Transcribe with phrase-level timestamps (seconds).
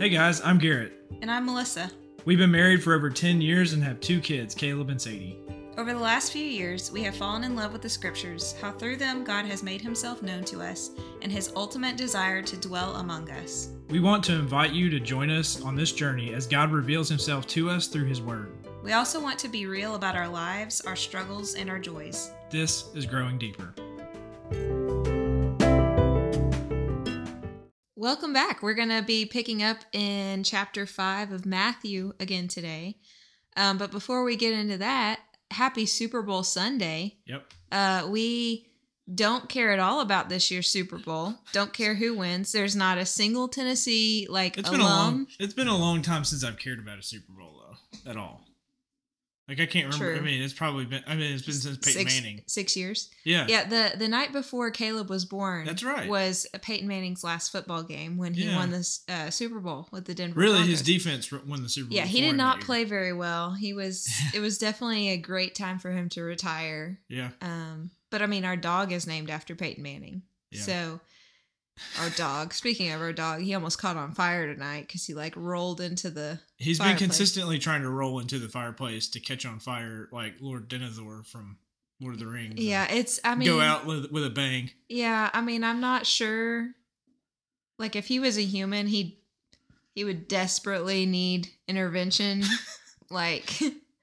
[0.00, 0.94] Hey guys, I'm Garrett.
[1.20, 1.90] And I'm Melissa.
[2.24, 5.38] We've been married for over 10 years and have two kids, Caleb and Sadie.
[5.76, 8.96] Over the last few years, we have fallen in love with the scriptures, how through
[8.96, 13.30] them God has made himself known to us, and his ultimate desire to dwell among
[13.30, 13.72] us.
[13.90, 17.46] We want to invite you to join us on this journey as God reveals himself
[17.48, 18.52] to us through his word.
[18.82, 22.30] We also want to be real about our lives, our struggles, and our joys.
[22.48, 23.74] This is Growing Deeper.
[28.00, 28.62] Welcome back.
[28.62, 32.96] We're going to be picking up in chapter 5 of Matthew again today.
[33.58, 37.18] Um, but before we get into that, happy Super Bowl Sunday.
[37.26, 37.52] Yep.
[37.70, 38.68] Uh, we
[39.14, 41.34] don't care at all about this year's Super Bowl.
[41.52, 42.52] Don't care who wins.
[42.52, 44.78] There's not a single Tennessee like It's alum.
[44.78, 47.60] been a long it's been a long time since I've cared about a Super Bowl
[47.60, 48.40] though, at all.
[49.50, 50.12] Like I can't remember.
[50.14, 50.16] True.
[50.16, 52.40] I mean, it's probably been I mean, it's been since Peyton six, Manning.
[52.46, 53.10] Six years.
[53.24, 53.46] Yeah.
[53.48, 55.66] Yeah, the the night before Caleb was born.
[55.66, 56.08] That's right.
[56.08, 58.54] Was Peyton Manning's last football game when he Yeah.
[58.56, 60.38] won this uh, Super Bowl with the Denver.
[60.38, 61.96] Really his defense won the Super Bowl.
[61.96, 63.52] Yeah, he did not play very well.
[63.54, 64.08] He was.
[64.34, 67.00] it was definitely a great time for him to retire.
[67.08, 67.30] Yeah.
[67.42, 70.22] Um, but I mean, our dog is named after Peyton Manning.
[70.52, 70.62] Yeah.
[70.62, 71.00] So,
[72.00, 72.52] our dog.
[72.54, 76.10] Speaking of our dog, he almost caught on fire tonight because he like rolled into
[76.10, 76.38] the.
[76.56, 80.68] He's been consistently trying to roll into the fireplace to catch on fire like Lord
[80.68, 81.58] Denethor from
[82.00, 82.54] Lord of the Rings.
[82.58, 83.20] Yeah, it's.
[83.24, 84.70] I mean, go out with, with a bang.
[84.88, 86.68] Yeah, I mean, I'm not sure.
[87.78, 89.18] Like, if he was a human, he
[89.94, 92.42] he would desperately need intervention,
[93.10, 93.50] like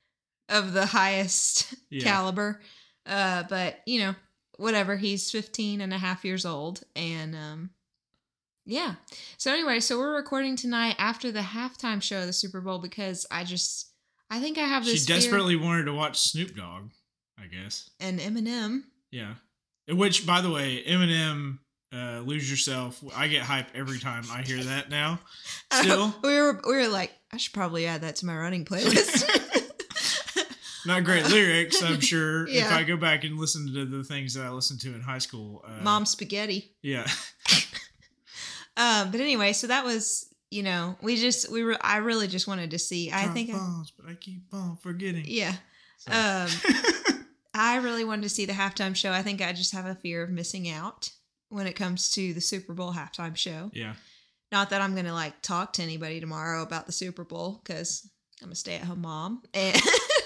[0.50, 2.04] of the highest Yeah.
[2.04, 2.62] caliber.
[3.06, 4.16] Uh, but you know,
[4.58, 4.98] whatever.
[4.98, 7.70] He's 15 and a half years old, and um,
[8.66, 8.96] yeah.
[9.38, 13.26] So anyway, so we're recording tonight after the halftime show of the Super Bowl because
[13.32, 13.92] I just
[14.30, 16.90] I think I have She this fear- desperately wanted to watch Snoop Dogg,
[17.40, 17.90] I guess.
[18.00, 18.82] and Eminem.
[19.12, 19.36] Yeah.
[19.90, 21.60] Which, by the way, Eminem,
[21.94, 25.22] uh, "Lose Yourself." I get hype every time I hear that now.
[25.74, 29.24] Still, we were we were like, I should probably add that to my running playlist.
[30.88, 31.82] not great lyrics.
[31.84, 32.48] I'm sure.
[32.48, 35.20] If I go back and listen to the things that I listened to in high
[35.20, 36.76] school, uh, Mom spaghetti.
[36.82, 37.06] Yeah.
[38.76, 42.48] Um, but anyway, so that was you know we just we were I really just
[42.48, 43.12] wanted to see.
[43.12, 45.26] I Drop think I, bombs, but I keep on forgetting.
[45.28, 45.54] yeah.
[45.98, 46.50] So- Um,
[47.60, 49.12] I really wanted to see the halftime show.
[49.12, 51.10] I think I just have a fear of missing out
[51.50, 53.72] when it comes to the Super Bowl halftime show.
[53.74, 53.94] yeah.
[54.52, 58.10] Not that I'm gonna like talk to anybody tomorrow about the Super Bowl because
[58.42, 60.17] I'm a stay at home mom and I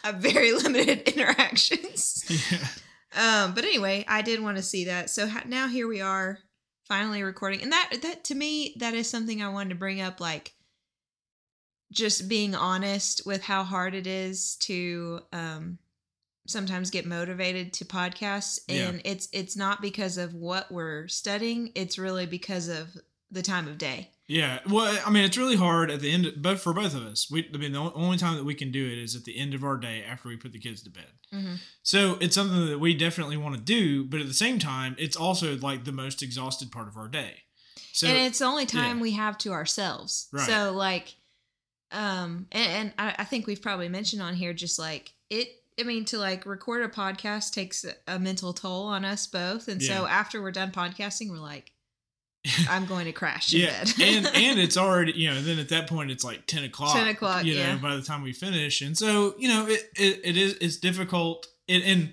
[0.04, 2.24] have very limited interactions.
[2.50, 2.66] Yeah.
[3.12, 5.10] Um, but anyway, I did want to see that.
[5.10, 6.38] So ha- now here we are,
[6.86, 10.20] finally recording, and that that to me that is something I wanted to bring up,
[10.20, 10.52] like
[11.92, 15.78] just being honest with how hard it is to um
[16.46, 18.88] sometimes get motivated to podcasts, Yeah.
[18.88, 22.96] and it's it's not because of what we're studying; it's really because of
[23.30, 24.10] the time of day.
[24.30, 27.28] Yeah, well, I mean, it's really hard at the end, but for both of us,
[27.28, 29.54] we, I mean, the only time that we can do it is at the end
[29.54, 31.10] of our day after we put the kids to bed.
[31.34, 31.54] Mm-hmm.
[31.82, 35.16] So it's something that we definitely want to do, but at the same time, it's
[35.16, 37.38] also like the most exhausted part of our day.
[37.92, 39.02] So and it's the only time yeah.
[39.02, 40.28] we have to ourselves.
[40.32, 40.46] Right.
[40.46, 41.16] So like,
[41.90, 45.48] um, and, and I, I think we've probably mentioned on here just like it.
[45.76, 49.66] I mean, to like record a podcast takes a, a mental toll on us both,
[49.66, 51.72] and so after we're done podcasting, we're like,
[52.68, 53.94] I'm going to crash in yeah, bed.
[54.00, 56.94] and and it's already you know then at that point it's like ten o'clock.
[56.96, 57.76] 10 o'clock, you know, yeah.
[57.76, 61.46] by the time we finish, and so you know it it, it is it's difficult,
[61.68, 62.12] and, and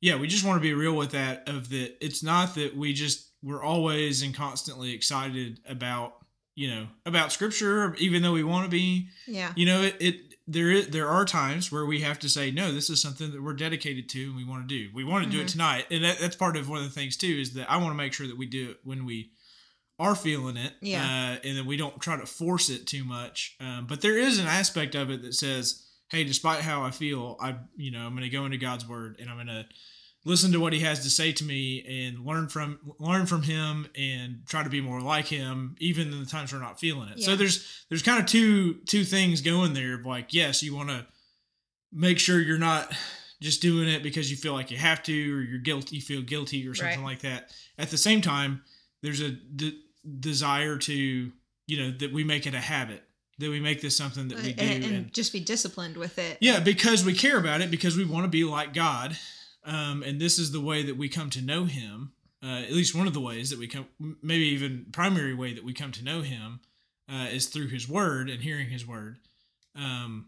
[0.00, 1.48] yeah, we just want to be real with that.
[1.48, 6.14] Of that, it's not that we just we're always and constantly excited about
[6.56, 9.08] you know about scripture, even though we want to be.
[9.26, 10.16] yeah, you know it, it
[10.48, 13.42] there is there are times where we have to say no this is something that
[13.42, 15.52] we're dedicated to and we want to do we want to do it Mhm.
[15.52, 17.90] tonight and that, that's part of one of the things too is that i want
[17.90, 19.30] to make sure that we do it when we
[19.98, 21.02] are feeling it Yeah.
[21.02, 24.38] uh, and then we don't try to force it too much um, but there is
[24.38, 28.12] an aspect of it that says hey despite how i feel i you know i'm
[28.12, 29.64] going to go into god's word and i'm going to
[30.24, 33.86] listen to what he has to say to me and learn from learn from him
[33.96, 37.20] and try to be more like him even in the times we're not feeling it
[37.20, 40.88] so there's there's kind of two two things going there of like yes you want
[40.90, 41.06] to
[41.92, 42.92] make sure you're not
[43.40, 46.20] just doing it because you feel like you have to or you're guilty you feel
[46.22, 47.10] guilty or something Right.
[47.12, 48.62] like that at the same time
[49.02, 49.30] there's a
[50.20, 51.32] desire to
[51.66, 53.02] you know that we make it a habit
[53.38, 56.18] that we make this something that we do and, and and just be disciplined with
[56.18, 56.38] it.
[56.40, 59.16] yeah, because we care about it, because we want to be like God,
[59.64, 62.12] um, and this is the way that we come to know Him.
[62.42, 63.86] Uh, at least one of the ways that we come,
[64.22, 66.60] maybe even primary way that we come to know Him,
[67.10, 69.18] uh, is through His Word and hearing His Word.
[69.74, 70.26] Um,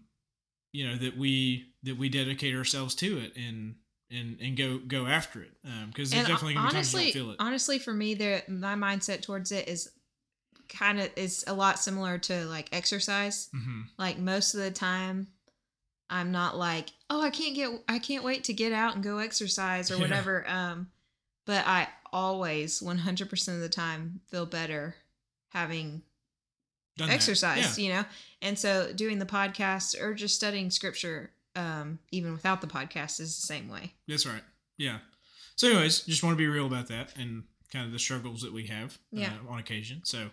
[0.73, 3.75] you know that we that we dedicate ourselves to it and
[4.11, 5.53] and and go go after it
[5.89, 7.37] because there's And definitely gonna be times you honestly, feel it.
[7.39, 9.91] honestly, for me, the my mindset towards it is
[10.69, 13.49] kind of is a lot similar to like exercise.
[13.53, 15.29] hmm Like most of the time,
[16.09, 19.19] I'm not like, oh, I can't get, I can't wait to get out and go
[19.19, 20.01] exercise or Yeah.
[20.03, 20.49] whatever.
[20.49, 20.91] Um,
[21.47, 24.95] but I always, 100% of the time, feel better
[25.51, 26.03] having
[26.97, 27.85] Done exercise, Yeah.
[27.85, 28.05] you know?
[28.43, 33.37] And so doing the podcast or just studying scripture, um, even without the podcast, is
[33.41, 33.93] the same way.
[34.09, 34.43] That's right.
[34.79, 34.99] Yeah.
[35.57, 38.53] So, anyways, just want to be real about that and kind of the struggles that
[38.53, 39.33] we have Yeah.
[39.49, 40.01] uh, on occasion.
[40.05, 40.31] So,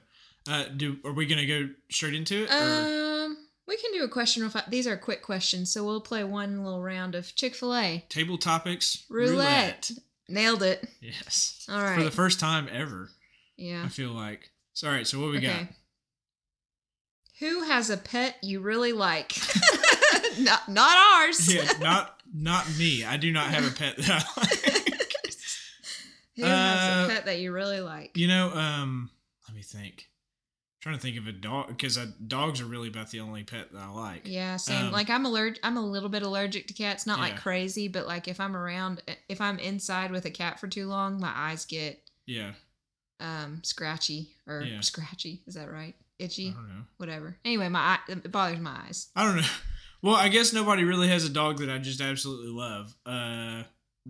[0.50, 2.50] uh, do are we going to go straight into it?
[2.52, 3.38] or- Um,
[3.68, 4.50] we can do a question.
[4.50, 8.06] Fa- These are quick questions, so we'll play one little round of Chick Fil A
[8.10, 9.92] Table topics roulette.
[10.30, 10.88] Nailed it.
[11.02, 11.66] Yes.
[11.70, 11.98] All right.
[11.98, 13.10] For the first time ever,
[13.58, 13.84] yeah.
[13.84, 14.52] I feel like.
[14.74, 15.06] So, all right.
[15.08, 15.68] So, what we got?
[17.40, 19.34] Who has a pet you really like?
[20.40, 21.54] not not ours.
[21.54, 23.04] Yeah, not not me.
[23.04, 25.14] I do not have a pet that I like.
[26.36, 28.16] Who has Uh, a pet that you really like?
[28.16, 29.10] You know, um,
[29.48, 30.08] let me think.
[30.08, 31.98] I'm trying to think of a dog because
[32.28, 34.22] dogs are really about the only pet that I like.
[34.26, 34.88] Yeah, same.
[34.88, 35.60] Um, like I'm allergic.
[35.64, 37.08] I'm a little bit allergic to cats.
[37.08, 40.68] Not like crazy, but like if I'm around, if I'm inside with a cat for
[40.68, 42.52] too long, my eyes get Yeah,
[43.20, 44.82] um scratchy or Yeah.
[44.82, 45.42] scratchy.
[45.48, 45.96] Is that right?
[46.00, 46.84] I Itchy, don't know.
[46.98, 47.38] whatever.
[47.46, 49.08] Anyway, my eye, it bothers my eyes.
[49.16, 49.42] I don't know.
[50.08, 52.96] Well, I guess nobody really has a dog that I just absolutely love.
[53.06, 53.64] Uh,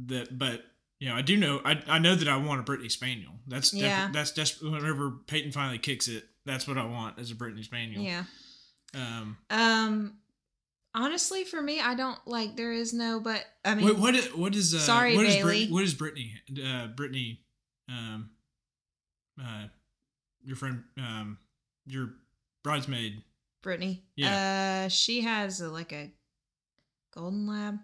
[0.05, 0.63] that, but
[0.99, 1.59] you know, I do know.
[1.65, 3.31] I, I know that I want a Brittany Spaniel.
[3.47, 4.09] That's defi- Yeah.
[4.13, 6.23] that's just whenever Peyton finally kicks it.
[6.45, 8.03] That's what I want as a Brittany Spaniel.
[8.03, 8.25] Yeah.
[8.93, 9.37] Um.
[9.49, 10.13] Um.
[10.93, 12.55] Honestly, for me, I don't like.
[12.55, 14.15] There is no, but I mean, Wait, what?
[14.37, 14.75] What is?
[14.75, 15.65] Uh, Sorry, what is Bailey.
[15.65, 16.33] Brit- what is Brittany?
[16.63, 17.39] Uh, Brittany.
[17.89, 18.29] Um.
[19.43, 19.63] Uh,
[20.45, 20.83] your friend.
[20.95, 21.39] Um,
[21.87, 22.11] your
[22.63, 23.23] bridesmaid.
[23.61, 24.03] Brittany.
[24.15, 24.85] Yeah.
[24.85, 26.11] Uh, she has a, like a
[27.13, 27.79] golden lab.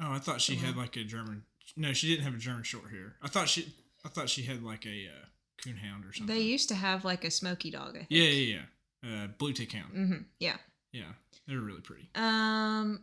[0.00, 1.42] Oh, I thought she had like a German.
[1.76, 3.16] No, she didn't have a German short hair.
[3.22, 3.72] I thought she.
[4.04, 5.26] I thought she had like a uh,
[5.64, 6.34] coonhound or something.
[6.34, 7.98] They used to have like a smoky dog.
[8.08, 8.56] Yeah, yeah,
[9.02, 9.24] yeah.
[9.24, 9.92] Uh, blue tick hound.
[9.94, 10.22] Mm-hmm.
[10.38, 10.56] Yeah.
[10.92, 11.12] Yeah,
[11.48, 12.08] they're really pretty.
[12.14, 13.00] Um,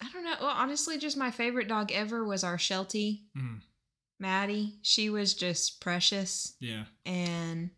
[0.00, 0.34] I don't know.
[0.40, 3.60] Well, honestly, just my favorite dog ever was our Sheltie, Mhm.
[4.20, 4.74] Maddie.
[4.82, 7.70] She was just precious, Yeah, and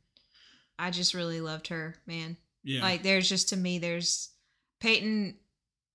[0.78, 2.36] I just really loved her, man.
[2.64, 2.82] Yeah.
[2.82, 4.30] Like, there's just to me, there's
[4.80, 5.36] Peyton.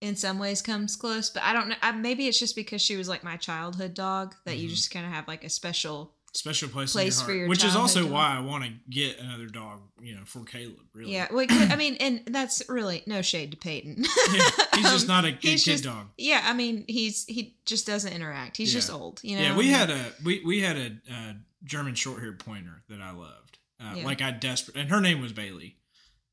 [0.01, 1.75] In some ways, comes close, but I don't know.
[1.81, 4.71] I, maybe it's just because she was like my childhood dog that you Mhm.
[4.71, 6.13] just kind of have like a special.
[6.33, 8.11] Special place, place in for your your which is also dog.
[8.11, 9.79] why I want to get another dog.
[10.01, 10.75] You know, for Caleb.
[10.93, 11.13] Really.
[11.13, 14.03] Yeah, well, I mean, and that's really no shade to Peyton.
[14.33, 16.09] Yeah, He's just Um, not a good he's kid just- dog.
[16.17, 18.57] Yeah, I mean, he's he just doesn't interact.
[18.57, 19.43] He's just old, you know.
[19.43, 21.33] Yeah, we had a we we had a, uh
[21.63, 23.59] German short haired pointer that I loved.
[23.79, 24.03] Uh, Yeah.
[24.05, 25.77] Like I desperate, and her name was Bailey.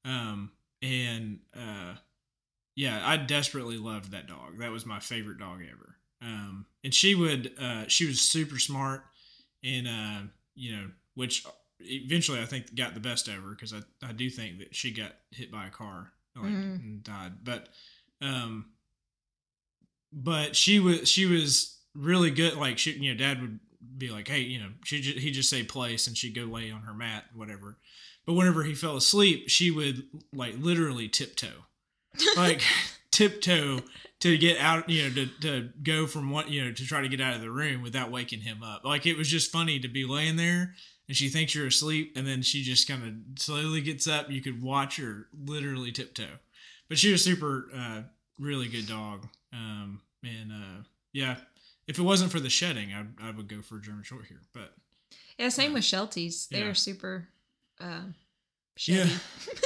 [0.05, 0.53] Um,
[0.83, 1.95] and uh,
[2.75, 4.59] yeah, I desperately loved that dog.
[4.59, 5.97] That was my favorite dog ever.
[6.23, 9.05] Um, and she would uh, she was super smart,
[9.65, 11.45] and uh, you know, which
[11.81, 14.91] eventually I think got the best of her because I I do think that she
[14.93, 16.79] got hit by a car like Mhm.
[16.81, 17.69] and died, but
[18.23, 18.67] um
[20.13, 22.55] but she was she was really good.
[22.55, 23.61] Like she, you know, Dad would
[23.97, 26.71] be like, "Hey, you know," she just, he just say place, and she'd go lay
[26.71, 27.79] on her mat, whatever.
[28.27, 31.65] But whenever he fell asleep, she would like literally tiptoe,
[32.37, 32.63] like
[33.11, 33.81] tiptoe
[34.21, 37.09] to get out, you know, to to go from what you know to try to
[37.09, 38.85] get out of the room without waking him up.
[38.85, 40.75] Like it was just funny to be laying there.
[41.09, 44.31] And she thinks you're asleep, and then she just kind of slowly gets up.
[44.31, 46.39] You could watch her literally tiptoe,
[46.89, 48.03] but she was super, uh,
[48.39, 49.27] really good dog.
[49.53, 51.39] Um, and uh, yeah,
[51.89, 54.39] if it wasn't for the shedding, I, I would go for a German short hair.
[54.55, 54.73] But
[55.37, 55.75] yeah, same Yeah.
[55.79, 56.49] with Shelties.
[56.49, 56.67] They Yeah.
[56.67, 57.27] are super.
[57.81, 58.03] Uh,
[58.87, 59.09] Yeah.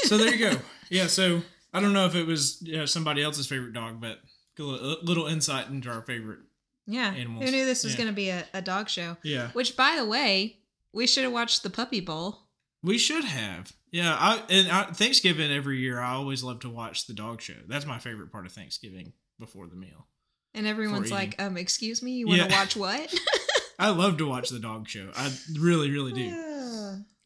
[0.05, 0.59] so there you go.
[0.91, 1.07] Yeah.
[1.07, 1.43] So
[1.73, 4.21] I don't know if it was you know, somebody else's favorite dog, but
[4.59, 6.39] a little, insight into our favorite.
[6.87, 7.13] yeah.
[7.13, 7.45] Animals.
[7.45, 7.99] Who knew this was Yeah.
[7.99, 9.17] going to be a, a dog show?
[9.25, 10.59] Yeah, Which, by the way,
[10.93, 12.39] we should have watched the Puppy Bowl.
[12.83, 13.73] we should have.
[13.91, 15.99] Yeah, I and I, Thanksgiving every year.
[16.01, 17.55] I always love to watch the dog show.
[17.67, 20.07] That's my favorite part of Thanksgiving before the meal.
[20.53, 22.59] And everyone's like, um, excuse me, you want to Yeah.
[22.61, 23.13] watch what?
[23.79, 25.11] I love to watch the dog show.
[25.17, 26.54] I really, really do.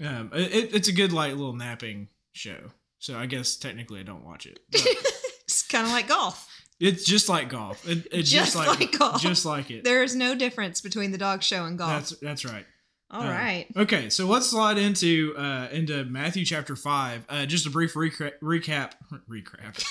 [0.04, 2.58] Um, it, it's a good like little napping show.
[2.98, 4.60] So I guess technically I don't watch it.
[5.48, 6.46] It's kind of like golf.
[6.78, 7.88] it's just like golf.
[7.88, 9.22] It, it's just, Just like, like golf.
[9.22, 9.82] Just like it.
[9.82, 11.90] There is no difference between the dog show and golf.
[11.90, 12.66] That's that's right.
[13.10, 13.66] All uh, right.
[13.74, 17.24] Okay, so let's slide into uh into Matthew chapter five.
[17.30, 18.32] Uh, just a brief recap.
[18.42, 18.92] Recap.
[19.26, 19.82] Recap.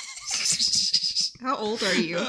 [1.41, 2.17] How old are you?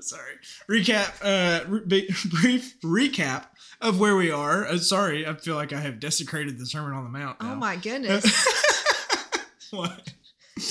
[0.00, 0.32] sorry.
[0.70, 1.12] Recap.
[1.22, 3.44] Uh, re- brief recap
[3.80, 4.66] of where we are.
[4.66, 7.36] Uh, sorry, I feel like I have desecrated the Sermon on the Mount.
[7.40, 8.24] Oh my goodness.
[9.70, 10.12] what?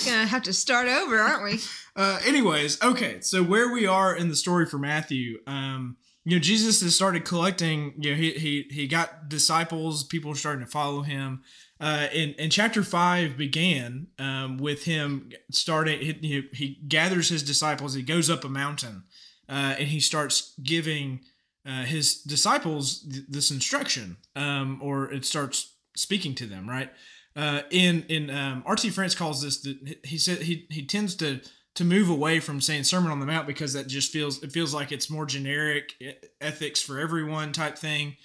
[0.06, 1.60] Gonna have to start over, aren't we?
[1.96, 6.39] Uh, anyways, okay, so where we are in the story for Matthew, um, you know,
[6.39, 7.94] Jesus has started collecting.
[7.98, 10.06] You know, he he he got disciples.
[10.06, 11.42] People are starting to follow him.
[11.82, 16.00] Uh, and, and chapter five began um, with him starting.
[16.00, 17.96] He, he gathers his disciples.
[17.96, 19.04] He goes up a mountain,
[19.50, 21.22] uh, and he starts giving
[21.70, 26.68] uh, his disciples th- this instruction, um, or it starts speaking to them.
[26.68, 26.90] Right.
[27.36, 28.90] Uh, in in um, R.T.
[28.90, 29.66] France calls this.
[30.04, 31.42] He said he he tends to
[31.76, 34.74] to move away from saying Sermon on the Mount because that just feels it feels
[34.74, 35.94] like it's more generic
[36.42, 38.18] ethics for everyone type thing,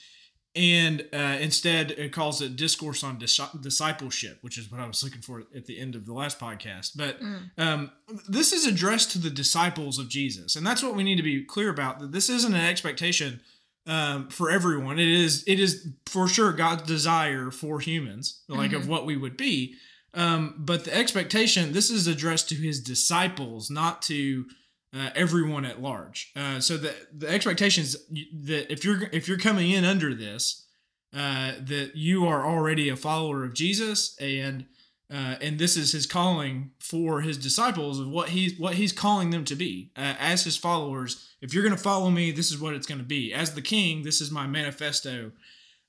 [0.57, 5.03] and uh, instead it calls it discourse on dis- discipleship, which is what I was
[5.03, 6.93] looking for at the end of the last podcast.
[6.97, 7.51] But mm.
[7.59, 7.91] um,
[8.29, 11.45] this is addressed to the disciples of Jesus, and that's what we need to be
[11.45, 11.99] clear about.
[11.99, 13.41] That this isn't an expectation
[13.87, 14.99] um, for everyone.
[14.99, 18.81] It is it is for sure God's desire for humans, like mm-hmm.
[18.81, 19.75] of what we would be.
[20.15, 24.47] Um, but the expectation, this is addressed to his disciples, not to
[24.95, 26.33] uh, everyone at large.
[26.37, 30.67] Uh, so the the expectation is that if you're if you're coming in under this,
[31.13, 34.67] uh, that you are already a follower of Jesus, and
[35.13, 39.31] uh, and this is his calling for his disciples of what he's what he's calling
[39.31, 41.29] them to be uh, as his followers.
[41.41, 43.35] If you're going to follow me, this is what it's going to be.
[43.35, 45.33] As the king, this is my manifesto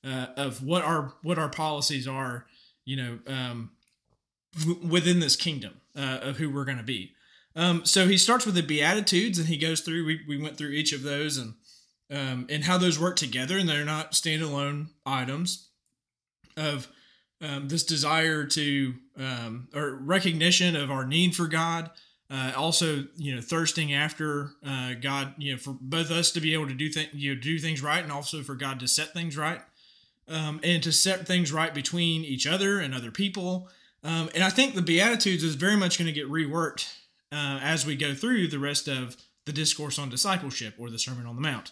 [0.04, 2.48] uh, of what our what our policies are.
[2.86, 3.20] You know.
[3.28, 3.72] Um,
[4.88, 7.14] within this kingdom of who we're going to be.
[7.56, 10.72] Um, so he starts with the Beatitudes and he goes through, we, we went through
[10.72, 11.54] each of those and,
[12.12, 15.70] um, and how those work together and they're not standalone items
[16.58, 16.88] of
[17.42, 21.92] um, this desire to, um, or recognition of our need for God.
[22.30, 26.54] Uh, also, you know, thirsting after uh, God, you know, for both us to be
[26.54, 29.14] able to do things, you know, do things right, and also for God to set
[29.14, 29.62] things right,
[30.28, 33.70] um, and to set things right between each other and other people,
[34.04, 36.92] um, and I think the Beatitudes is very much going to get reworked
[37.32, 41.25] uh, as we go through the rest of the discourse on discipleship or the Sermon
[41.25, 41.72] on the Mount.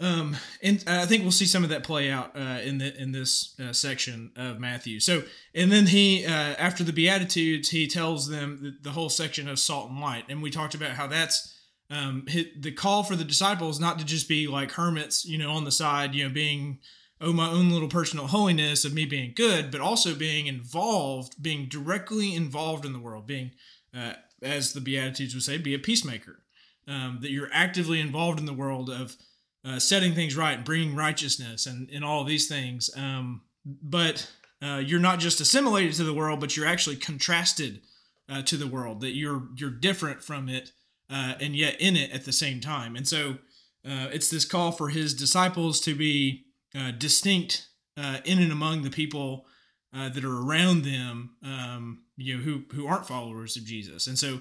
[0.00, 3.12] Um, and I think we'll see some of that play out uh, in the in
[3.12, 4.98] this uh, section of Matthew.
[4.98, 5.22] So,
[5.54, 9.60] and then he uh, after the Beatitudes, he tells them the, the, whole section of
[9.60, 11.54] salt and light, and we talked about how that's
[11.90, 12.26] um,
[12.58, 15.70] the call for the disciples not to just be like hermits, you know, on the
[15.70, 16.80] side, you know, being
[17.20, 21.66] oh my own little personal holiness of me being good but also being involved being
[21.68, 23.52] directly involved in the world being
[23.96, 24.14] uh,
[24.44, 26.40] as the beatitudes would say be a peacemaker.
[26.86, 29.16] Um, that you're actively involved in the world of
[29.64, 32.90] uh, setting things right and bringing righteousness and, and all these things.
[32.94, 34.30] Um, but
[34.62, 37.80] uh, you're not just assimilated to the world but you're actually contrasted
[38.28, 40.72] uh, to the world that you're you're different from it
[41.10, 42.96] uh, and yet in it at the same time.
[42.96, 43.38] And so
[43.86, 48.90] uh, it's this call for his disciples to be uh, distinct in and among the
[48.90, 49.46] people
[49.94, 54.18] uh, that are around them, um, you know, who who aren't followers of Jesus, and
[54.18, 54.40] so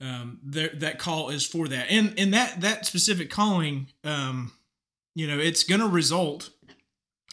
[0.00, 4.52] um, there, that call is for that, and and that that specific calling, um,
[5.14, 6.50] you know, it's going to result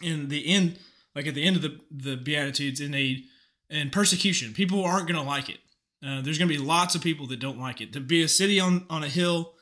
[0.02, 0.80] in the end,
[1.16, 3.24] like at the end of the the beatitudes, in a
[3.70, 4.54] in persecution.
[4.54, 5.60] People aren't going to like it.
[6.06, 7.94] Uh, there's going to be lots of people that don't like it.
[7.94, 9.54] To be a city on on a hill,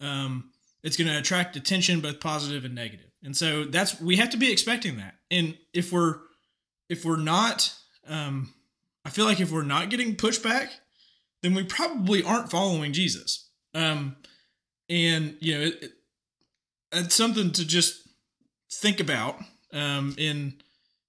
[0.00, 0.50] um,
[0.82, 3.10] it's going to attract attention, both positive and negative.
[3.22, 5.14] And so that's we have to be expecting that.
[5.30, 6.18] And if we're
[6.92, 7.74] if we're not
[8.06, 8.54] um
[9.04, 10.68] I feel like if we're not getting pushback,
[11.42, 13.48] then we probably aren't following Jesus.
[13.74, 14.16] Um
[14.88, 15.92] and you know, it, it,
[16.92, 18.06] it's something to just
[18.70, 19.36] think about
[19.72, 20.60] um in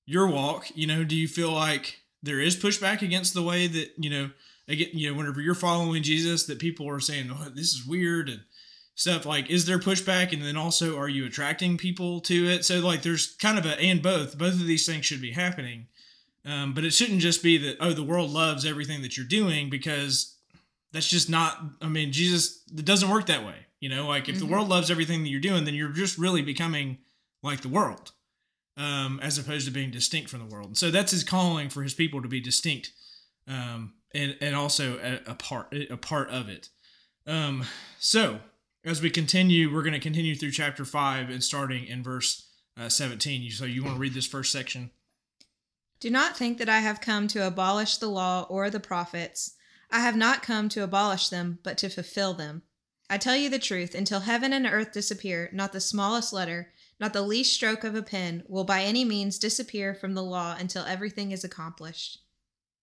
[0.05, 3.91] your walk, you know, do you feel like there is pushback against the way that,
[3.97, 4.29] you know,
[4.67, 8.29] again, you know, whenever you're following Jesus that people are saying, "Oh, this is weird,"
[8.29, 8.41] and
[8.95, 10.33] stuff like is there pushback?
[10.33, 12.65] And then also are you attracting people to it?
[12.65, 14.37] So like there's kind of a and both.
[14.37, 15.87] Both of these things should be happening.
[16.45, 19.69] Um, but it shouldn't just be that oh the world loves everything that you're doing
[19.69, 20.35] because
[20.91, 24.07] that's just not i mean jesus it doesn't work that way you know?
[24.07, 24.45] Like if mm-hmm.
[24.45, 26.99] the world loves everything that you're doing then you're just really becoming
[27.41, 28.13] like the world
[28.77, 30.67] um, as opposed to being distinct from the world.
[30.67, 32.93] And so that's his calling for his people to be distinct
[33.45, 36.69] um, and and also a, a part a part of it.
[37.27, 37.65] Um,
[37.99, 38.39] so
[38.85, 42.47] as we continue, we're going to continue through chapter 5 and starting in verse
[42.77, 43.51] uh, 17.
[43.51, 44.91] So you want to read this first section?
[45.99, 49.55] Do not think that I have come to abolish the law or the prophets.
[49.89, 52.63] I have not come to abolish them, but to fulfill them.
[53.09, 57.13] I tell you the truth, until heaven and earth disappear, not the smallest letter, not
[57.13, 60.85] the least stroke of a pen, will by any means disappear from the law until
[60.85, 62.19] everything is accomplished.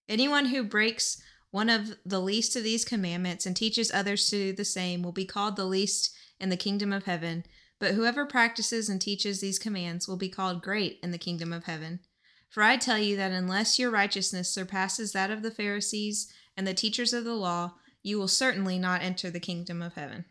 [0.09, 4.53] Anyone who breaks one of the least of these commandments and teaches others to do
[4.53, 7.45] the same will be called the least in the kingdom of heaven.
[7.79, 11.65] But whoever practices and teaches these commands will be called great in the kingdom of
[11.65, 12.01] heaven.
[12.49, 16.75] For I tell you that unless your righteousness surpasses that of the Pharisees and the
[16.75, 20.25] teachers of the law, you will certainly not enter the kingdom of heaven.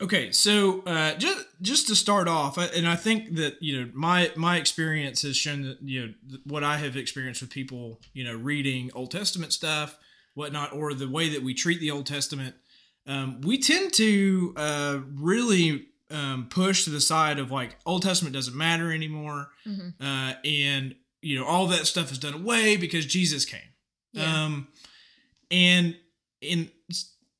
[0.00, 4.30] Okay, so uh, just just to start off, and I think that you know my
[4.34, 8.34] my experience has shown that you know what I have experienced with people, you know,
[8.34, 9.98] reading Old Testament stuff,
[10.40, 12.54] whatnot, or the way that we treat the Old Testament,
[13.06, 18.34] um, we tend to uh, really um, push to the side of like Old Testament
[18.34, 19.94] doesn't matter anymore, Mhm.
[20.00, 23.70] uh, and you know all that stuff is done away because Jesus came.
[24.12, 24.44] Yeah.
[24.44, 24.68] Um,
[25.50, 25.96] and
[26.40, 26.70] in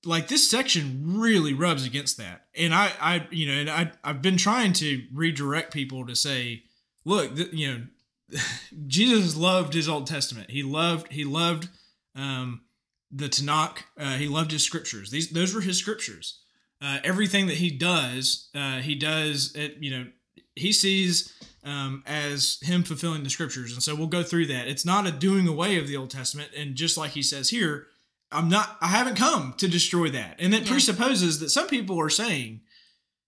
[0.05, 2.47] like this section really rubs against that.
[2.55, 6.63] And I, I, you know, and I, I've been trying to redirect people to say,
[7.05, 8.39] look, th- you know,
[8.87, 10.51] Jesus loved his Old Testament.
[10.51, 11.69] He loved, he loved,
[12.15, 12.63] um,
[13.11, 13.79] the Tanakh.
[13.99, 15.11] Uh, he loved his scriptures.
[15.11, 16.41] These, those were his scriptures.
[16.83, 20.07] Uh, everything that he does, uh, he does it, you know,
[20.57, 21.33] he sees
[21.65, 23.73] um, as him fulfilling the scriptures.
[23.73, 24.67] And so we'll go through that.
[24.67, 26.51] It's not a doing away of the Old Testament.
[26.57, 27.87] And just like he says here,
[28.33, 30.37] I'm not, I haven't come to destroy that.
[30.39, 30.71] And that Yeah.
[30.71, 32.61] presupposes that some people are saying,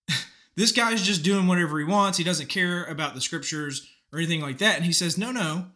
[0.56, 2.18] this guy's just doing whatever he wants.
[2.18, 4.76] He doesn't care about the scriptures or anything like that.
[4.76, 5.66] And he says, no, no,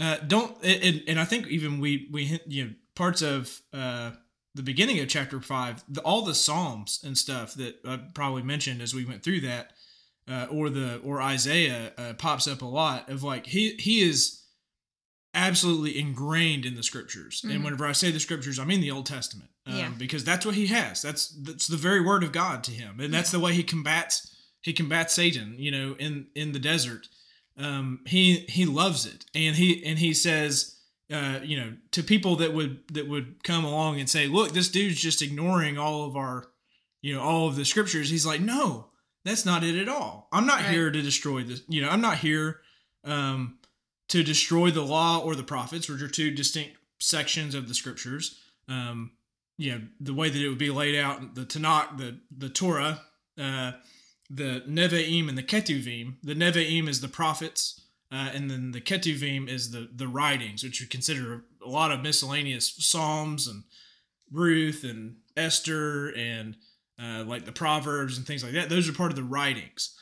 [0.00, 0.56] uh, don't.
[0.64, 4.10] And, and I think even we, we, you know, parts of, uh,
[4.54, 8.80] the beginning of chapter five, the, all the Psalms and stuff that I probably mentioned
[8.82, 9.72] as we went through that,
[10.28, 14.42] uh, or the or Isaiah uh, pops up a lot of like he he is
[15.34, 17.50] absolutely ingrained in the scriptures, Mhm.
[17.56, 19.88] and whenever I say the scriptures, I mean the Old Testament, um, Yeah.
[19.90, 21.02] because that's what he has.
[21.02, 24.34] That's that's the very word of God to him, and that's the way he combats
[24.62, 25.56] he combats Satan.
[25.58, 27.08] You know, in in the desert,
[27.58, 30.75] um, he he loves it, and he and he says
[31.12, 34.68] uh, you know, to people that would that would come along and say, "Look, this
[34.68, 36.48] dude's just ignoring all of our,
[37.02, 38.90] you know, all of the scriptures." He's like, "No,
[39.24, 40.28] that's not it at all.
[40.32, 40.70] I'm not Right.
[40.70, 41.62] here to destroy this.
[41.68, 42.60] You know, I'm not here
[43.04, 43.58] um,
[44.08, 48.40] to destroy the law or the prophets, which are two distinct sections of the scriptures.
[48.68, 49.12] Um,
[49.58, 53.02] you know, the way that it would be laid out, the Tanakh, the the Torah,
[53.38, 53.72] uh,
[54.28, 56.16] the Nevi'im and the Ketuvim.
[56.22, 57.80] The Nevi'im is the prophets,
[58.12, 62.02] uh, and then the Ketuvim is the the writings, which we consider a lot of
[62.02, 63.64] miscellaneous Psalms and
[64.30, 66.56] Ruth and Esther and
[67.02, 68.68] uh, like the Proverbs and things like that.
[68.68, 69.96] Those are part of the writings.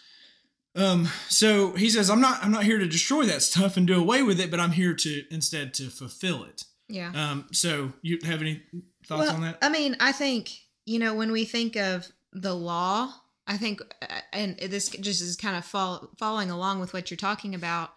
[0.76, 3.98] Um, so he says, I'm not I'm not here to destroy that stuff and do
[3.98, 6.64] away with it, but I'm here to instead to fulfill it.
[6.88, 7.12] Yeah.
[7.14, 8.62] Um, so you have any
[9.06, 9.58] thoughts well, on that?
[9.62, 10.50] I mean, I think
[10.84, 13.12] you know when we think of the law,
[13.46, 17.54] I think, uh, and this just is kind of following along with what you're talking
[17.54, 17.90] about,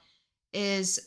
[0.54, 1.00] is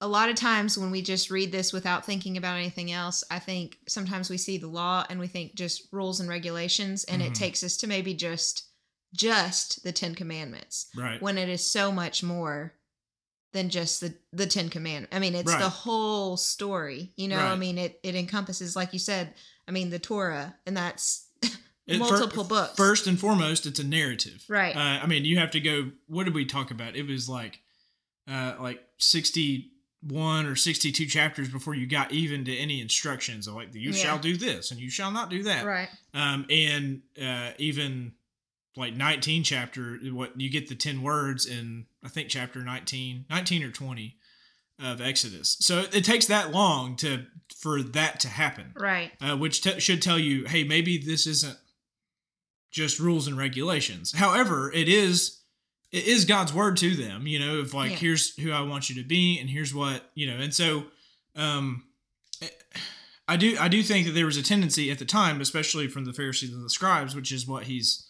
[0.00, 3.38] a lot of times when we just read this without thinking about anything else, I
[3.38, 7.26] think sometimes we see the law and we think just rules and regulations, and Mhm.
[7.28, 8.64] it takes us to maybe just
[9.14, 11.22] just the Ten Commandments right.
[11.22, 12.74] when it is so much more
[13.52, 15.14] than just the the Ten Commandments.
[15.14, 15.60] I mean, it's Right.
[15.60, 17.12] the whole story.
[17.16, 19.32] You know, I mean, it it encompasses, like you said,
[19.68, 21.28] I mean, the Torah, and that's
[21.86, 22.76] It- fir- multiple books.
[22.76, 24.44] First and foremost, it's a narrative.
[24.48, 24.74] Right.
[24.74, 25.90] Uh, I mean, you have to go.
[26.06, 26.96] What did we talk about?
[26.96, 27.60] It was like,
[28.26, 33.74] uh, like sixty-one or sixty-two chapters before you got even to any instructions of like
[33.74, 33.96] you Yeah.
[33.96, 35.64] shall do this and you shall not do that.
[35.66, 35.88] right.
[36.12, 38.12] Um, and uh, even
[38.76, 43.62] like nineteen chapter, what you get the ten words in I think chapter 19, 19
[43.62, 44.16] or twenty
[44.82, 45.56] of Exodus.
[45.60, 49.12] So it takes that long to for that to happen Right.
[49.20, 51.56] uh, which t- should tell you, hey, maybe this isn't
[52.74, 54.12] just rules and regulations.
[54.12, 55.40] However, it is
[55.92, 57.26] it is God's word to them.
[57.26, 57.96] You know, of like Yeah.
[57.98, 60.36] here's who I want you to be, and here's what you know.
[60.36, 60.86] And so,
[61.36, 61.84] um,
[63.28, 66.04] I do I do think that there was a tendency at the time, especially from
[66.04, 68.06] the Pharisees and the scribes, which is what he's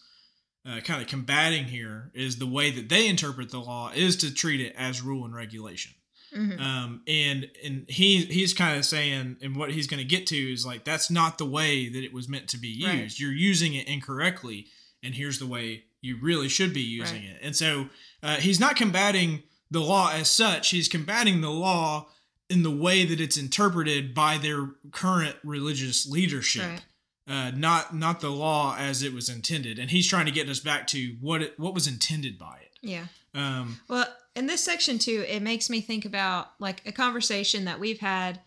[0.67, 4.33] uh, kind of combating here, is the way that they interpret the law is to
[4.33, 5.93] treat it as rule and regulation
[6.35, 6.59] Mhm.
[6.59, 10.35] um, and and he he's kind of saying, and what he's going to get to
[10.53, 12.87] is like that's not the way that it was meant to be used.
[12.87, 13.19] Right.
[13.19, 14.67] You're using it incorrectly,
[15.01, 17.31] and here's the way you really should be using Right.
[17.35, 17.39] it.
[17.41, 17.89] And so
[18.21, 20.69] uh, he's not combating the law as such.
[20.69, 22.07] He's combating the law
[22.49, 26.63] in the way that it's interpreted by their current religious leadership.
[26.63, 26.81] Right.
[27.27, 30.59] Uh, not not the law as it was intended, and he's trying to get us
[30.59, 32.71] back to what it, what was intended by it.
[32.83, 33.07] Yeah.
[33.33, 37.79] Um, Well, in this section too, it makes me think about like a conversation that
[37.79, 38.41] we've had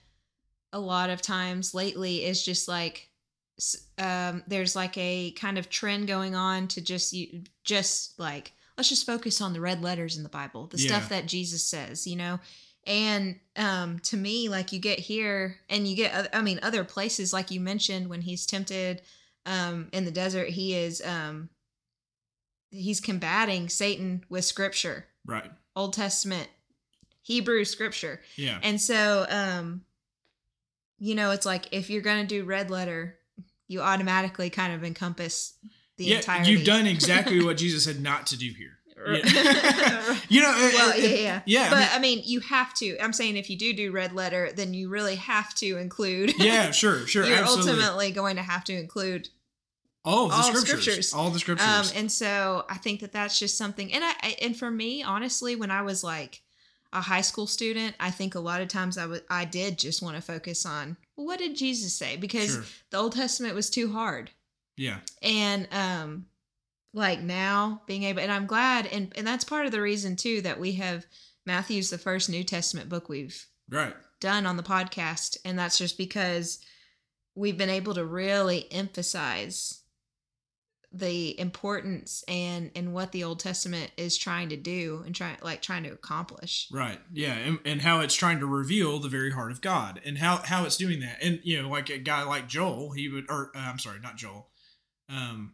[0.73, 3.11] a lot of times lately is just like
[3.99, 8.89] um, there's like a kind of trend going on to just you just like let's
[8.89, 10.87] just focus on the red letters in the Bible, the Yeah.
[10.87, 12.39] stuff that Jesus says, you know.
[12.87, 17.33] And um, to me, like you get here and you get, I mean, other places,
[17.33, 19.03] like you mentioned, when he's tempted
[19.45, 21.51] um, in the desert, he is um,
[22.71, 25.07] he's combating Satan with Scripture.
[25.27, 25.51] right.
[25.79, 26.49] Old Testament
[27.23, 28.21] Hebrew scripture.
[28.37, 28.59] Yeah.
[28.63, 29.83] And so um
[30.99, 33.17] you know, it's like if you're going to do red letter,
[33.69, 35.55] you automatically kind of encompass
[35.97, 36.51] the yeah, entirety.
[36.51, 38.73] you've done exactly what Jesus said not to do here.
[38.99, 40.17] Yeah.
[40.29, 42.75] you know, well, it- yeah, it- yeah, yeah, I But mean- I mean, you have
[42.75, 42.99] to.
[42.99, 46.35] I'm saying if you do do red letter, then you really have to include.
[46.39, 47.71] yeah, sure, sure, You're absolutely.
[47.75, 49.29] ultimately going to have to include
[50.09, 51.15] all of the all scriptures, scriptures.
[51.15, 51.67] all the scriptures.
[51.67, 53.93] Um, and so I think that that's just something.
[53.93, 56.43] And I, and for me, honestly, when I was like
[56.93, 60.03] a high school student, I think a lot of times I would I did just
[60.03, 62.65] want to focus on well, what did Jesus say because sure.
[62.91, 64.31] the Old Testament was too hard.
[64.77, 66.27] Yeah, And um,
[66.95, 70.41] like now being able, and I'm glad, and and that's part of the reason too
[70.43, 71.05] that we have
[71.45, 73.95] Matthew's the first New Testament book we've right.
[74.21, 76.59] done on the podcast and that's just because
[77.35, 79.83] we've been able to really emphasize
[80.91, 85.61] the importance and and what the old testament is trying to do and trying like
[85.61, 86.99] trying to accomplish Right.
[87.13, 90.39] Yeah, and, and how it's trying to reveal the very heart of God, and how
[90.39, 93.51] how it's doing that, and you know, like a guy like Joel, he would, or
[93.55, 94.49] uh, I'm sorry, not Joel,
[95.11, 95.53] um,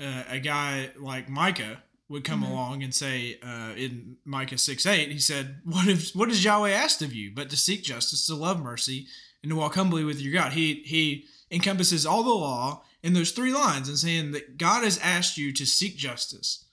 [0.00, 2.50] uh, a guy like Micah would come Mhm.
[2.50, 6.70] along and say uh, in Micah six eight, he said, "What if what has Yahweh
[6.70, 9.06] asked of you, but to seek justice, to love mercy,
[9.42, 13.30] and to walk humbly with your God?" He he encompasses all the law in those
[13.30, 16.64] three lines, and saying that God has asked you to seek justice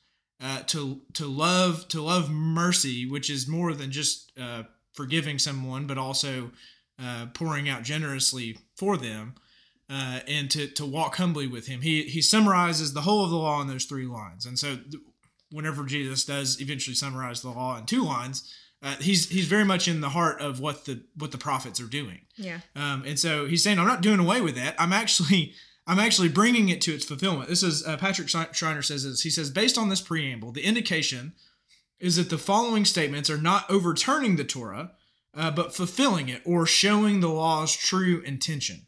[0.42, 5.88] uh, to to love to love mercy, which is more than just uh, forgiving someone,
[5.88, 6.52] but also
[7.02, 9.36] uh, pouring out generously for them,
[9.90, 11.82] uh, and to to walk humbly with Him.
[11.82, 15.04] He he summarizes the whole of the law in those three lines, and so th-
[15.52, 19.88] whenever Jesus does eventually summarize the law in two lines, uh, he's he's very much
[19.88, 22.22] in the heart of what the what the prophets are doing.
[22.36, 24.76] yeah Um, and so he's saying, I'm not doing away with that.
[24.78, 25.54] I'm actually,
[25.88, 27.50] I'm actually bringing it to its fulfillment.
[27.50, 29.22] This is uh, Patrick Schreiner says this.
[29.22, 31.34] He says, based on this preamble, the indication
[32.00, 34.92] is that the following statements are not overturning the Torah,
[35.36, 38.88] uh, but fulfilling it or showing the law's true intention.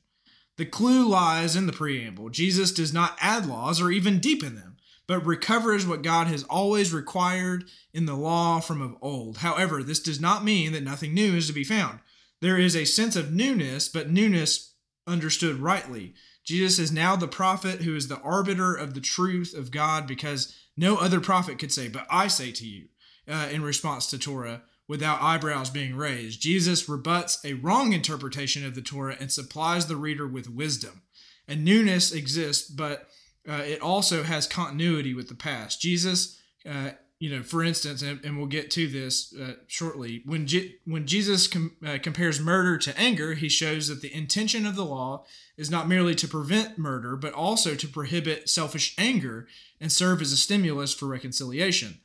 [0.58, 2.30] The clue lies in the preamble.
[2.30, 6.92] Jesus does not add laws or even deepen them, but recovers what God has always
[6.94, 9.38] required in the law from of old.
[9.38, 12.00] However, this does not mean that nothing new is to be found.
[12.42, 14.74] There is a sense of newness, but newness
[15.06, 16.16] understood rightly.
[16.48, 20.56] Jesus is now the prophet who is the arbiter of the truth of God because
[20.78, 22.86] no other prophet could say, But I say to you,
[23.28, 26.42] uh, in response to Torah, without eyebrows being raised.
[26.42, 31.02] Jesus rebuts a wrong interpretation of the Torah and supplies the reader with wisdom.
[31.50, 33.10] A newness exists, but
[33.48, 35.82] uh, it also has continuity with the past.
[35.82, 40.46] Jesus, uh, you know, for instance, and, and we'll get to this uh, shortly, when
[40.46, 44.76] Je- when Jesus com- uh, compares murder to anger, he shows that the intention of
[44.76, 45.26] the law
[45.58, 49.48] is not merely to prevent murder, but also to prohibit selfish anger
[49.82, 52.00] and serve as a stimulus for reconciliation.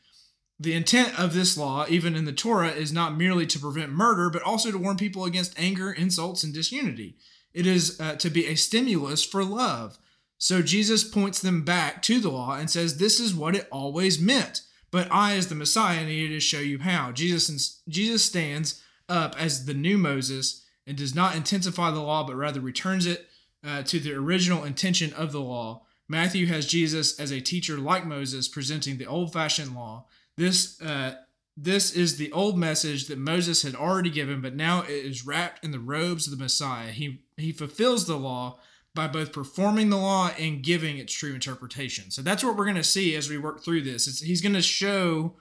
[0.58, 4.30] The intent of this law, even in the Torah, is not merely to prevent murder,
[4.30, 7.16] but also to warn people against anger, insults, and disunity.
[7.52, 9.98] It is uh, to be a stimulus for love.
[10.38, 14.18] So Jesus points them back to the law and says, This is what it always
[14.18, 14.62] meant.
[14.92, 17.10] But I, as the Messiah, needed to show you how.
[17.10, 22.36] Jesus, Jesus stands up as the new Moses and does not intensify the law, but
[22.36, 23.28] rather returns it
[23.66, 25.82] uh, to the original intention of the law.
[26.08, 30.04] Matthew has Jesus as a teacher like Moses, presenting the old fashioned law.
[30.36, 31.14] This, uh,
[31.56, 35.64] this is the old message that Moses had already given, but now it is wrapped
[35.64, 36.90] in the robes of the Messiah.
[36.90, 38.58] He, he fulfills the law
[38.94, 42.10] by both performing the law and giving its true interpretation.
[42.10, 44.06] So that's what we're going to see as we work through this.
[44.06, 45.36] It's, he's going to show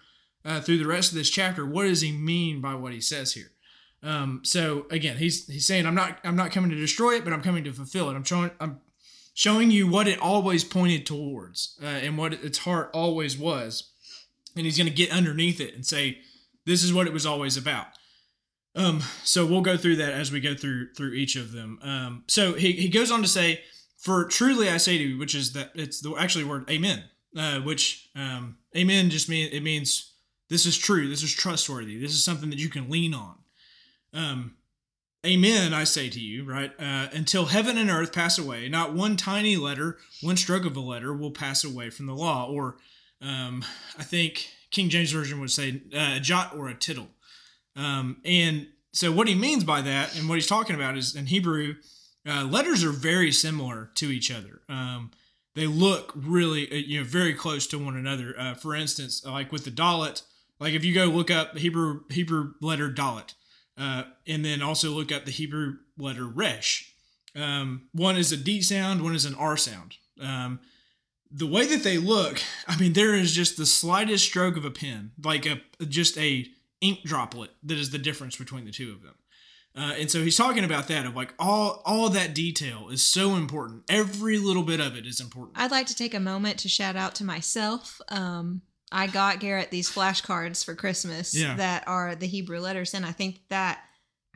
[0.45, 3.33] uh, through the rest of this chapter what does he mean by what he says
[3.33, 3.51] here.
[4.03, 7.33] Um, so again, he's he's saying I'm not I'm not coming to destroy it, but
[7.33, 8.15] I'm coming to fulfill it.
[8.15, 8.79] I'm showing I'm
[9.33, 13.91] showing you what it always pointed towards uh, and what its heart always was,
[14.55, 16.19] and he's going to get underneath it and say
[16.65, 17.87] this is what it was always about.
[18.75, 21.79] Um, so we'll go through that as we go through through each of them.
[21.81, 23.61] Um, so he, he goes on to say,
[23.97, 27.03] "For truly I say to you," which is that it's the actually word "amen,"
[27.37, 30.13] uh, which um, "amen" just mean it means
[30.49, 33.35] this is true, this is trustworthy, this is something that you can lean on.
[34.13, 34.55] Um,
[35.23, 36.71] Amen, I say to you, right?
[36.79, 40.79] Uh, until heaven and earth pass away, not one tiny letter, one stroke of a
[40.79, 42.49] letter will pass away from the law.
[42.49, 42.77] Or
[43.21, 43.63] um,
[43.99, 47.09] I think King James Version would say a jot or a tittle.
[47.75, 51.27] Um, and so what he means by that and what he's talking about is in
[51.27, 51.75] Hebrew,
[52.27, 54.61] uh, letters are very similar to each other.
[54.69, 55.11] Um,
[55.55, 58.35] they look really, uh, you know, very close to one another.
[58.37, 60.21] Uh, for instance, like with the Dalet,
[60.59, 63.33] like if you go look up Hebrew Hebrew letter Dalet,
[63.77, 66.93] uh, and then also look up the Hebrew letter Resh.
[67.35, 69.95] Um, one is a D sound, one is an R sound.
[70.19, 70.59] Um,
[71.31, 74.71] the way that they look, I mean, there is just the slightest stroke of a
[74.71, 76.45] pen, like a just a
[76.81, 79.15] ink droplet, that is the difference between the two of them.
[79.73, 83.35] Uh, and so he's talking about that of like all all that detail is so
[83.35, 83.83] important.
[83.89, 85.57] Every little bit of it is important.
[85.57, 88.01] I'd like to take a moment to shout out to myself.
[88.09, 91.55] Um, I got Garrett these flashcards for Christmas Yeah.
[91.55, 93.79] that are the Hebrew letters, and I think that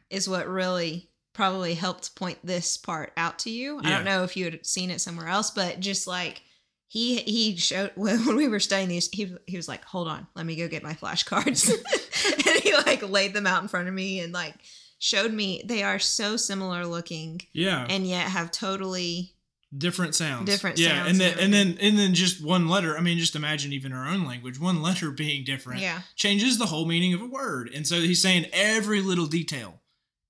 [0.10, 3.82] is what really probably helped point this part out to you.
[3.84, 6.42] I don't know if you had seen it somewhere else, but just like
[6.88, 10.46] he he showed when we were studying these, he he was like, "Hold on, let
[10.46, 11.70] me go get my flashcards,"
[12.48, 14.56] and he like laid them out in front of me and like
[15.00, 19.34] showed me they are so similar looking yeah, and yet have totally
[19.76, 20.46] different sounds.
[20.46, 22.98] Different yeah, sounds and then and and then and then just one letter.
[22.98, 26.68] I mean, just imagine even our own language, one letter being different yeah changes the
[26.68, 27.70] whole meaning of a word.
[27.74, 29.82] And so he's saying every little detail,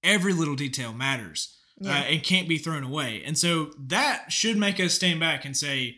[0.04, 2.00] every little detail matters yeah.
[2.00, 3.22] uh, and can't be thrown away.
[3.26, 5.98] And so that should make us stand back and say,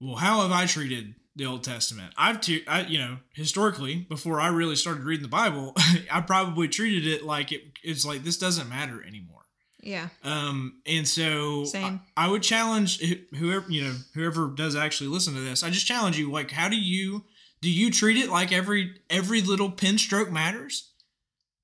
[0.00, 2.12] well, how have I treated the Old Testament?
[2.16, 5.74] I've, te- I, you know, historically, before I really started reading the Bible,
[6.10, 9.42] I probably treated it like it, it's like this doesn't matter anymore.
[9.82, 10.08] yeah.
[10.24, 11.64] Um, and so.
[11.74, 13.02] I, I would challenge
[13.34, 15.62] whoever you know whoever does actually listen to this.
[15.62, 16.30] I just challenge you.
[16.30, 17.24] Like, how do you
[17.60, 20.92] do you treat it like every every little pen stroke matters?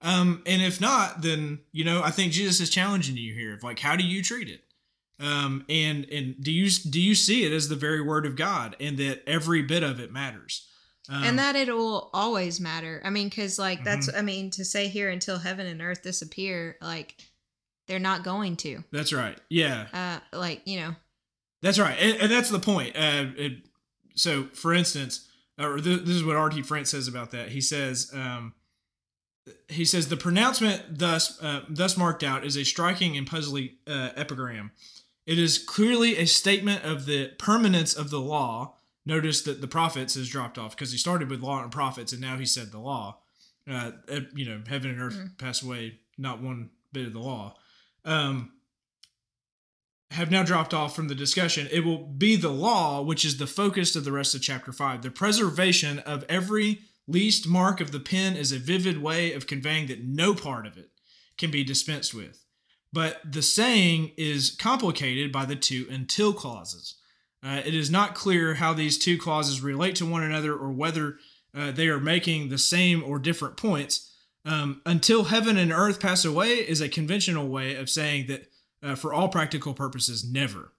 [0.03, 3.55] Um, and if not, then you know I think Jesus is challenging you here.
[3.55, 4.61] Of like, how do you treat it?
[5.18, 8.76] Um, and and do you do you see it as the very word of God,
[8.81, 10.68] and that every bit of it matters?
[11.09, 13.00] Um, and that it will always matter.
[13.05, 14.18] I mean, because like that's, Mm-hmm.
[14.18, 17.14] I mean, to say here until heaven and earth disappear, like
[17.87, 18.83] they're not going to.
[18.90, 19.38] that's right.
[19.48, 20.96] Yeah, Uh, like you know,
[21.62, 22.96] That's right, and, and that's the point.
[22.96, 23.52] Uh, it,
[24.16, 26.61] so, for instance, or th- this is what R.T.
[26.62, 27.50] France says about that.
[27.50, 28.55] He says, um,
[29.68, 34.11] he says the pronouncement thus uh, thus marked out is a striking and puzzling uh,
[34.16, 34.72] epigram.
[35.27, 38.77] It is clearly a statement of the permanence of the law.
[39.05, 42.21] Notice that the prophets has dropped off because he started with law and prophets, and
[42.21, 43.19] now he said the law.
[43.69, 45.39] Uh, uh, you know, heaven and earth Mhm.
[45.39, 47.57] pass away, not one bit of the law.
[48.05, 48.53] Um,
[50.12, 51.69] have now dropped off from the discussion.
[51.73, 55.03] It will be the law, which is the focus of the rest of chapter 5.
[55.03, 59.89] The preservation of every least mark of the pen is a vivid way of conveying
[59.89, 60.93] that no part of it
[61.37, 62.45] can be dispensed with.
[62.96, 66.94] But the saying is complicated by the two until clauses.
[67.44, 71.18] Uh, it is not clear how these two clauses relate to one another or whether
[71.54, 74.14] uh, they are making the same or different points.
[74.46, 78.50] Um, until heaven and earth pass away is a conventional way of saying that
[78.82, 80.72] uh, for all practical purposes, never.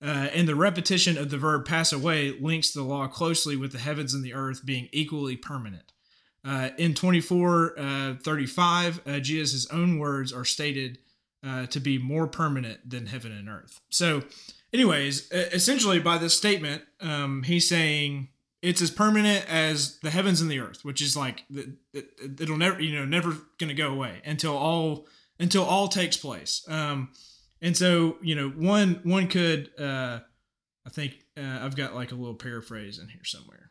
[0.00, 3.78] Uh, and the repetition of the verb pass away links the law closely with the
[3.78, 5.92] heavens and the earth being equally permanent.
[6.44, 10.98] Uh, in 24 uh, 35, uh, Jesus' own words are stated
[11.46, 13.80] uh, to be more permanent than heaven and earth.
[13.90, 14.22] So,
[14.72, 18.28] anyways, essentially by this statement, um, he's saying
[18.62, 22.56] it's as permanent as the heavens and the earth, which is like it, it, it'll
[22.56, 25.06] never, you know, never going to go away until all
[25.38, 26.64] until all takes place.
[26.68, 27.10] Um,
[27.60, 30.20] and so, you know, one one could, uh,
[30.86, 33.70] I think uh, I've got like a little paraphrase in here somewhere.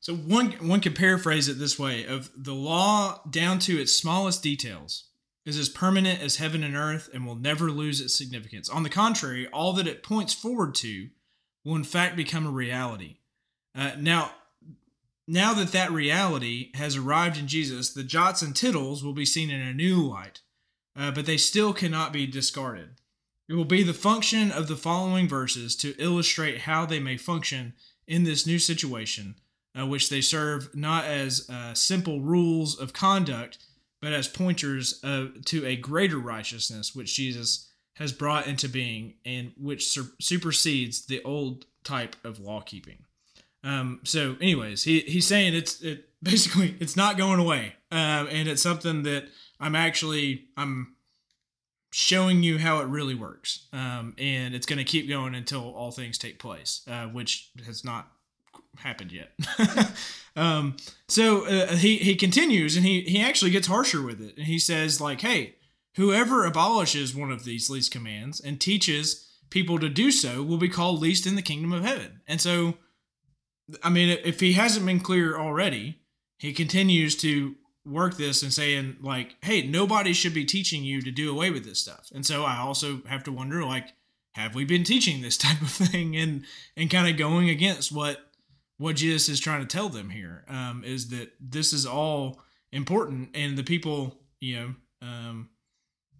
[0.00, 4.42] So one one could paraphrase it this way: of the law down to its smallest
[4.42, 5.04] details
[5.44, 8.68] is as permanent as heaven and earth and will never lose its significance.
[8.68, 11.08] On the contrary, all that it points forward to
[11.64, 13.16] will in fact become a reality.
[13.74, 14.32] Uh, now,
[15.26, 19.50] now that that reality has arrived in Jesus, the jots and tittles will be seen
[19.50, 20.40] in a new light,
[20.96, 22.90] uh, but they still cannot be discarded.
[23.48, 27.74] It will be the function of the following verses to illustrate how they may function
[28.06, 29.36] in this new situation,
[29.78, 33.58] uh, which they serve not as uh, simple rules of conduct,
[34.02, 39.88] but as pointers to a greater righteousness which Jesus has brought into being and which
[39.88, 43.04] sur- supersedes the old type of law keeping.
[43.64, 48.48] Um, so, anyways, he, he's saying it's it basically it's not going away, um, and
[48.48, 49.24] it's something that
[49.60, 50.96] I'm actually I'm
[51.92, 55.92] showing you how it really works, um, and it's going to keep going until all
[55.92, 58.10] things take place, uh, which has not
[58.78, 59.32] happened yet.
[60.36, 60.76] um,
[61.08, 64.58] so uh, he he continues, and he he actually gets harsher with it, and he
[64.58, 65.56] says like, hey,
[65.96, 70.68] whoever abolishes one of these least commands and teaches people to do so will be
[70.68, 72.74] called least in the kingdom of heaven, and so.
[73.82, 76.00] I mean, if he hasn't been clear already,
[76.36, 77.54] he continues to
[77.86, 81.64] work this and saying like, "Hey, nobody should be teaching you to do away with
[81.64, 83.94] this stuff." And so I also have to wonder like,
[84.32, 86.44] have we been teaching this type of thing and
[86.76, 88.31] and kind of going against what
[88.78, 92.40] what Jesus is trying to tell them here um, is that this is all
[92.72, 95.50] important and the people, you know, um,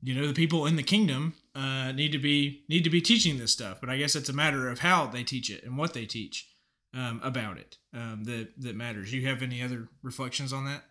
[0.03, 3.39] you know, the people in the kingdom uh, need to be need to be teaching
[3.39, 3.79] this stuff.
[3.81, 6.49] But I guess it's a matter of how they teach it and what they teach
[6.95, 9.13] um, about it um, that that matters.
[9.13, 10.83] You have any other reflections on that?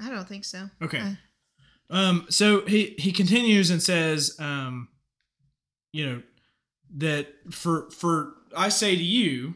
[0.00, 0.70] I don't think so.
[0.82, 1.00] Okay.
[1.00, 1.14] Uh,
[1.90, 4.88] Um, so he he continues and says, um,
[5.92, 6.22] you know,
[6.98, 9.54] that for for I say to you,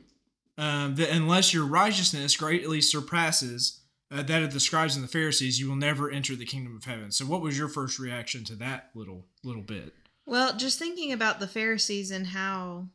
[0.59, 5.59] um, that unless your righteousness greatly surpasses uh, that of the scribes and the Pharisees,
[5.59, 7.11] you will never enter the kingdom of heaven.
[7.11, 9.95] So, what was your first reaction to that little little bit?
[10.27, 12.89] Well, just thinking about the Pharisees and how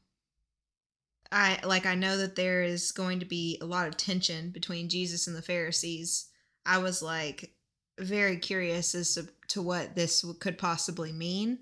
[1.32, 4.90] I like I know that there is going to be a lot of tension between
[4.90, 6.28] Jesus and the Pharisees.
[6.66, 7.52] I was like
[8.00, 11.58] very curious as to, to what this could possibly mean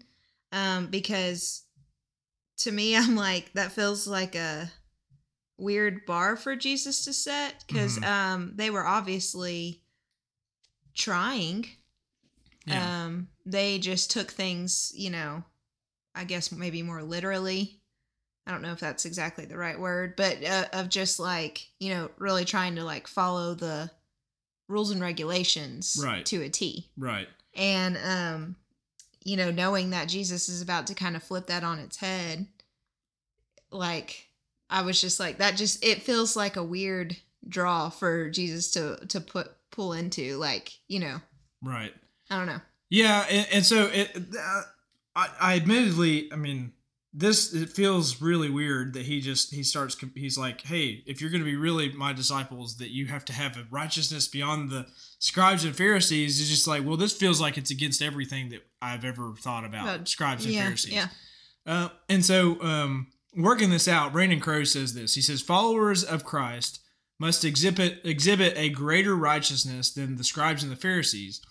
[0.52, 1.64] um because
[2.58, 4.70] to me I'm like that feels like a
[5.58, 8.06] weird bar for Jesus to set because Mhm.
[8.06, 9.82] um they were obviously
[10.94, 11.66] trying
[12.66, 13.04] Yeah.
[13.06, 15.44] um they just took things you know
[16.16, 17.82] i guess maybe more literally
[18.48, 21.90] i don't know if that's exactly the right word but uh, of just like you
[21.94, 23.92] know really trying to like follow the
[24.68, 26.26] rules and regulations Right.
[26.28, 27.28] to a t right.
[27.54, 28.56] and um
[29.24, 32.48] you know knowing that jesus is about to kind of flip that on its head
[33.70, 34.25] like
[34.70, 37.16] i was just like that just it feels like a weird
[37.48, 41.22] draw for jesus to to put pull into like you know
[41.62, 41.94] Right.
[42.30, 44.62] i don't know Yeah, and, and so it, uh,
[45.16, 46.74] I, I admittedly, I mean,
[47.14, 51.30] this it feels really weird that he just he starts he's like, hey, if you're
[51.32, 54.86] going to be really my disciples, that you have to have a righteousness beyond the
[55.20, 56.40] scribes and Pharisees.
[56.42, 59.84] is just like, well, this feels like it's against everything that I've ever thought about
[59.96, 60.94] About- scribes and yeah Pharisees.
[60.94, 61.08] yeah
[61.66, 65.16] Uh, and so, um, working this out, Brandon Crowe says this.
[65.16, 66.80] He says, "Followers of Christ
[67.20, 71.42] must exhibit exhibit a greater righteousness than the scribes and the Pharisees.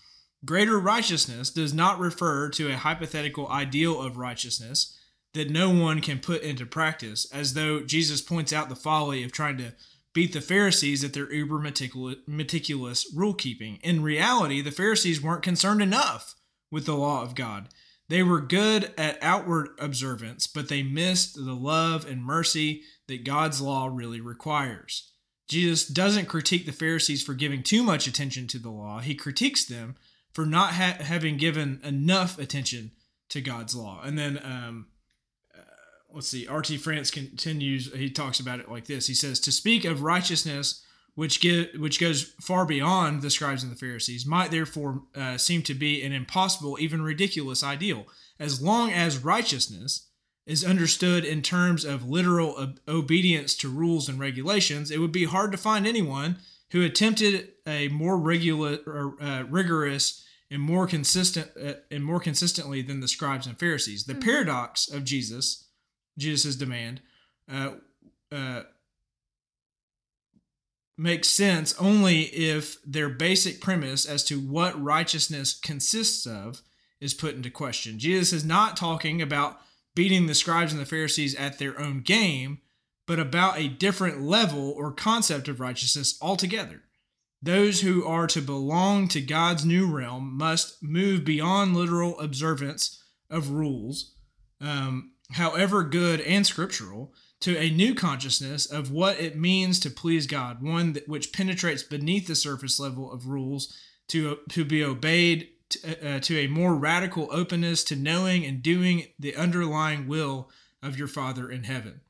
[0.45, 4.99] Greater righteousness does not refer to a hypothetical ideal of righteousness
[5.33, 9.33] that no one can put into practice, as though Jesus points out the folly of
[9.33, 9.73] trying to
[10.13, 13.77] beat the Pharisees at their uber meticulous, meticulous rule keeping.
[13.83, 16.35] In reality, the Pharisees weren't concerned enough
[16.71, 17.69] with the law of God."
[18.09, 23.61] They were good at outward observance, but they missed the love and mercy that God's
[23.61, 25.11] law really requires.
[25.49, 29.01] Jesus doesn't critique the Pharisees for giving too much attention to the law.
[29.01, 29.97] He critiques them
[30.33, 32.93] for not ha- having given enough attention
[33.29, 34.03] to God's law.
[34.03, 34.87] And then, um,
[35.57, 35.61] uh,
[36.13, 36.79] let's see, R.T.
[36.79, 39.07] France continues, he talks about it like this.
[39.07, 43.71] He says, To speak of righteousness, which, give, which goes far beyond the scribes and
[43.71, 48.07] the Pharisees, might therefore uh, seem to be an impossible, even ridiculous ideal.
[48.39, 50.09] As long as righteousness
[50.47, 55.25] is understood in terms of literal ob- obedience to rules and regulations, it would be
[55.25, 56.37] hard to find anyone
[56.73, 62.83] who attempted a more regular, or, uh, rigorous and more consistent uh, and more consistently
[62.83, 64.05] than the scribes and Pharisees.
[64.05, 64.23] The Mhm.
[64.23, 65.69] paradox of Jesus,
[66.19, 67.01] Jesus' demand,
[67.49, 67.75] uh,
[68.33, 68.65] uh,
[70.97, 76.63] makes sense only if their basic premise as to what righteousness consists of
[77.01, 77.99] is put into question.
[77.99, 79.61] Jesus is not talking about
[79.95, 82.59] beating the scribes and the Pharisees at their own game,
[83.07, 86.83] but about a different level or concept of righteousness altogether.
[87.43, 93.51] Those who are to belong to God's new realm must move beyond literal observance of
[93.51, 94.15] rules,
[94.61, 97.13] um, however good and scriptural,
[97.45, 101.83] to a new consciousness of what it means to please God, one that, which penetrates
[101.83, 103.77] beneath the surface level of rules
[104.09, 109.09] to, to be obeyed to, uh, to a more radical openness to knowing and doing
[109.19, 110.49] the underlying will
[110.83, 112.01] of your Father in heaven.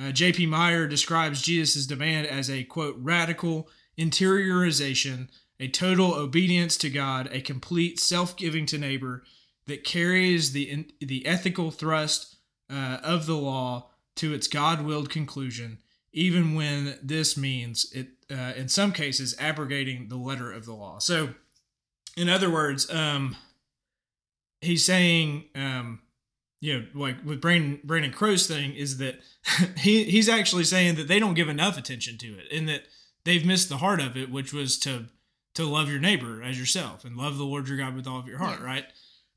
[0.00, 0.46] Uh, J.P.
[0.46, 5.28] Meier describes Jesus' demand as a quote radical interiorization,
[5.60, 9.22] a total obedience to God, a complete self-giving to neighbor
[9.66, 12.36] that carries the the ethical thrust
[12.70, 15.78] uh, of the law to its God-willed conclusion,
[16.12, 20.98] even when this means it, uh, in some cases, abrogating the letter of the law.
[20.98, 21.30] So,
[22.16, 23.36] in other words, um,
[24.60, 26.00] he's saying, um,
[26.60, 29.20] you know, like with Brandon Brandon Crowe's thing is that
[29.78, 32.82] he he's actually saying that they don't give enough attention to it, and that
[33.24, 35.06] they've missed the heart of it, which was to
[35.54, 38.26] to love your neighbor as yourself and love the Lord your God with all of
[38.28, 38.66] your heart, Yeah.
[38.66, 38.84] right?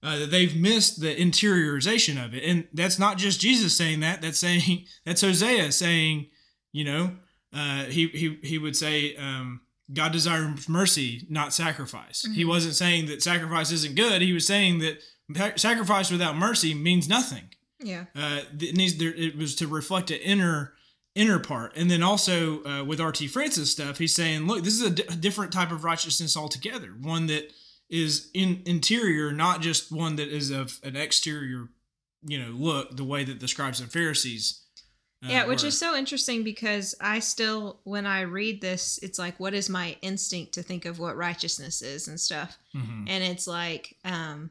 [0.03, 4.21] Uh, they've missed the interiorization of it, and that's not just Jesus saying that.
[4.21, 6.27] That's saying that's Hosea saying,
[6.71, 7.15] you know,
[7.53, 9.61] uh, he he he would say, um,
[9.93, 12.25] God desires mercy, not sacrifice.
[12.33, 12.47] He Mhm.
[12.47, 14.21] wasn't saying that sacrifice isn't good.
[14.21, 17.43] He was saying that sacrifice without mercy means nothing.
[17.83, 18.05] Yeah.
[18.15, 20.73] Uh, it needs there, it was to reflect an inner
[21.13, 24.83] inner part, and then also uh, with RT France's stuff, he's saying, look, this is
[24.83, 26.87] a, a different type of righteousness altogether.
[27.01, 27.51] One that
[27.91, 31.67] is in interior, not just one that is of an exterior,
[32.23, 34.57] you know, look the way that the scribes and Pharisees
[35.23, 35.67] uh, yeah, which word.
[35.67, 39.95] is so interesting because I still, when I read this, it's like, what is my
[40.01, 42.57] instinct to think of what righteousness is and stuff?
[42.73, 43.05] Mhm.
[43.07, 44.49] And it's like, um,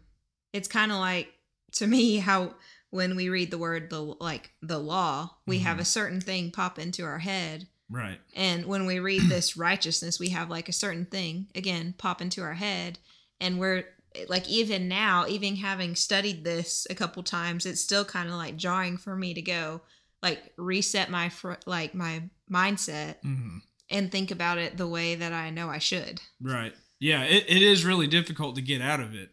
[0.53, 1.33] it's kind of like
[1.73, 2.55] to me how
[2.91, 5.81] when we read the word the like the law, we have Mhm.
[5.81, 8.21] a certain thing pop into our head, right.
[8.35, 12.43] and when we read this righteousness, we have like a certain thing again pop into
[12.43, 12.99] our head,
[13.41, 13.85] and we're
[14.29, 18.57] like even now, even having studied this a couple times, it's still kind of like
[18.57, 19.81] jarring for me to go
[20.23, 23.59] like reset my fr- like my mindset hmm
[23.93, 26.21] and think about it the way that I know I should.
[26.41, 26.73] Right.
[27.01, 29.31] Yeah, it, it is really difficult to get out of it.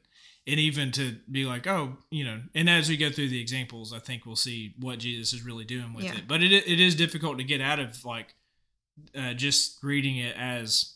[0.47, 3.93] And even to be like, oh, you know, and as we go through the examples,
[3.93, 6.16] I think we'll see what Jesus is really doing with Yeah.
[6.16, 6.28] it.
[6.28, 8.34] But it, it is difficult to get out of like
[9.16, 10.95] uh, just reading it as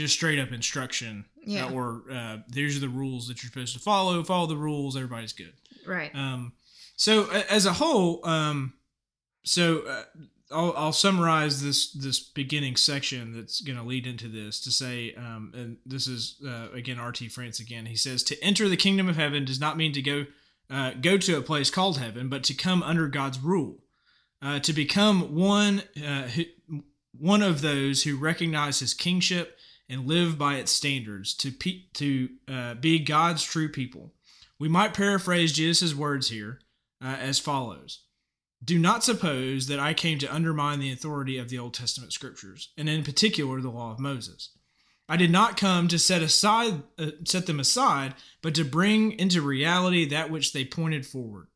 [0.00, 1.66] just straight up instruction Yeah.
[1.66, 4.22] uh, or uh, these are the rules that you're supposed to follow.
[4.24, 4.96] Follow the rules.
[4.96, 5.52] Everybody's good.
[5.86, 6.14] Right.
[6.14, 6.52] Um,
[6.96, 8.74] so as a whole, um,
[9.44, 10.02] so uh,
[10.52, 15.14] I'll, I'll summarize this this beginning section that's going to lead into this to say,
[15.14, 17.28] um, and this is uh, again R.T.
[17.28, 17.86] France again.
[17.86, 20.26] He says to enter the kingdom of heaven does not mean to go
[20.68, 23.78] uh, go to a place called heaven, but to come under God's rule,
[24.42, 26.44] uh, to become one uh, who,
[27.18, 29.56] one of those who recognize His kingship
[29.90, 34.14] and live by its standards, to pe- to uh, be God's true people.
[34.58, 36.60] We might paraphrase Jesus' words here
[37.02, 38.04] uh, as follows
[38.64, 42.70] Do not suppose that I came to undermine the authority of the Old Testament scriptures,
[42.78, 44.50] and in particular the law of Moses.
[45.08, 49.42] I did not come to set aside uh, set them aside, but to bring into
[49.42, 51.48] reality that which they pointed forward.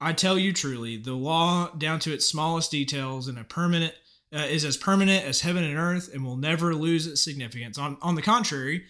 [0.00, 3.94] I tell you truly, the law down to its smallest details in a permanent
[4.34, 7.78] uh, is as permanent as heaven and earth and will never lose its significance.
[7.78, 8.84] On on the contrary,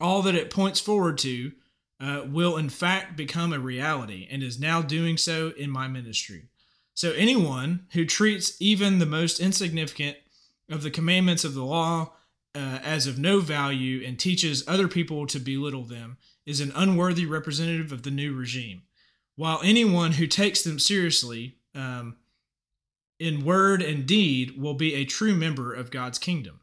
[0.00, 1.52] all that it points forward to
[2.00, 6.48] uh, will in fact become a reality and is now doing so in my ministry.
[6.94, 10.16] So, anyone who treats even the most insignificant
[10.68, 12.12] of the commandments of the law
[12.54, 17.24] uh, as of no value and teaches other people to belittle them is an unworthy
[17.24, 18.82] representative of the new regime.
[19.36, 22.16] While anyone who takes them seriously um,
[23.18, 26.60] in word and deed will be a true member of God's kingdom.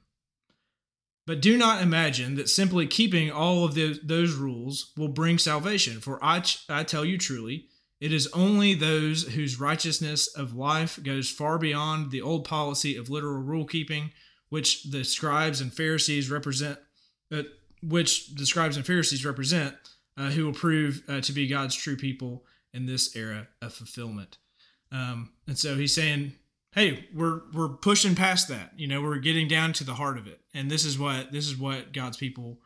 [1.28, 6.24] But do not imagine that simply keeping all of those, rules will bring salvation, for
[6.24, 7.66] I, I tell you truly,
[8.00, 13.10] it is only those whose righteousness of life goes far beyond the old policy of
[13.10, 14.12] literal rule keeping,
[14.50, 16.78] which the scribes and Pharisees represent,
[17.34, 17.44] uh,
[17.82, 19.76] which the scribes and Pharisees represent,
[20.18, 24.38] uh, who will prove uh, to be God's true people in this era of fulfillment.
[24.92, 26.34] Um, and so he's saying,
[26.76, 28.74] hey, we're we're pushing past that.
[28.78, 31.48] You know, we're getting down to the heart of it, and this is what this
[31.48, 32.60] is what God's people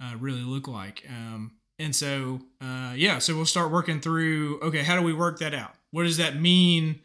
[0.00, 1.06] uh, really look like.
[1.08, 4.60] Um, and so, uh, yeah, so we'll start working through.
[4.60, 5.74] Okay, how do we work that out?
[5.90, 7.00] What does that mean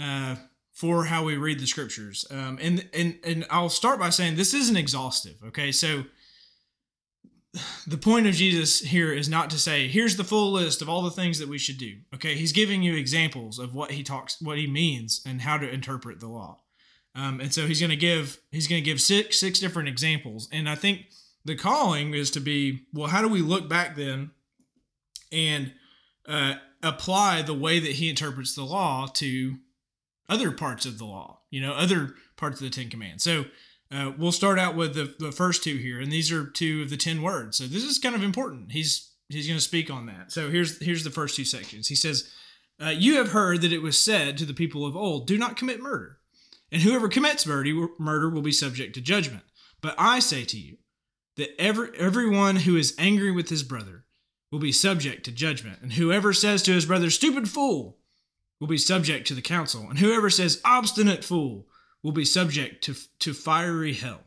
[0.00, 0.36] uh,
[0.72, 2.24] for how we read the scriptures?
[2.30, 5.36] Um, and and and I'll start by saying this isn't exhaustive.
[5.48, 6.04] Okay, so
[7.86, 11.02] the point of Jesus here is not to say, here's the full list of all
[11.02, 11.96] the things that we should do.
[12.14, 15.68] Okay, he's giving you examples of what he talks, what he means, and how to
[15.68, 16.60] interpret the law.
[17.14, 20.48] Um, and so he's going to give he's going to give six six different examples.
[20.52, 21.06] And I think
[21.44, 24.30] the calling is to be well, how do we look back then
[25.32, 25.72] and
[26.26, 29.56] uh, apply the way that he interprets the law to
[30.28, 31.40] other parts of the law?
[31.50, 33.24] You know, other parts of the Ten Commandments.
[33.24, 33.46] So
[33.90, 36.90] uh, we'll start out with the, the first two here, and these are two of
[36.90, 37.56] the ten words.
[37.56, 38.72] So this is kind of important.
[38.72, 40.30] He's he's going to speak on that.
[40.30, 41.88] So here's here's the first two sections.
[41.88, 42.30] He says,
[42.82, 45.56] uh, "You have heard that it was said to the people of old, Do not
[45.56, 46.18] commit murder,
[46.70, 49.44] and whoever commits murder murder will be subject to judgment.
[49.80, 50.76] But I say to you
[51.36, 54.04] that every everyone who is angry with his brother
[54.52, 57.96] will be subject to judgment, and whoever says to his brother, Stupid fool,
[58.60, 61.66] will be subject to the council, and whoever says, Obstinate fool."
[62.02, 64.20] Will be subject to, to fiery hell.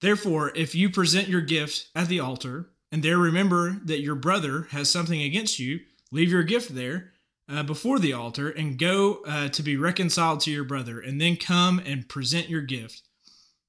[0.00, 4.68] Therefore, if you present your gift at the altar, and there remember that your brother
[4.70, 7.12] has something against you, leave your gift there
[7.48, 11.36] uh, before the altar and go uh, to be reconciled to your brother, and then
[11.36, 13.02] come and present your gift.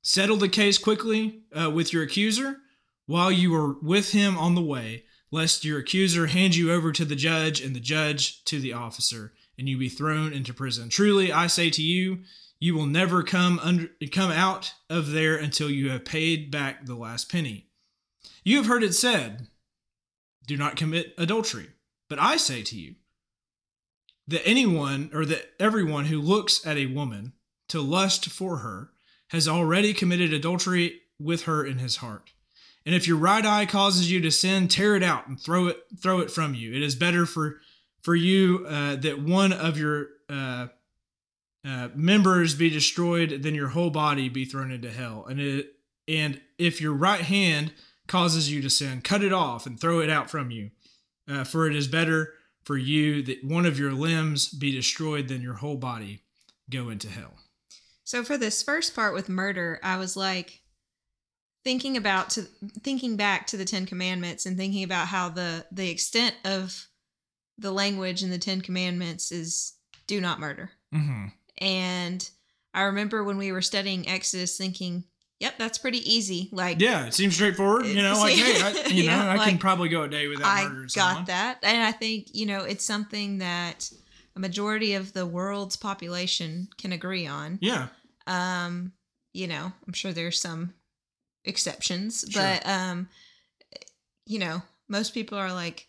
[0.02, 2.58] Settle the case quickly uh, with your accuser
[3.06, 7.06] while you are with him on the way, lest your accuser hand you over to
[7.06, 10.90] the judge and the judge to the officer, and you be thrown into prison.
[10.90, 12.20] Truly, I say to you,
[12.60, 16.96] you will never come under come out of there until you have paid back the
[16.96, 17.68] last penny.
[18.44, 19.48] You have heard it said,
[20.46, 21.68] do not commit adultery.
[22.10, 22.96] But I say to you
[24.28, 27.34] that anyone or that everyone who looks at a woman
[27.70, 28.90] to lust for her
[29.30, 32.32] has already committed adultery with her in his heart.
[32.86, 35.84] And if your right eye causes you to sin, tear it out and throw it
[36.02, 36.74] throw it from you.
[36.74, 37.62] It is better for
[38.02, 40.68] for you uh, that one of your uh,
[41.66, 45.26] uh, members be destroyed, then your whole body be thrown into hell.
[45.30, 45.74] And it,
[46.08, 47.74] and if your right hand
[48.08, 50.72] causes you to sin, cut it off and throw it out from you.
[51.30, 52.34] Uh, for it is better
[52.64, 56.24] for you that one of your limbs be destroyed than your whole body
[56.70, 57.34] go into hell.
[58.04, 60.62] So for this first part with murder, I was like
[61.64, 62.44] thinking about to
[62.82, 66.88] thinking back to the 10 commandments and thinking about how the the extent of
[67.58, 69.74] the language in the 10 commandments is
[70.08, 70.72] do not murder.
[70.94, 71.28] Mm-hmm.
[71.60, 72.28] And
[72.74, 75.04] I remember when we were studying Exodus thinking,
[75.40, 76.50] yep, that's pretty easy.
[76.52, 77.86] Like Yeah, it seems straightforward.
[77.86, 80.48] You know, like hey, I, you Yeah, know, I can probably go a day without
[80.48, 81.26] I murdering got someone.
[81.26, 81.60] that.
[81.64, 83.92] And I think, you know, it's something that
[84.36, 87.58] a majority of the world's population can agree on.
[87.62, 87.88] Yeah,
[88.28, 88.94] Um,
[89.34, 90.74] you know, I'm sure there's some
[91.46, 92.42] exceptions, Sure.
[92.44, 93.10] but um
[94.26, 95.89] you know, most people are like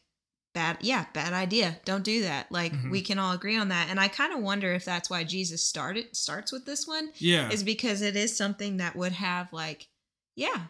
[0.53, 1.78] bad yeah, bad idea.
[1.84, 2.51] Don't do that.
[2.51, 2.90] Like Mhm.
[2.90, 3.88] we can all agree on that.
[3.88, 7.51] And I kind of wonder if that's why Jesus started starts with this one yeah,
[7.51, 9.88] is because it is something that would have like
[10.34, 10.66] yeah,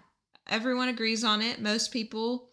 [0.46, 1.60] everyone agrees on it.
[1.60, 2.50] Most people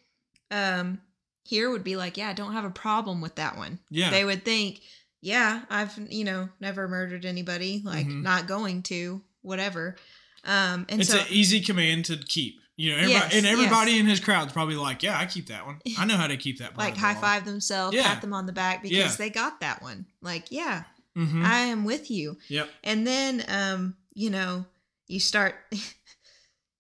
[0.51, 1.01] um
[1.43, 4.09] here would be like, yeah, I don't have a problem with that one yeah.
[4.09, 4.82] they would think,
[5.21, 8.21] yeah, I've you know never murdered anybody, like Mhm.
[8.21, 9.95] not going to, whatever.
[10.43, 12.61] Um, and it's so an easy command to keep.
[12.78, 13.99] You know, everybody, Yes, and everybody yes.
[14.01, 15.82] in his crowd's probably like, "Yeah, I keep that one.
[15.97, 18.03] I know how to keep that." part like high law." five themselves, Yeah.
[18.03, 19.15] pat them on the back because Yeah.
[19.17, 20.05] they got that one.
[20.21, 20.84] Like, yeah,
[21.17, 21.43] Mhm.
[21.43, 22.38] I am with you.
[22.49, 22.69] Yep.
[22.84, 24.65] And then, um, you know,
[25.07, 25.55] you start.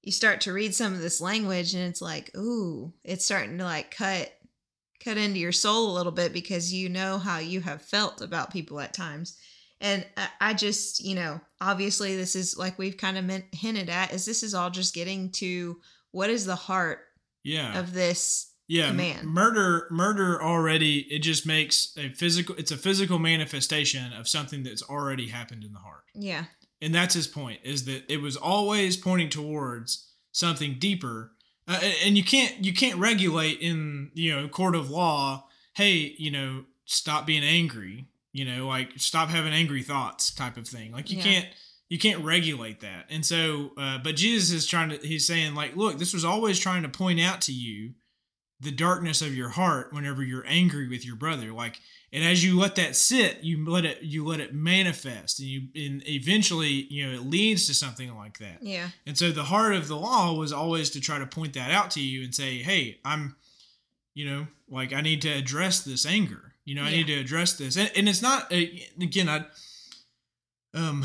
[0.03, 3.65] You start to read some of this language, and it's like, ooh, it's starting to
[3.65, 4.31] like cut,
[5.03, 8.53] cut into your soul a little bit because you know how you have felt about
[8.53, 9.35] people at times.
[9.79, 13.89] And I- I just, you know, obviously this is like we've kind of meant, hinted
[13.89, 15.79] at is this is all just getting to
[16.11, 16.99] what is the heart
[17.43, 17.77] Yeah.
[17.79, 18.51] of this?
[18.69, 18.91] yeah.
[18.91, 19.25] man.
[19.25, 19.87] Murder.
[19.91, 20.99] Murder already.
[21.13, 22.55] It just makes a physical.
[22.57, 26.03] It's a physical manifestation of something that's already happened in the heart.
[26.13, 26.45] Yeah,
[26.81, 31.31] and that's his point is that it was always pointing towards something deeper
[31.67, 36.15] uh, and- and you can't you can't regulate in you know court of law hey
[36.17, 38.07] you know stop being angry
[38.37, 40.91] you know like stop having angry thoughts type of thing.
[40.91, 41.23] Like you Yeah.
[41.23, 41.47] can't
[41.89, 43.05] you can't regulate that.
[43.09, 46.59] And so uh, but jesus is trying to he's saying like look this was always
[46.59, 47.93] trying to point out to you
[48.59, 51.51] the darkness of your heart whenever you're angry with your brother.
[51.53, 51.79] Like
[52.11, 55.61] and as you let that sit you let it you let it manifest and you
[55.75, 58.57] and eventually you know it leads to something like that.
[58.61, 61.71] Yeah, and so the heart of the law was always to try to point that
[61.71, 63.35] out to you and say hey i'm
[64.13, 66.97] you know like i need to address this anger you know i Yeah.
[66.97, 67.75] need to address this.
[67.77, 68.57] And, and it's not uh,
[69.01, 69.45] again i
[70.75, 71.03] um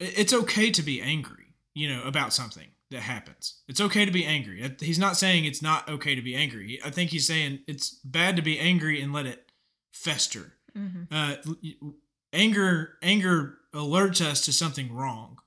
[0.00, 3.62] it's okay to be angry you know about something that happens.
[3.66, 4.62] It's okay to be angry.
[4.78, 6.78] He's not saying it's not okay to be angry.
[6.84, 9.50] I think he's saying it's bad to be angry and let it
[9.92, 10.52] fester.
[10.72, 11.34] Hmm uh,
[12.32, 15.38] anger anger alerts us to something wrong.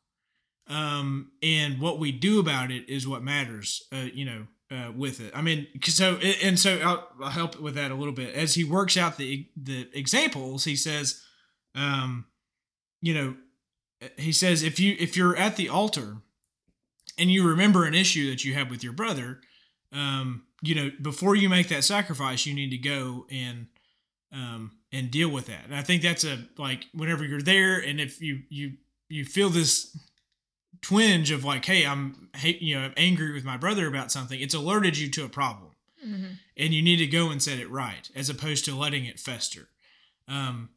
[0.68, 5.20] Um, and what we do about it is what matters uh, you know uh, with
[5.20, 8.56] it i mean, so and so I'll, I'll help with that a little bit as
[8.56, 11.22] he works out the the examples he says
[11.76, 12.26] um,
[13.02, 13.36] you know
[14.18, 16.18] he says if you if you're at the altar
[17.18, 19.40] and you remember an issue that you have with your brother
[19.92, 23.68] um, you know before you make that sacrifice you need to go and
[24.32, 25.66] um, and deal with that.
[25.66, 28.74] And I think that's a like whenever you're there, and if you you
[29.08, 29.98] you feel this
[30.82, 34.54] twinge of like, hey, I'm you know I'm angry with my brother about something, it's
[34.54, 35.72] alerted you to a problem,
[36.04, 36.26] hmm
[36.58, 39.70] and you need to go and set it right, as opposed to letting it fester.
[40.28, 40.70] Um,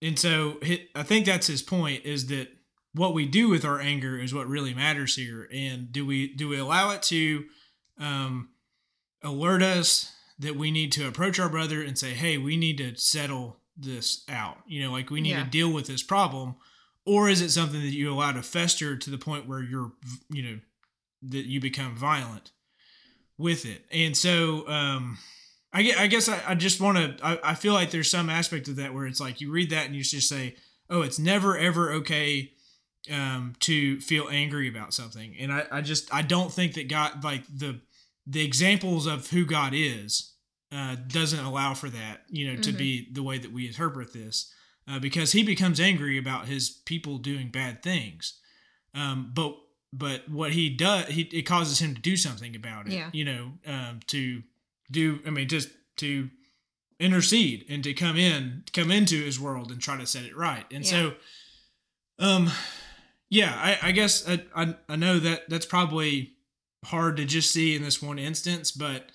[0.00, 0.60] and so
[0.94, 2.48] I think that's his point is that
[2.92, 6.48] what we do with our anger is what really matters here, and do we do
[6.48, 7.44] we allow it to
[7.98, 8.50] um,
[9.22, 12.94] alert us that we need to approach our brother and say, hey, we need to
[12.96, 14.58] settle this out.
[14.66, 15.44] You know, like we need Yeah.
[15.44, 16.56] to deal with this problem.
[17.06, 19.92] Or is it something that you allow to fester to the point where you're,
[20.30, 20.58] you know,
[21.22, 22.52] that you become violent
[23.36, 23.84] with it?
[23.92, 25.18] And so, um,
[25.72, 28.30] I guess, I, guess I, I just want to, I, I feel like there's some
[28.30, 30.56] aspect of that where it's like you read that and you just say,
[30.88, 32.52] oh, it's never, ever okay
[33.12, 35.34] um, to feel angry about something.
[35.38, 37.80] And I, I just, I don't think that God, like the,
[38.26, 40.32] the examples of who God is
[40.72, 42.78] uh, doesn't allow for that, you know, to Mhm.
[42.78, 44.52] be the way that we interpret this,
[44.88, 48.34] uh, because he becomes angry about his people doing bad things.
[48.94, 49.56] Um, but
[49.92, 52.92] but what he does, he it causes him to do something about it.
[52.92, 53.10] Yeah.
[53.12, 54.42] You know, um, to
[54.90, 55.20] do.
[55.26, 56.30] I mean, just to
[56.98, 60.64] intercede and to come in, come into his world and try to set it right.
[60.72, 61.14] And so,
[62.18, 62.50] um,
[63.28, 66.32] yeah, I, I guess I, I I know that that's probably
[66.84, 69.10] hard to just see in this one instance, but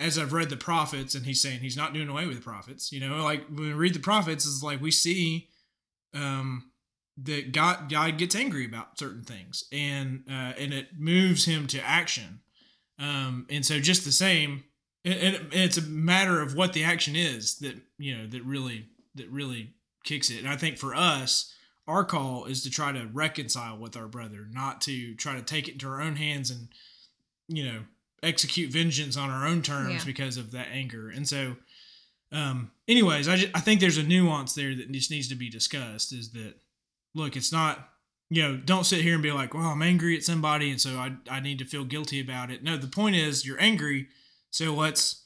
[0.00, 2.92] as I've read the prophets, and he's saying he's not doing away with the prophets,
[2.92, 5.48] you know, like when we read the prophets, it's like we see
[6.14, 6.70] um,
[7.22, 11.80] that God God gets angry about certain things, and uh, and it moves him to
[11.80, 12.40] action.
[12.98, 14.64] Um, and so just the same,
[15.04, 18.86] and, and it's a matter of what the action is that you know that really
[19.16, 19.74] that really
[20.04, 20.38] kicks it.
[20.38, 21.52] And I think for us,
[21.88, 25.66] our call is to try to reconcile with our brother, not to try to take
[25.66, 26.68] it into our own hands and
[27.48, 27.80] you know
[28.22, 30.04] execute vengeance on our own terms Yeah.
[30.04, 31.08] because of that anger.
[31.08, 31.56] And so,
[32.32, 35.48] um, anyways, I just, I think there's a nuance there that just needs to be
[35.50, 36.12] discussed.
[36.12, 36.54] Is that
[37.14, 37.88] look, it's not
[38.30, 40.96] you know don't sit here and be like, well, I'm angry at somebody, and so
[40.98, 42.62] I I need to feel guilty about it.
[42.62, 44.08] No, the point is you're angry,
[44.50, 45.24] so let's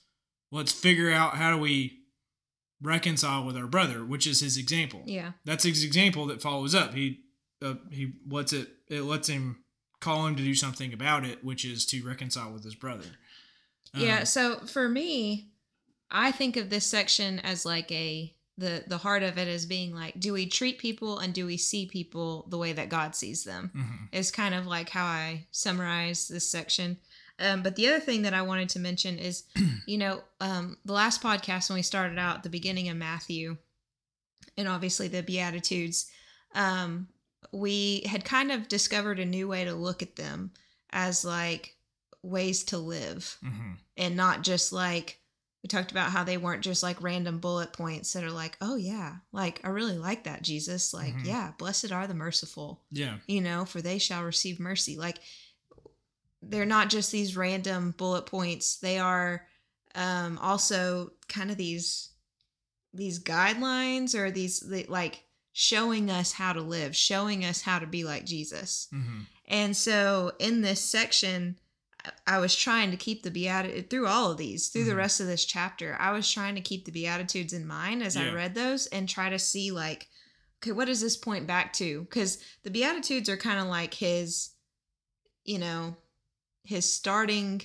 [0.53, 1.99] let's figure out how do we
[2.81, 5.33] reconcile with our brother, which is his example Yeah.
[5.45, 6.95] that's his example that follows up.
[6.95, 7.21] He
[7.63, 9.62] uh, he lets it it lets him
[10.03, 13.07] call him to do something about it, which is to reconcile with his brother.
[13.95, 15.51] yeah Um, so for me
[16.11, 19.95] i think of this section as like a the the heart of it as being
[19.95, 23.45] like do we treat people and do we see people the way that god sees
[23.45, 24.09] them mhm.
[24.13, 26.97] is kind of like how i summarize this section
[27.39, 29.45] um, but the other thing that i wanted to mention is
[29.87, 33.57] you know um, the last podcast when we started out the beginning of matthew
[34.57, 36.11] and obviously the beatitudes
[36.55, 37.09] um,
[37.51, 40.53] we had kind of discovered a new way to look at them
[40.91, 41.77] as like
[42.23, 43.79] ways to live Mhm.
[43.97, 45.19] and not just like
[45.63, 48.77] we talked about how they weren't just like random bullet points that are like oh
[48.77, 51.25] yeah like i really like that jesus like Mhm.
[51.27, 53.19] yeah blessed are the merciful Yeah.
[53.27, 55.19] you know for they shall receive mercy like
[56.43, 59.47] they're not just these random bullet points they are
[59.95, 62.11] um also kind of these
[62.95, 65.23] these guidelines or these like
[65.53, 70.33] showing us how to live showing us how to be like jesus hmm and so
[70.39, 71.59] in this section,
[72.27, 74.97] I- was trying to keep the beatitude through all of these, through the Mhm.
[74.97, 75.95] rest of this chapter.
[76.01, 79.29] I was trying to keep the beatitudes in mind as I read those and try
[79.29, 80.09] to see like,
[80.63, 82.03] okay, what does this point back to?
[82.03, 84.51] Because the beatitudes are kind of like his,
[85.45, 85.97] you know,
[86.65, 87.61] his starting,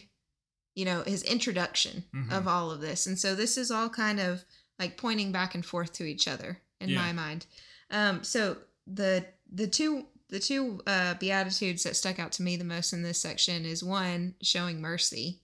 [0.76, 2.32] you know, his introduction Mhm.
[2.32, 4.44] of all of this, and so this is all kind of
[4.78, 6.96] like pointing back and forth to each other in Yeah.
[6.96, 7.46] my mind.
[7.92, 12.64] Um, so the the two the two uh, beatitudes that stuck out to me the
[12.66, 15.40] most in this section is one showing mercy.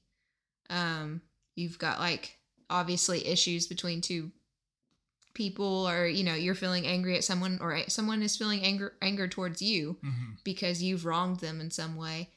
[0.69, 1.21] Um,
[1.55, 2.37] you've got like
[2.69, 4.31] obviously issues between two
[5.33, 9.27] people, or you know you're feeling angry at someone, or someone is feeling anger anger
[9.27, 12.29] towards you hmm because you've wronged them in some way,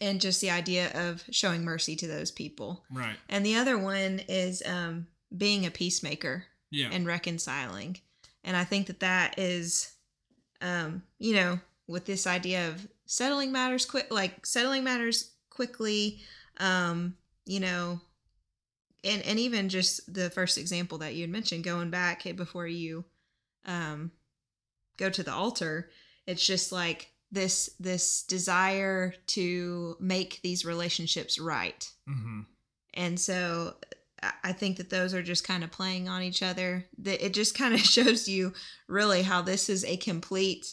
[0.00, 2.82] and just the idea of showing mercy to those people.
[2.90, 3.16] Right.
[3.28, 6.88] And the other one is um, being a peacemaker Yeah.
[6.90, 7.98] and reconciling.
[8.44, 9.92] And I think that that is,
[10.60, 16.20] um, you know, with this idea of settling matters quick, like settling matters quickly,
[16.58, 18.00] um, you know,
[19.02, 23.04] and and even just the first example that you had mentioned, going back before you,
[23.66, 24.10] um,
[24.96, 25.90] go to the altar,
[26.26, 31.90] it's just like this this desire to make these relationships right.
[32.06, 32.40] Hmm
[32.94, 33.74] and so
[34.42, 36.86] I- think that those are just kind of playing on each other.
[36.98, 38.52] That it just kind of shows you
[38.88, 40.66] really how this is a complete.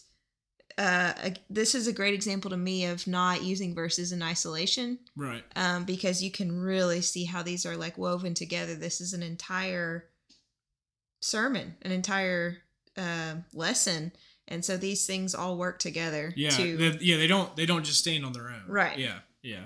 [0.78, 5.00] Uh, a, this is a great example to me of not using verses in isolation,
[5.16, 5.44] Right.
[5.56, 8.76] um, because you can really see how these are like woven together.
[8.76, 10.06] This is an entire
[11.20, 12.58] sermon, an entire
[12.96, 14.12] uh, lesson,
[14.48, 16.32] and so these things all work together.
[16.36, 16.50] Yeah.
[16.52, 17.18] to they- yeah.
[17.18, 17.56] They don't.
[17.56, 18.64] They don't just stand on their own.
[18.68, 18.98] Right.
[19.00, 19.20] Yeah.
[19.42, 19.66] Yeah.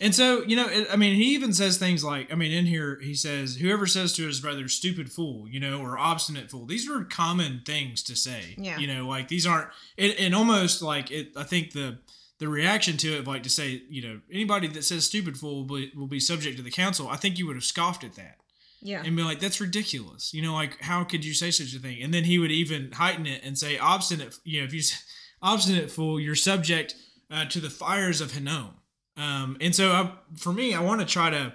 [0.00, 2.66] And so you know, it, I mean, he even says things like, I mean, in
[2.66, 6.66] here he says, "Whoever says to his brother, stupid fool," you know, or obstinate fool.
[6.66, 8.54] These are common things to say.
[8.58, 8.78] Yeah.
[8.78, 9.68] You know, like these aren't.
[9.96, 11.32] It, and almost like it.
[11.36, 11.98] I think the
[12.38, 15.76] the reaction to it, like to say, you know, anybody that says stupid fool will
[15.76, 17.08] be, will be subject to the council.
[17.08, 18.38] I think you would have scoffed at that.
[18.82, 21.78] yeah, and be like, "That's ridiculous." You know, like how could you say such a
[21.78, 22.02] thing?
[22.02, 24.96] And then he would even heighten it and say, "Obstinate." You know, if you say,
[25.40, 26.96] obstinate fool, you're subject
[27.30, 28.74] uh, to the fires of Hinnom.
[29.16, 31.54] Um, and so, I, for me, I want to try to.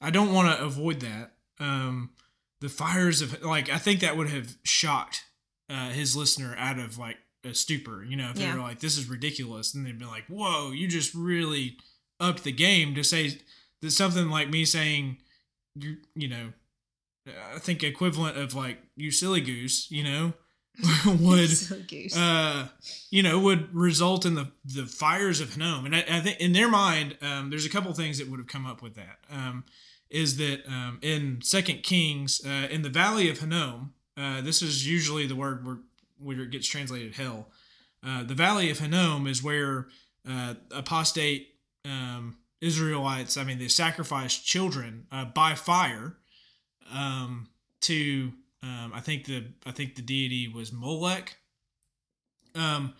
[0.00, 1.32] I don't want to avoid that.
[1.60, 2.10] Um,
[2.60, 5.24] the fires of like I think that would have shocked
[5.68, 8.04] uh, his listener out of like a stupor.
[8.04, 10.88] You know, if they were like, "This is ridiculous," and they'd be like, "Whoa, you
[10.88, 11.76] just really
[12.20, 13.38] upped the game to say
[13.82, 15.18] that something like me saying."
[15.76, 16.52] You, you know,
[17.54, 20.34] I think equivalent of like you silly goose, you know,
[21.06, 21.50] would
[21.88, 22.16] goose.
[22.16, 22.68] uh,
[23.10, 25.86] you know, would result in the the fires of Hinnom.
[25.86, 28.48] And I, I think in their mind, um, there's a couple things that would have
[28.48, 29.18] come up with that.
[29.30, 29.64] Um,
[30.10, 34.88] is that um, in Second Kings, uh, in the Valley of Hinnom, uh, this is
[34.88, 35.78] usually the word where
[36.18, 37.48] where it gets translated hell.
[38.04, 39.86] Uh, the Valley of Hinnom is where
[40.28, 41.54] uh, apostate
[41.84, 46.16] um, Israelites, I mean, they sacrificed children uh, by fire
[46.92, 47.48] um,
[47.82, 48.32] to
[48.64, 51.36] Um, I think the I think the deity was Molech.
[52.54, 52.94] Um,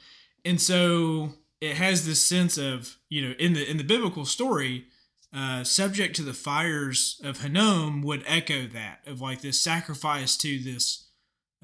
[0.44, 1.30] and so
[1.62, 4.86] it has this sense of you know in the in the biblical story,
[5.34, 10.62] uh, subject to the fires of Hinnom would echo that of like this sacrifice to
[10.62, 11.08] this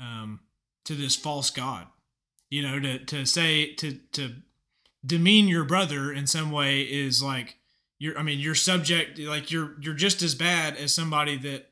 [0.01, 0.41] um,
[0.87, 1.87] to this false god.
[2.49, 4.37] You know, to to say to to
[5.05, 7.57] demean your brother in some way is like
[7.99, 11.67] you're I mean you're subject like you're you're just as bad as somebody that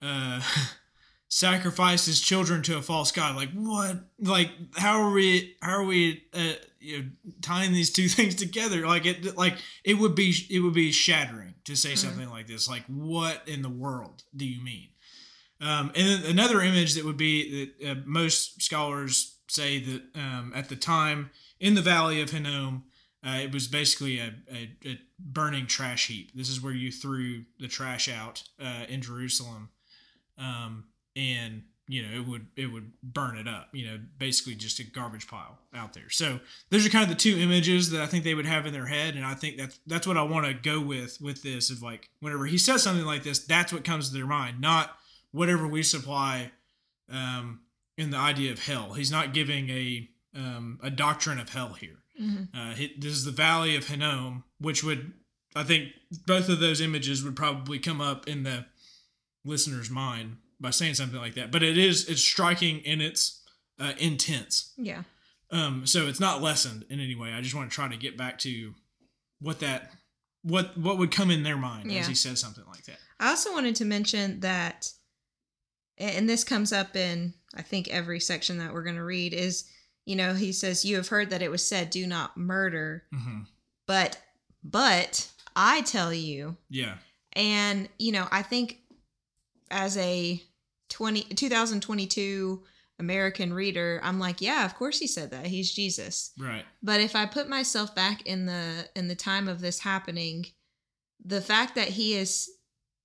[0.00, 0.40] uh
[1.36, 3.36] sacrifices children to a false god.
[3.36, 4.06] Like what?
[4.18, 7.04] Like how are we how are we uh, you know,
[7.42, 8.86] tying these two things together?
[8.86, 12.08] Like it like it would be it would be shattering to say mm-hmm.
[12.08, 12.66] something like this.
[12.66, 14.88] Like what in the world do you mean?
[15.60, 20.52] Um, and then another image that would be that uh, most scholars say that um,
[20.54, 21.30] at the time
[21.60, 22.84] in the valley of Hinnom,
[23.26, 26.30] uh, it was basically a, a, a, burning trash heap.
[26.34, 29.70] This is where you threw the trash out uh, in Jerusalem,
[30.36, 30.84] um,
[31.16, 33.68] and you know it would it would burn it up.
[33.72, 36.10] You know, basically just a garbage pile out there.
[36.10, 36.40] So
[36.70, 38.86] those are kind of the two images that I think they would have in their
[38.86, 41.70] head, and I think that's that's what I want to go with with this.
[41.70, 44.96] Of like whenever he says something like this, that's what comes to their mind, not
[45.32, 46.50] whatever we supply
[47.10, 47.60] um,
[47.96, 48.92] in the idea of hell.
[48.92, 51.98] He's not giving a um, a doctrine of hell here.
[52.20, 52.56] Mm-hmm.
[52.56, 55.12] Uh, this is the Valley of Hinnom, which would,
[55.54, 55.90] I think,
[56.26, 58.66] both of those images would probably come up in the
[59.44, 61.50] listener's mind by saying something like that.
[61.50, 63.42] But it is it's striking in its
[63.78, 64.72] uh, intense.
[64.76, 65.02] Yeah.
[65.50, 65.86] Um.
[65.86, 67.32] So it's not lessened in any way.
[67.32, 68.74] I just want to try to get back to
[69.40, 69.90] what that
[70.42, 72.00] what what would come in their mind yeah.
[72.00, 72.98] as he says something like that.
[73.20, 74.90] I also wanted to mention that,
[75.98, 79.70] and this comes up in I think every section that we're going to read is
[80.06, 83.02] you know, he says, You have heard that it was said, do not murder.
[83.12, 83.40] Mm-hmm.
[83.86, 84.18] But,
[84.64, 86.56] but I tell you.
[86.70, 86.94] Yeah.
[87.32, 88.78] And, you know, I think
[89.70, 90.42] as a
[90.88, 92.62] 20, 2022
[92.98, 95.46] American reader, I'm like, yeah, of course he said that.
[95.46, 96.32] He's Jesus.
[96.38, 96.64] Right.
[96.82, 100.46] But if I put myself back in the in the time of this happening,
[101.22, 102.48] the fact that he is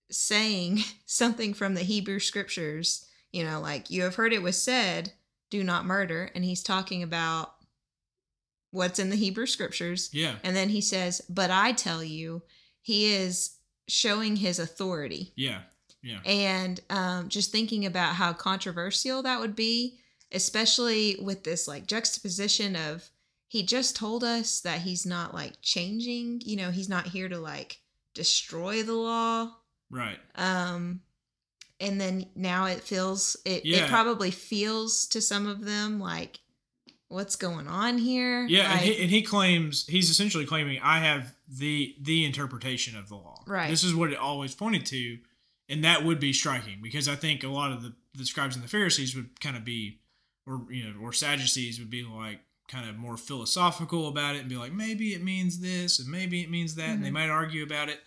[0.10, 5.14] saying something from the Hebrew scriptures, you know, like you have heard it was said,
[5.50, 7.54] do not murder and he's talking about
[8.72, 10.10] what's in the Hebrew scriptures.
[10.14, 10.36] Yeah.
[10.44, 12.44] And then he says, "But I tell you,
[12.82, 13.58] he is
[13.88, 15.64] showing his authority." Yeah.
[16.04, 16.20] Yeah.
[16.26, 20.00] And um, just thinking about how controversial that would be,
[20.32, 23.10] especially with this like juxtaposition of
[23.48, 27.38] he just told us that he's not like changing, you know, he's not here to
[27.38, 27.80] like
[28.14, 29.52] destroy the law.
[29.90, 30.18] Right.
[30.36, 31.02] Um
[31.82, 33.84] and then now it feels it, yeah.
[33.84, 36.40] it probably feels to some of them like
[37.10, 41.00] what's going on here yeah like, and, he, and he claims he's essentially claiming i
[41.00, 45.18] have the the interpretation of the law right this is what it always pointed to
[45.72, 48.64] and that would be striking because i think a lot of the, the scribes and
[48.64, 50.00] the pharisees would kind of be
[50.46, 54.50] or you know or sadducees would be like kind of more philosophical about it and
[54.50, 56.92] be like maybe it means this and maybe it means that mm-hmm.
[56.94, 57.16] and they mm-hmm.
[57.16, 58.00] might argue about it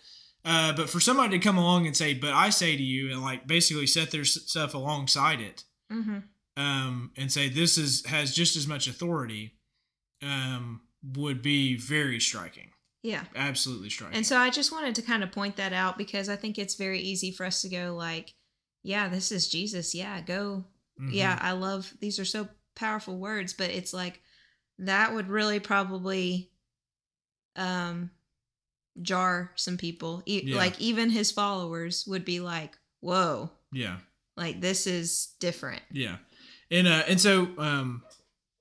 [0.45, 3.23] uh, but for somebody to come along and say, "But I say to you," and
[3.23, 6.19] like basically set their stuff alongside it, mm-hmm.
[6.55, 9.55] um, and say this is has just as much authority,
[10.21, 12.69] um, would be very striking.
[13.05, 14.17] Yeah, absolutely striking.
[14.17, 16.73] And so I just wanted to kind of point that out because I think it's
[16.73, 18.33] very easy for us to go like,
[18.81, 19.93] "Yeah, this is Jesus.
[19.93, 20.65] Yeah, go.
[20.99, 21.13] Mm-hmm.
[21.13, 24.21] Yeah, I love these are so powerful words." But it's like
[24.79, 26.49] that would really probably
[27.55, 28.09] um
[28.99, 30.23] jar some people.
[30.25, 30.57] E- yeah.
[30.57, 33.97] Like even his followers would be like, "Whoa." Yeah.
[34.35, 35.83] Like this is different.
[35.91, 36.17] Yeah.
[36.71, 38.01] And uh and so um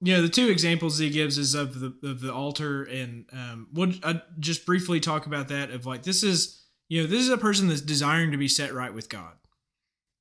[0.05, 3.69] you know the two examples he gives is of the of the altar and um
[3.73, 7.31] we'll I just briefly talk about that of like this is you know this is
[7.31, 9.33] a person that's desiring to be set right with God.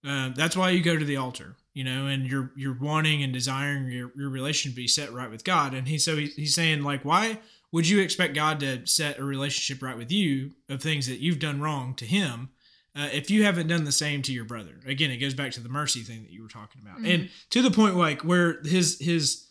[0.06, 3.34] Uh, that's why you go to the altar, you know, and you're you're wanting and
[3.34, 5.74] desiring your, your relation to be set right with God.
[5.74, 7.40] And he so he, he's saying like why
[7.74, 11.40] would you expect God to set a relationship right with you of things that you've
[11.40, 12.50] done wrong to Him
[12.96, 14.80] uh, if you haven't done the same to your brother?
[14.86, 17.06] Again, it goes back to the mercy thing that you were talking about, mm-hmm.
[17.08, 19.48] and to the point like where his his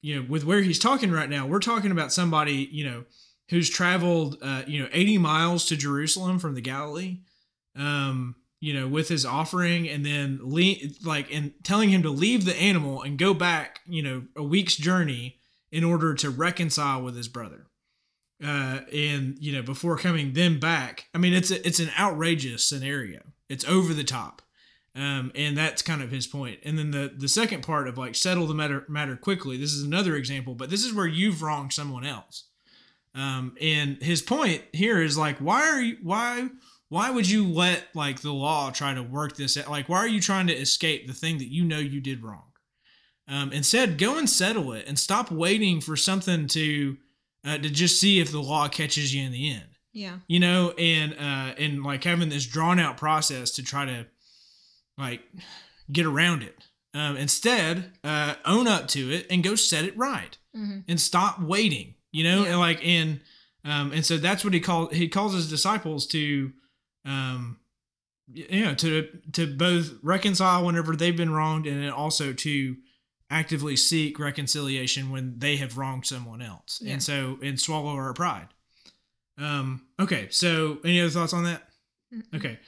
[0.00, 3.04] you know with where he's talking right now, we're talking about somebody you know
[3.50, 7.18] who's traveled uh, you know 80 miles to Jerusalem from the Galilee.
[7.76, 10.74] Um, you know, with his offering and then le-
[11.04, 14.76] like and telling him to leave the animal and go back, you know, a week's
[14.76, 15.38] journey
[15.70, 17.66] in order to reconcile with his brother.
[18.44, 22.64] Uh, and you know, before coming then back, I mean, it's a, it's an outrageous
[22.64, 23.20] scenario.
[23.48, 24.42] It's over the top,
[24.94, 26.60] um, and that's kind of his point.
[26.64, 29.56] And then the the second part of like settle the matter matter quickly.
[29.56, 32.44] This is another example, but this is where you've wronged someone else.
[33.14, 36.48] Um, and his point here is like, why are you why
[36.88, 39.70] why would you let like the law try to work this out?
[39.70, 42.44] Like, why are you trying to escape the thing that you know you did wrong?
[43.28, 46.96] Um, instead, go and settle it and stop waiting for something to
[47.44, 49.68] uh, to just see if the law catches you in the end.
[49.92, 50.18] Yeah.
[50.28, 54.06] You know, and uh, and like having this drawn out process to try to
[54.98, 55.22] like
[55.90, 56.56] get around it.
[56.94, 60.80] Um, instead, uh, own up to it and go set it right Mm-hmm.
[60.88, 61.94] and stop waiting.
[62.10, 62.50] You know, Yeah.
[62.50, 63.20] and like and
[63.64, 66.52] um, and so that's what he called he calls his disciples to
[67.04, 67.58] um
[68.32, 72.76] you know to to both reconcile whenever they've been wronged and also to
[73.30, 76.94] actively seek reconciliation when they have wronged someone else Yeah.
[76.94, 78.48] and so and swallow our pride
[79.38, 81.62] um okay so any other thoughts on that
[82.34, 82.58] Okay.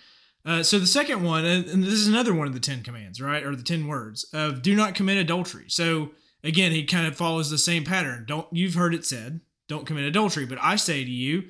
[0.44, 3.44] Uh, so the second one, and this is another one of the Ten Commands, right,
[3.44, 6.12] or the Ten Words of "Do not commit adultery." So
[6.42, 8.24] again, he kind of follows the same pattern.
[8.26, 11.44] Don't you've heard it said, "Don't commit adultery," but I say to you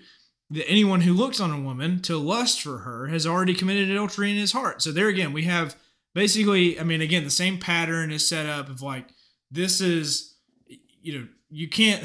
[0.51, 4.31] that anyone who looks on a woman to lust for her has already committed adultery
[4.31, 4.83] in his heart.
[4.83, 5.77] So there again, we have
[6.15, 9.07] basically, I mean, again, the same pattern is set up of like
[9.51, 10.35] this is,
[11.01, 12.05] you know, you can't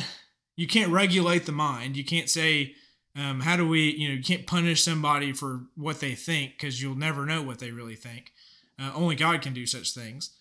[0.56, 1.98] you can't regulate the mind.
[1.98, 2.76] You can't say
[3.16, 6.82] um, how do we you know you can't punish somebody for what they think because
[6.82, 8.34] you'll never know what they really think.
[8.80, 10.32] Uh, only god can do such things.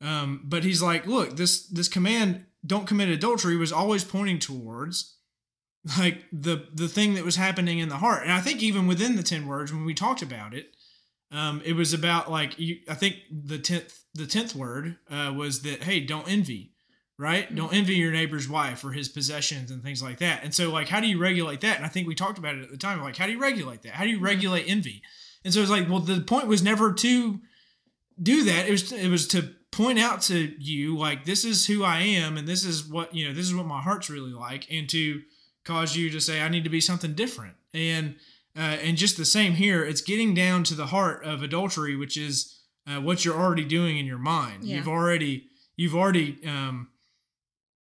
[0.00, 5.16] Um, but he's like look this this command don't commit adultery was always pointing towards
[5.98, 8.22] like the the thing that was happening in the heart.
[8.22, 10.74] And i think even within the 10 words when we talked about it
[11.30, 15.62] um, it was about like you, i think the 10th the 10th word uh, was
[15.62, 16.71] that hey don't envy
[17.22, 17.54] right?
[17.54, 20.42] Don't envy your neighbor's wife or his possessions and things like that.
[20.42, 21.76] And so, like, how do you regulate that?
[21.76, 23.00] And I think we talked about it at the time.
[23.00, 23.92] Like, how do you regulate that?
[23.92, 25.02] How do you regulate envy?
[25.44, 27.40] And so it's like, well, the point was never to
[28.20, 28.66] do that.
[28.66, 32.36] It was it was to point out to you like this is who I am
[32.36, 35.22] and this is what you know this is what my heart's really like, and to
[35.64, 37.54] cause you to say I need to be something different.
[37.72, 38.16] And
[38.56, 42.16] uh, and just the same here, it's getting down to the heart of adultery, which
[42.16, 44.64] is uh, what you're already doing in your mind.
[44.64, 44.76] Yeah.
[44.76, 45.46] You've already
[45.76, 46.88] you've already um,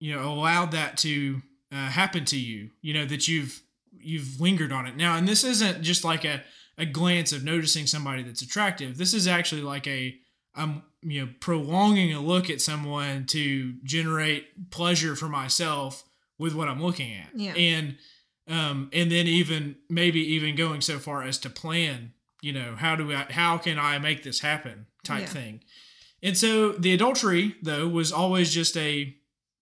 [0.02, 1.41] you know allowed that to
[1.72, 3.62] uh, happen to you you know that you've
[4.04, 6.41] you've lingered on it now and this isn't just like a,
[6.78, 10.16] a glance of noticing somebody that's attractive this is actually like a
[10.56, 16.04] i'm you know prolonging a look at someone to generate pleasure for myself
[16.39, 17.54] with what i'm looking at Yeah.
[17.54, 17.95] and
[18.47, 22.95] um and then even maybe even going so far as to plan you know how
[22.95, 25.28] do i how can i make this happen type Yeah.
[25.28, 25.60] thing
[26.24, 29.16] and so the adultery though was always just a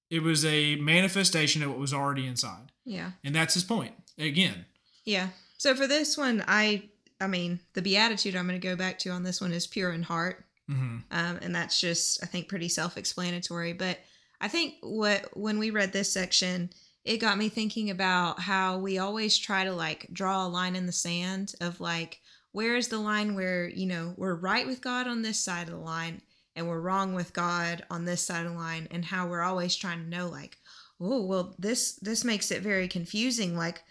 [0.10, 2.72] it was a manifestation of what was already inside.
[2.86, 3.12] Yeah.
[3.24, 3.94] And that's his point.
[4.18, 4.66] Again.
[5.06, 5.30] Yeah.
[5.58, 6.90] So for this one, I
[7.22, 9.92] I mean, the beatitude I'm going to go back to on this one is pure
[9.92, 10.46] in heart.
[10.68, 13.74] hmm Um, and that's just I think pretty self-explanatory.
[13.74, 14.00] But
[14.42, 16.70] I think what when we read this section,
[17.04, 20.86] it got me thinking about how we always try to like draw a line in
[20.86, 25.08] the sand of like where is the line where you know we're right with God
[25.08, 26.22] on this side of the line
[26.56, 29.76] and we're wrong with God on this side of the line, and how we're always
[29.76, 30.58] trying to know like,
[31.00, 33.56] oh well, this this makes it very confusing.
[33.58, 33.84] Like,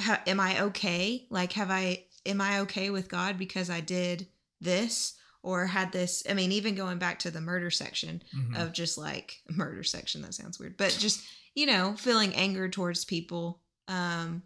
[0.00, 1.26] ha, am I okay?
[1.30, 4.28] Like, have I am I okay with God because I did
[4.60, 5.14] this?
[5.42, 8.60] or had this i mean even going back to the murder section Mhm.
[8.60, 11.22] of just like murder section that sounds weird but just
[11.54, 14.42] you know feeling anger towards people um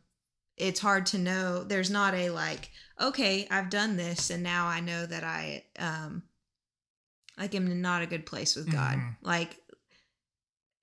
[0.58, 2.68] it's hard to know there's not a like
[3.00, 6.22] okay i've done this and now i know that i um
[7.40, 9.16] like I'm in not a good place with god Mhm.
[9.22, 9.56] like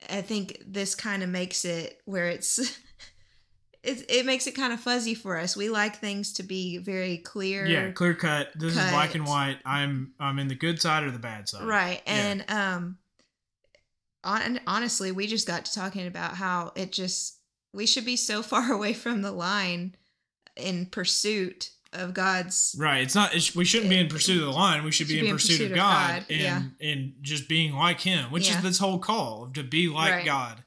[0.10, 2.60] i think this kind of makes it where it's
[3.84, 7.20] it, it makes it kind of fuzzy for us we like things to be very
[7.20, 8.50] clear yeah, clear cut.
[8.56, 9.60] This is black and white.
[9.66, 11.64] I'm I'm in the good side or the bad side.
[11.68, 12.02] Right.
[12.06, 12.14] Yeah.
[12.14, 12.98] And um
[14.24, 17.40] on, honestly, we just got to talking about how it just
[17.74, 19.96] we should be so far away from the line
[20.58, 23.02] in pursuit of God's Right.
[23.04, 23.34] It's not.
[23.36, 24.84] It's, we shouldn't be in pursuit of the line.
[24.84, 26.62] We should be in pursuit, of God, and yeah.
[26.82, 28.58] and just being like Him, which Yeah.
[28.58, 30.26] is this whole call to be like Right.
[30.26, 30.64] God.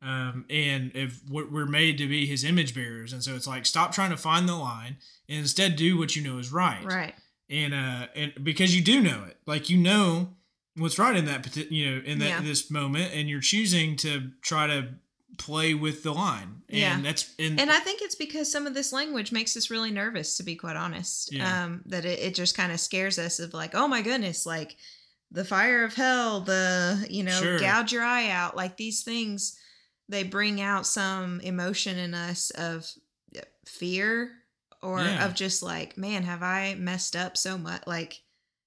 [0.00, 3.92] Um, and if we're made to be His image bearers, and so it's like stop
[3.92, 4.96] trying to find the line
[5.28, 6.84] and instead do what you know is right.
[6.84, 7.14] right.
[7.48, 10.30] and uh and because you do know it like you know
[10.76, 12.40] what's right in that you know in that Yeah.
[12.40, 14.88] this moment and you're choosing to try to
[15.38, 17.00] play with the line and Yeah.
[17.00, 20.36] that's and, And I think it's because some of this language makes us really nervous,
[20.36, 21.32] to be quite honest.
[21.32, 21.64] Yeah.
[21.64, 24.76] Um, that it, it just kind of scares us of like, oh my goodness, like
[25.30, 27.58] the fire of hell, the you know, Sure.
[27.58, 29.58] gouge your eye out, like these things,
[30.08, 32.86] they bring out some emotion in us of
[33.36, 34.32] uh, fear
[34.82, 35.24] or Yeah.
[35.24, 37.82] of just like, man, have I messed up so much?
[37.86, 38.20] Like,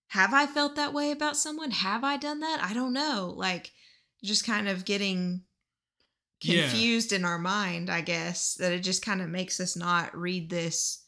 [0.07, 1.69] have I felt that way about someone?
[1.71, 2.59] Have I done that?
[2.63, 3.33] I don't know.
[3.37, 3.71] Like,
[4.23, 5.43] just kind of getting
[6.41, 6.67] Yeah.
[6.69, 10.49] confused in our mind, I guess, that it just kind of makes us not read
[10.49, 11.01] this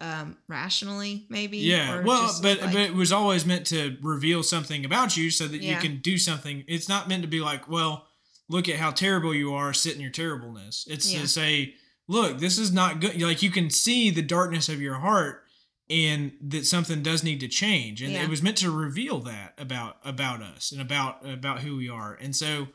[0.00, 1.94] um rationally maybe Yeah.
[1.94, 5.30] or Well, just, but like- but it was always meant to reveal something about you
[5.30, 6.64] so that you can do something.
[6.66, 8.06] It's not meant to be like, well,
[8.48, 10.84] look at how terrible you are, sit in your terribleness.
[10.90, 11.20] It's Yeah.
[11.20, 11.74] to say,
[12.08, 13.20] look, this is not good.
[13.22, 15.44] Like you can see the darkness of your heart
[15.88, 18.02] and that something does need to change.
[18.02, 18.24] And Yeah.
[18.24, 22.14] it was meant to reveal that about about us and about about who we are.
[22.14, 22.68] And so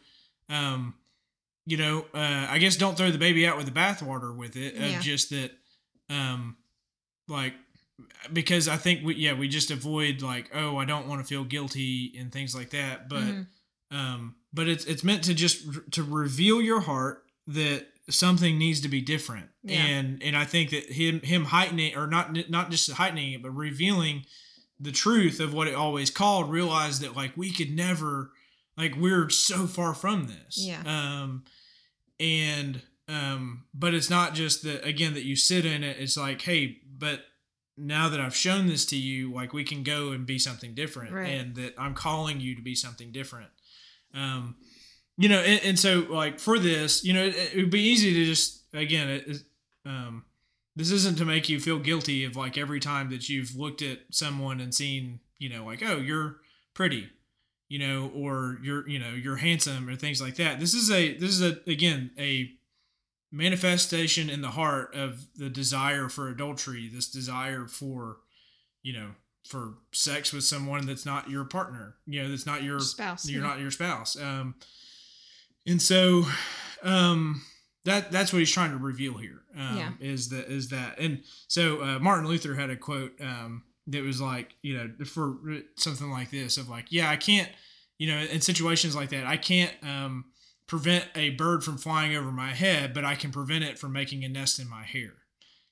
[0.48, 0.96] um
[1.70, 4.76] you know, uh, I guess don't throw the baby out with the bathwater with it.
[4.76, 5.00] Of Yeah.
[5.02, 5.52] just that,
[6.10, 6.58] um,
[7.28, 7.54] like
[8.32, 11.44] because I think we yeah we just avoid like oh I don't want to feel
[11.44, 13.48] guilty and things like that but Mhm.
[13.92, 18.80] um but it's it's meant to just r- to reveal your heart that something needs
[18.82, 19.84] to be different Yeah.
[19.86, 23.52] and and I think that him him heightening or not not just heightening it but
[23.52, 24.26] revealing
[24.80, 28.32] the truth of what it always called realize that like we could never
[28.78, 30.82] like we're so far from this Yeah.
[30.86, 31.44] um
[32.20, 35.98] and um but it's not just that again that you sit in it.
[36.00, 37.22] It's like hey but
[37.78, 41.14] now that I've shown this to you like we can go and be something different
[41.14, 41.30] Right.
[41.30, 43.50] and that I'm calling you to be something different.
[44.14, 44.56] Um
[45.18, 48.14] you know and, and so like for this you know it, it would be easy
[48.14, 49.38] to just again it, it,
[49.86, 50.26] um
[50.76, 54.00] this isn't to make you feel guilty of like every time that you've looked at
[54.12, 56.38] someone and seen you know like oh you're
[56.74, 57.10] pretty
[57.70, 61.14] you know or you're you know you're handsome or things like that this is a
[61.18, 62.50] this is a again a
[63.32, 68.18] manifestation in the heart of the desire for adultery this desire for
[68.82, 69.12] you know
[69.48, 73.42] for sex with someone that's not your partner you know that's not your spouse you're
[73.42, 73.48] yeah.
[73.48, 74.56] not your spouse um
[75.68, 76.26] and so
[76.84, 77.42] um
[77.86, 79.92] that that's what he's trying to reveal here um Yeah.
[80.00, 84.22] is that is that and so uh, martin luther had a quote um that was
[84.22, 85.38] like you know for
[85.76, 87.50] something like this of like yeah i can't
[87.98, 90.26] you know in situations like that i can't um
[90.68, 94.24] prevent a bird from flying over my head but i can prevent it from making
[94.24, 95.14] a nest in my hair.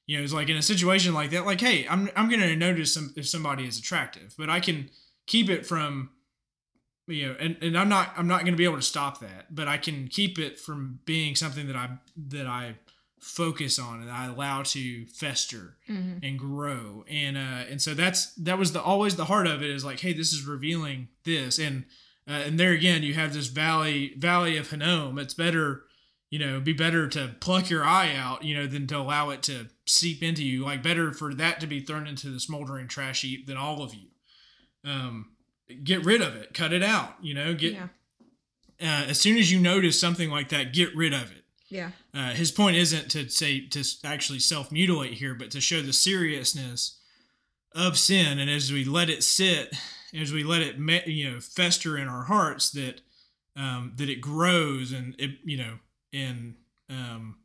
[0.08, 2.94] You know it's like in a situation like that like hey i'm, I'm gonna notice
[2.94, 4.90] some, if somebody is attractive but i can
[5.26, 6.12] keep it from
[7.08, 9.68] you know and, and i'm not i'm not to be able to stop that but
[9.68, 12.76] i can keep it from being something that i that i
[13.20, 16.20] focus on and i allow to fester Mhm.
[16.24, 17.04] and grow.
[17.10, 20.00] And uh and so that's that was the always the heart of it is like
[20.02, 21.58] hey this is revealing this.
[21.60, 21.86] And
[22.28, 25.18] uh, and there again you have this valley valley of Hinnom.
[25.18, 25.84] It's better
[26.30, 29.42] you know be better to pluck your eye out you know than to allow it
[29.44, 30.64] to seep into you.
[30.64, 33.94] Like better for that to be thrown into the smoldering trash heap than all of
[33.96, 34.10] you.
[34.84, 35.30] Um
[35.84, 36.54] get rid of it.
[36.54, 37.88] Cut it out you know get yeah.
[38.82, 41.37] uh, as soon as you notice something like that get rid of it
[41.70, 45.82] yeah uh, his point isn't to say to actually self mutilate here, but to show
[45.82, 47.00] the seriousness
[47.76, 49.76] of sin, and as we let it sit,
[50.14, 53.02] as we let it me- you know fester in our hearts, that
[53.56, 55.80] um, that it grows, and it you know,
[56.14, 56.56] and
[56.90, 57.38] um,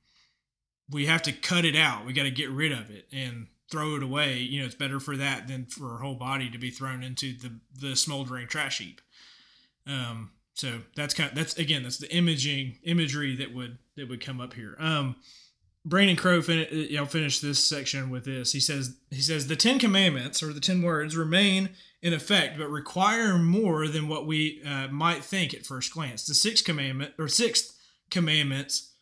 [0.91, 2.07] we have to cut it out.
[2.07, 4.39] We got to get rid of it and throw it away.
[4.39, 7.37] You know, it's better for that than for our whole body to be thrown into
[7.37, 9.01] the the smoldering trash heap.
[9.87, 14.25] Um, so that's kind of, that's again that's the imaging imagery that would that would
[14.25, 14.77] come up here.
[14.79, 15.17] Um,
[15.85, 18.53] Brandon Crowe fin- you know finish this section with this.
[18.53, 21.71] He says he says the Ten Commandments or the Ten Words remain
[22.01, 26.25] in effect, but require more than what we uh, might think at first glance.
[26.25, 27.79] The sixth commandment or sixth
[28.11, 28.93] commandments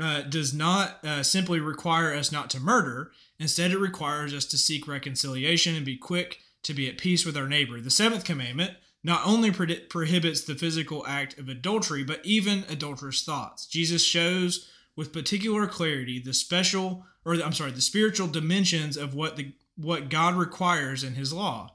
[0.00, 3.12] uh, does not uh, simply require us not to murder.
[3.38, 7.36] Instead, it requires us to seek reconciliation and be quick to be at peace with
[7.36, 7.80] our neighbor.
[7.80, 8.72] The seventh commandment
[9.02, 13.66] not only pro- prohibits the physical act of adultery, but even adulterous thoughts.
[13.66, 19.36] Jesus shows with particular clarity the special, or I'm sorry, the spiritual dimensions of what
[19.36, 21.70] the what God requires in His law.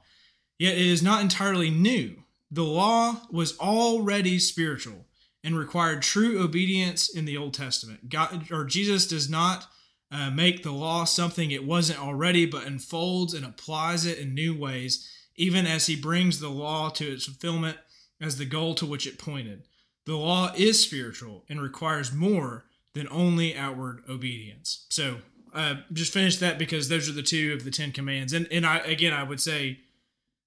[0.58, 2.22] Yet it is not entirely new.
[2.50, 5.06] The law was already spiritual
[5.42, 8.08] and required true obedience in the Old Testament.
[8.08, 9.66] God or Jesus does not
[10.10, 14.56] uh, make the law something it wasn't already, but unfolds and applies it in new
[14.56, 17.78] ways, even as he brings the law to its fulfillment
[18.20, 19.64] as the goal to which it pointed.
[20.06, 22.64] The law is spiritual and requires more
[22.94, 24.86] than only outward obedience.
[24.88, 25.18] So,
[25.52, 28.32] uh, just finish that because those are the two of the Ten Commands.
[28.32, 29.80] And and I again, I would say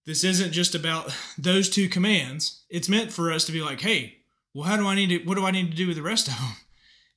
[0.05, 2.63] this isn't just about those two commands.
[2.69, 4.17] It's meant for us to be like, hey,
[4.53, 5.27] well, how do I need to?
[5.27, 6.51] What do I need to do with the rest of them?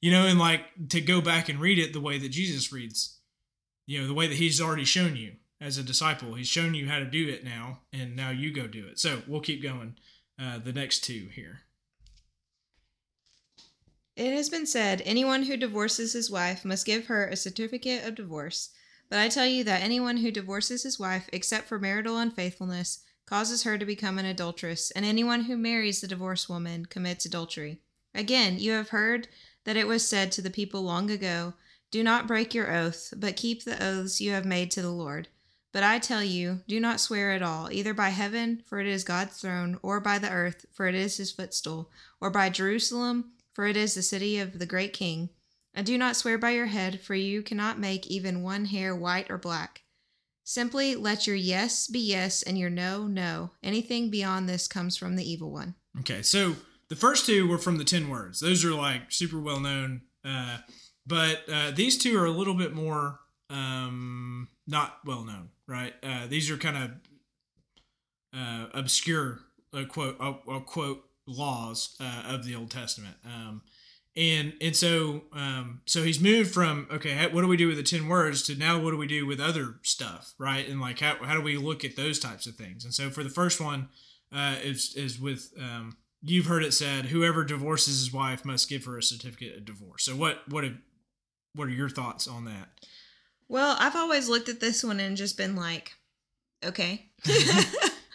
[0.04, 3.20] You know, and like to go back and read it the way that Jesus reads.
[3.86, 6.34] You know, the way that He's already shown you as a disciple.
[6.34, 8.98] He's shown you how to do it now, and now you go do it.
[8.98, 9.96] So we'll keep going.
[10.38, 11.60] Uh, the next two here.
[14.16, 18.14] It has been said anyone who divorces his wife must give her a certificate of
[18.14, 18.70] divorce.
[19.08, 23.62] But I tell you that anyone who divorces his wife, except for marital unfaithfulness, causes
[23.62, 27.80] her to become an adulteress, and anyone who marries the divorced woman commits adultery.
[28.14, 29.28] Again, you have heard
[29.64, 31.54] that it was said to the people long ago,
[31.90, 35.28] Do not break your oath, but keep the oaths you have made to the Lord.
[35.72, 39.04] But I tell you, do not swear at all, either by heaven, for it is
[39.04, 43.66] God's throne, or by the earth, for it is his footstool, or by Jerusalem, for
[43.66, 45.30] it is the city of the great king.
[45.74, 49.30] And do not swear by your head, for you cannot make even one hair white
[49.30, 49.82] or black.
[50.44, 53.52] Simply let your yes be yes and your no, no.
[53.62, 55.76] Anything beyond this comes from the evil one.
[56.00, 56.56] Okay, so
[56.88, 58.40] the first two were from the 10 words.
[58.40, 60.02] Those are like super well known.
[60.24, 60.58] Uh,
[61.06, 63.20] but uh, these two are a little bit more
[63.50, 65.94] um, not well known, right?
[66.02, 66.90] Uh, these are kind of
[68.38, 69.40] uh, obscure,
[69.74, 73.16] uh, quote, uh, quote, laws uh, of the Old Testament.
[73.24, 73.62] Um,
[74.16, 77.82] and and so um, so he's moved from okay what do we do with the
[77.82, 81.16] 10 words to now what do we do with other stuff right and like how,
[81.22, 83.88] how do we look at those types of things and so for the first one
[84.34, 88.84] uh, is is with um, you've heard it said whoever divorces his wife must give
[88.84, 90.76] her a certificate of divorce so what what have,
[91.54, 92.68] what are your thoughts on that
[93.52, 95.92] Well, I've always looked at this one and just been like,
[96.64, 97.10] okay.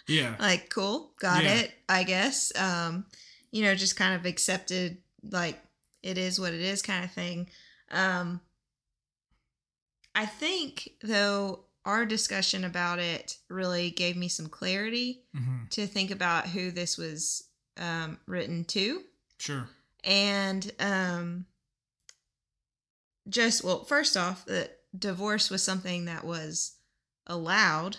[0.08, 0.36] yeah.
[0.40, 1.58] Like cool got Yeah.
[1.58, 2.52] it i guess.
[2.60, 3.06] Um
[3.52, 5.60] you know just kind of accepted like
[6.02, 7.50] it is what it is kind of thing.
[7.92, 8.42] Um
[10.16, 16.10] i think though our discussion about it really gave me some clarity hmm to think
[16.12, 17.44] about who this was
[17.78, 19.04] um written to.
[19.38, 19.68] Sure.
[20.04, 21.46] And um
[23.30, 26.76] just well first off that divorce was something that was
[27.28, 27.98] allowed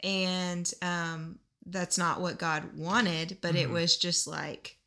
[0.00, 3.72] and um that's not what god wanted but it Mhm.
[3.72, 4.78] was just like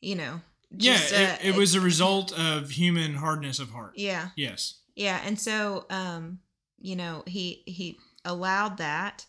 [0.00, 3.92] you know yeah it, uh, it was a result of human hardness of heart.
[3.96, 4.28] Yeah.
[4.36, 4.80] Yes.
[4.94, 6.40] Yeah and so um
[6.78, 9.26] you know he he allowed that.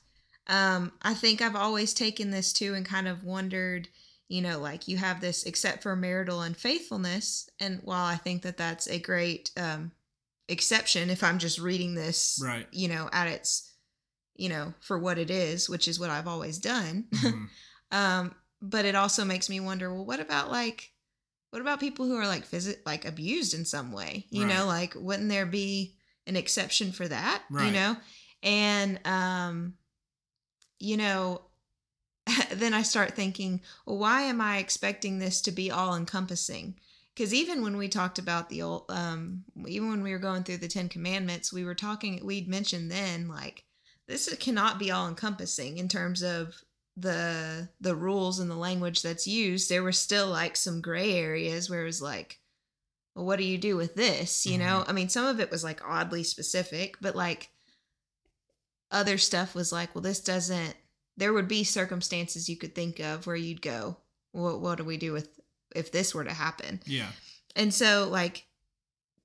[0.47, 3.87] Um i think i've always taken this too and kind of wondered
[4.29, 8.57] you know like you have this except for marital unfaithfulness and while i think that
[8.57, 9.91] that's a great um
[10.47, 12.67] exception if i'm just reading this right.
[12.71, 13.73] you know at its
[14.35, 17.47] you know for what it is which is what i've always done Mhm.
[17.91, 20.91] um but it also makes me wonder well what about like
[21.51, 24.25] what about people who are like visit like abused in some way?
[24.29, 25.95] You know like wouldn't there be
[26.27, 27.97] an exception for that you know?
[28.43, 29.73] And um
[30.77, 31.41] you know
[32.53, 36.75] then i start thinking well why am i expecting this to be all encompassing
[37.15, 40.57] because even when we talked about the old um even when we were going through
[40.57, 43.63] the 10 commandments we were talking we'd mentioned then like
[44.07, 46.55] this cannot be all encompassing in terms of
[46.97, 49.69] the the rules and the language that's used.
[49.69, 52.39] There were still like some gray areas where it was like
[53.15, 54.45] well what do you do with this?
[54.45, 54.83] You know?
[54.87, 57.49] I mean some of it was like oddly specific but like
[58.91, 60.75] other stuff was like well this doesn't
[61.19, 63.97] there would be circumstances you could think of where you'd go
[64.31, 65.29] what what do we do with
[65.75, 67.09] if this were to happen yeah
[67.55, 68.45] and so, like,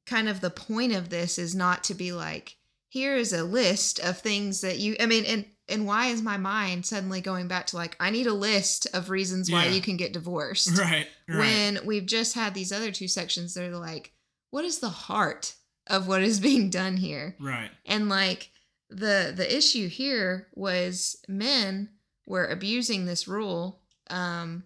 [0.07, 2.57] kind of the point of this is not to be like,
[2.89, 6.39] here is a list of things that you, I mean, and, and why is my
[6.39, 9.73] mind suddenly going back to like, I need a list of reasons why Yeah.
[9.73, 10.77] you can get divorced?
[10.79, 14.13] right right When we've just had these other two sections that are like,
[14.51, 15.55] what is the heart
[15.87, 17.37] of what is being done here?
[17.39, 18.51] right And like
[18.95, 21.89] the the issue here was men
[22.27, 23.81] were abusing this rule
[24.11, 24.65] um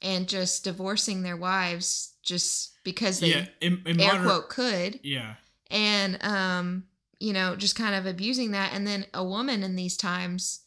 [0.00, 5.00] and just divorcing their wives just because they yeah in, in air modern- quote could.
[5.02, 5.34] Yeah.
[5.70, 6.84] And um
[7.20, 8.72] you know just kind of abusing that.
[8.72, 10.60] And then a woman in these times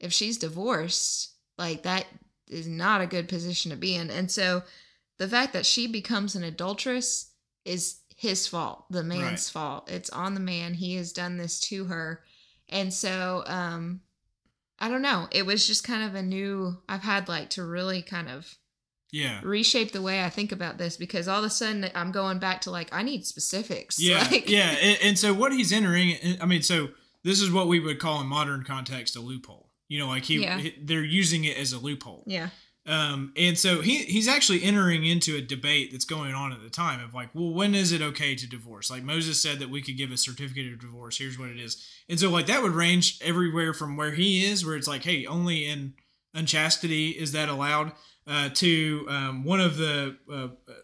[0.00, 2.06] if she's divorced like that
[2.48, 4.10] is not a good position to be in.
[4.10, 4.62] And so
[5.18, 7.32] the fact that she becomes an adulteress
[7.64, 9.90] is his fault the man's fault.
[9.90, 10.74] It's on the man.
[10.74, 12.22] He has done this to her
[12.68, 14.00] and so um
[14.78, 18.02] i don't know it was just kind of a new i've had like to really
[18.02, 18.56] kind of
[19.10, 22.38] yeah reshape the way i think about this because all of a sudden i'm going
[22.38, 26.14] back to like i need specifics Yeah, like, yeah, and, and so what he's entering,
[26.40, 26.88] I mean, so
[27.24, 29.70] this is what we would call in modern context a loophole.
[29.88, 30.58] You know, like he, Yeah.
[30.58, 32.22] he- they're using it as a loophole.
[32.26, 32.50] yeah
[32.88, 36.70] Um, and so he he's actually entering into a debate that's going on at the
[36.70, 38.90] time of like, well, when is it okay to divorce?
[38.90, 41.18] Like Moses said that we could give a certificate of divorce.
[41.18, 41.86] Here's what it is.
[42.08, 45.26] And so like that would range everywhere from where he is, where it's like, hey,
[45.26, 45.92] only in
[46.32, 47.92] unchastity is that allowed,
[48.26, 50.74] uh, to um, one of the uh, uh,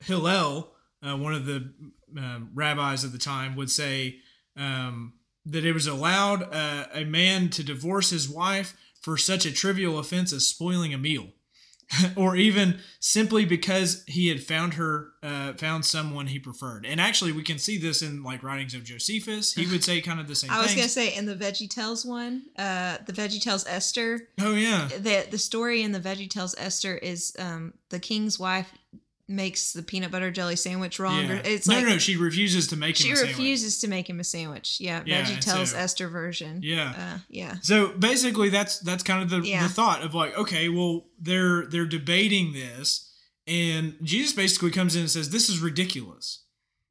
[0.00, 0.70] Hillel,
[1.02, 1.72] uh, one of the
[2.16, 4.16] um rabbis of the time, would say
[4.54, 5.14] um,
[5.46, 9.98] that it was allowed uh, a man to divorce his wife for such a trivial
[9.98, 11.28] offense as spoiling a meal.
[12.16, 16.84] or even simply because he had found her, uh, found someone he preferred.
[16.86, 19.52] And actually, we can see this in like writings of Josephus.
[19.54, 20.80] He would say kind of the same I was things.
[20.80, 24.28] gonna say in the Veggie Tales one, uh, the Veggie Tales Esther.
[24.40, 28.72] oh yeah, The the story in the Veggie Tales Esther is um the king's wife
[29.26, 31.24] makes the peanut butter jelly sandwich wrong.
[31.24, 31.32] Yeah.
[31.32, 33.36] Or it's no, like no, no, she refuses to make him she a sandwich.
[33.38, 34.80] refuses to make him a sandwich.
[34.80, 36.60] Yeah, Yeah, Veggie Tales so- Esther version.
[36.62, 36.92] Yeah.
[36.96, 39.62] uh, yeah, So basically, that's that's kind of the, Yeah.
[39.62, 43.10] the thought of like, okay, well, they're they're debating this,
[43.46, 46.40] and Jesus basically comes in and says, "This is ridiculous.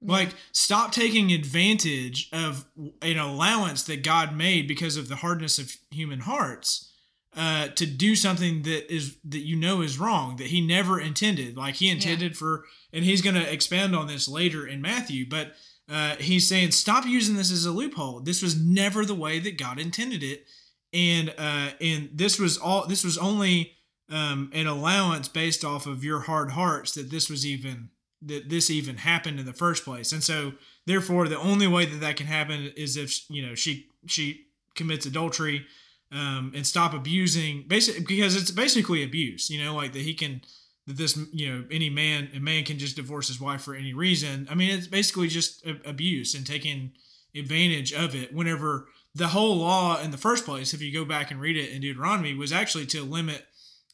[0.05, 2.65] Like, stop taking advantage of
[3.01, 6.89] an allowance that God made because of the hardness of human hearts."
[7.35, 11.57] Uh, to do something that is that you know is wrong that he never intended.
[11.57, 15.53] Like he intended for and he's going to expand on this later in matthew but
[15.89, 18.22] uh, he's saying stop using this as a loophole.
[18.22, 20.45] This was never the way that god intended it.
[20.93, 23.73] And uh, and this was all this was only
[24.10, 27.89] um, an allowance based off of your hard hearts that this was even
[28.22, 30.11] that this even happened in the first place.
[30.11, 30.53] And so
[30.85, 34.45] therefore the only way that that can happen is if you know she she
[34.76, 35.65] commits adultery
[36.14, 40.41] um, and stop abusing basically because it's basically abuse you know like that he can
[40.88, 43.94] that this you know any man a man can just divorce his wife for any
[43.94, 44.48] reason.
[44.49, 46.91] I mean it's basically just abuse and taking
[47.35, 51.31] advantage of it whenever the whole law in the first place if you go back
[51.31, 53.45] and read it in deuteronomy was actually to limit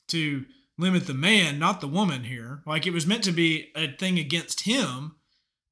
[0.08, 0.46] to
[0.78, 2.64] limit the man not the woman here.
[2.66, 5.16] Like it was meant to be a thing against him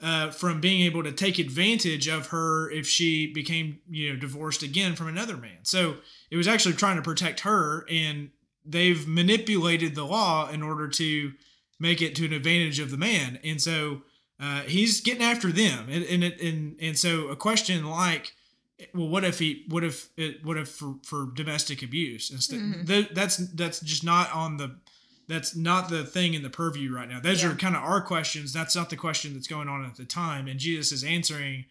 [0.02, 4.62] uh, from being able to take advantage of her if she became you know divorced
[4.62, 5.60] again from another man.
[5.64, 5.98] So
[6.30, 8.30] it was actually trying to protect her and
[8.66, 11.32] they've manipulated the law in order to
[11.80, 13.40] make it to an advantage of the man.
[13.44, 14.02] And so
[14.40, 15.88] uh, he's getting after them.
[15.90, 18.34] And and, it, and and so a question like
[18.94, 22.30] well what if he what if it what if for, for domestic abuse?
[22.32, 22.88] Instead Mhm.
[22.88, 24.76] th- that's that's just not on the
[25.28, 27.20] that's not the thing in the purview right now.
[27.20, 27.52] Those Yeah.
[27.52, 28.54] are kind of our questions.
[28.54, 30.48] That's not the question that's going on at the time.
[30.48, 31.66] And jesus is answering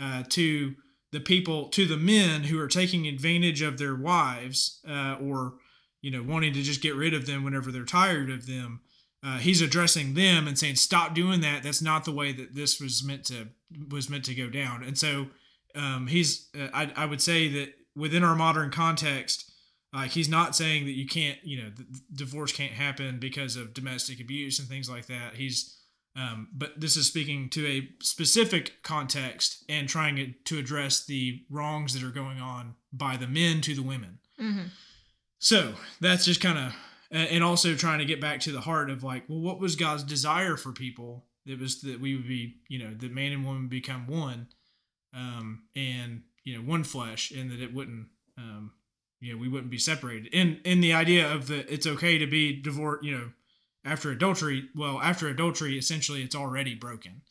[0.00, 0.74] uh, to
[1.12, 5.54] the people to the men who are taking advantage of their wives uh, or
[6.00, 8.80] you know wanting to just get rid of them whenever they're tired of them
[9.24, 11.62] uh, he's addressing them and saying stop doing that.
[11.62, 13.48] That's not the way that this was meant to
[13.88, 14.82] was meant to go down.
[14.82, 15.26] And so
[15.74, 19.50] um, he's uh, I, I would say that within our modern context
[19.92, 21.70] like he's not saying that you can't you know
[22.14, 25.34] divorce can't happen because of domestic abuse and things like that.
[25.34, 25.78] He's
[26.14, 31.44] um, but this is speaking to a specific context and trying to- to address the
[31.50, 34.62] wrongs that are going on by the men to the women hmm
[35.38, 36.72] so that's just kind of,
[37.10, 40.04] and also trying to get back to the heart of like, well, what was God's
[40.04, 41.24] desire for people?
[41.44, 44.46] It was that we would be, you know, that man and woman become one,
[45.12, 48.06] um, and you know, one flesh, and that it wouldn't,
[48.38, 48.70] um,
[49.20, 50.32] you know, we wouldn't be separated.
[50.32, 53.30] And in the idea of the, it's okay to be divorced, you know,
[53.84, 54.68] after adultery.
[54.74, 57.22] Well, after adultery, essentially, it's already broken,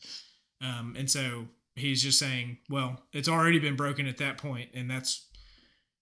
[0.60, 4.90] um, and so he's just saying, well, it's already been broken at that point, and
[4.90, 5.26] that's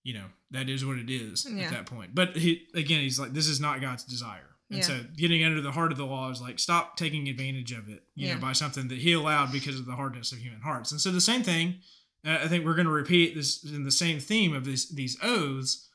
[0.02, 1.64] you know that is what it is Yeah.
[1.64, 4.85] at that point but he again he's like this is not god's desire and Yeah.
[4.85, 8.02] so getting under the heart of the law is like stop taking advantage of it
[8.14, 8.35] you Yeah.
[8.36, 11.10] know by something that he allowed because of the hardness of human hearts and so
[11.10, 11.81] the same thing
[12.27, 15.18] uh, i think we're going to repeat this in the same theme of this these
[15.22, 15.90] oaths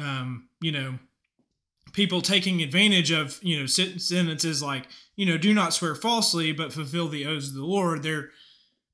[0.00, 0.98] um you know
[1.92, 4.86] people taking advantage of you know sentences like
[5.16, 8.30] you know do not swear falsely but fulfill the oaths of the lord they're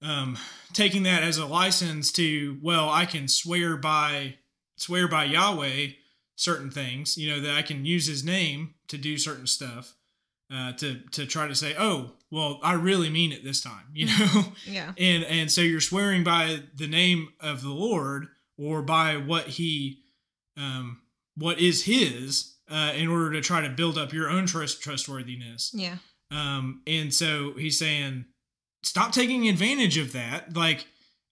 [0.00, 0.38] um,
[0.72, 4.36] taking that as a license to well i can swear by
[4.76, 5.88] swear by yahweh
[6.36, 9.94] certain things you know that i can use his name to do certain stuff
[10.54, 14.06] uh, to to try to say oh well i really mean it this time you
[14.06, 14.92] know Yeah.
[14.98, 20.00] and and so you're swearing by the name of the lord or by what he
[20.56, 21.00] um
[21.36, 25.72] what is his uh, in order to try to build up your own trust trustworthiness
[25.74, 25.96] Yeah.
[26.30, 28.26] um, and so he's saying,
[28.82, 30.56] stop taking advantage of that.
[30.56, 30.86] Like,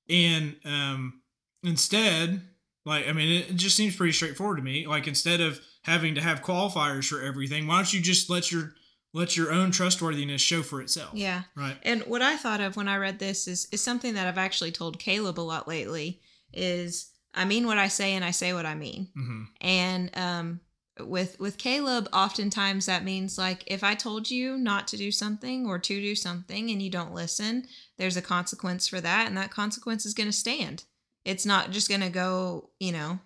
[0.08, 1.20] and um,
[1.62, 2.42] instead,
[2.84, 4.86] like, I mean, it, it just seems pretty straightforward to me.
[4.86, 8.72] Like, instead of having to have qualifiers for everything, why don't you just let your
[9.12, 11.10] let your own trustworthiness show for itself?
[11.14, 11.42] Yeah.
[11.56, 11.76] Right.
[11.82, 14.72] And what I thought of when I read this is is something that I've actually
[14.72, 16.20] told Caleb a lot lately
[16.52, 19.08] is I mean what I say and I say what I mean.
[19.14, 20.60] hmm And um
[21.00, 25.66] with with Caleb oftentimes that means like if I told you not to do something
[25.66, 27.66] or to do something and you don't listen,
[27.98, 30.84] there's a consequence for that and that consequence is going to stand.
[31.24, 33.18] It's not just going to go, you know,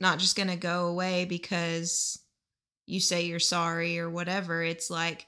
[0.00, 2.18] not just going to go away because
[2.86, 4.62] you say you're sorry or whatever.
[4.62, 5.26] It's like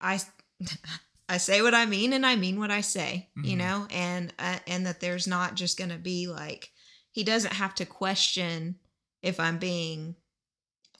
[0.00, 0.20] I
[1.28, 3.58] I say what I mean and I mean what I say, you Mhm.
[3.58, 6.70] know, and uh, and that there's not just going to be like
[7.12, 8.78] he doesn't have to question
[9.22, 10.16] if I'm being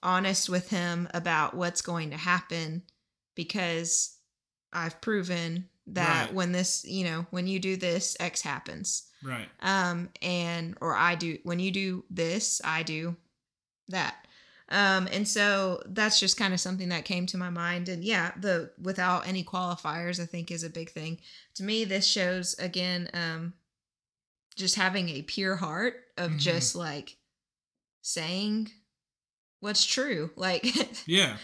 [0.05, 2.83] honest with him about what's going to happen
[3.35, 4.17] because
[4.73, 6.35] I've proven that Right.
[6.35, 9.05] when this, you know, when you do this X happens.
[9.23, 9.49] Right.
[9.61, 13.17] Um and or I do when you do this, I do
[13.89, 14.15] that.
[14.71, 17.89] Um, and so that's just kind of something that came to my mind.
[17.91, 21.21] And yeah, the without any qualifiers, I think is a big thing.
[21.57, 23.53] To me, this shows again, um,
[24.57, 26.39] just having a pure heart of Mhm.
[26.39, 27.19] just like
[28.01, 28.71] saying
[29.65, 30.67] what's true, like
[31.07, 31.39] Yeah.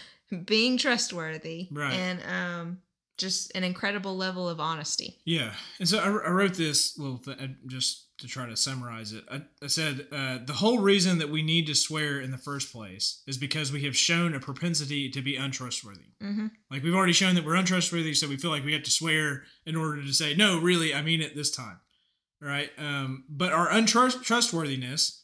[0.45, 1.93] being trustworthy, Right.
[1.93, 2.81] And um,
[3.17, 5.17] just an incredible level of honesty.
[5.25, 5.53] Yeah.
[5.79, 9.23] And so I, I wrote this little thing uh, just to try to summarize it.
[9.31, 12.71] I, I said, uh, the whole reason that we need to swear in the first
[12.71, 16.11] place is because we have shown a propensity to be untrustworthy.
[16.21, 16.47] Mm-hmm.
[16.69, 19.43] Like we've already shown that we're untrustworthy, so we feel like we have to swear
[19.65, 21.79] in order to say, no, really, I mean it this time.
[22.39, 22.69] Right?
[22.77, 25.20] Um, but our untrustworthiness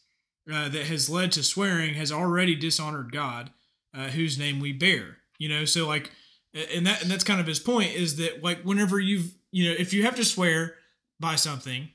[0.52, 3.52] uh, that has led to swearing has already dishonored God,
[3.96, 5.18] uh, whose name we bear.
[5.38, 6.12] You know, so like,
[6.54, 9.76] and that and that's kind of his point is that like whenever you've you know
[9.78, 10.76] if you have to swear
[11.20, 11.90] by something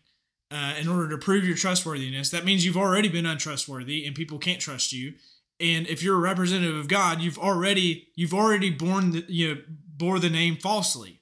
[0.51, 4.39] uh, in order to prove your trustworthiness, that means you've already been untrustworthy and people
[4.39, 5.15] can't trust you.
[5.59, 9.61] And if you're a representative of God, you've already you've already borne the you know
[9.97, 11.22] bore the name falsely.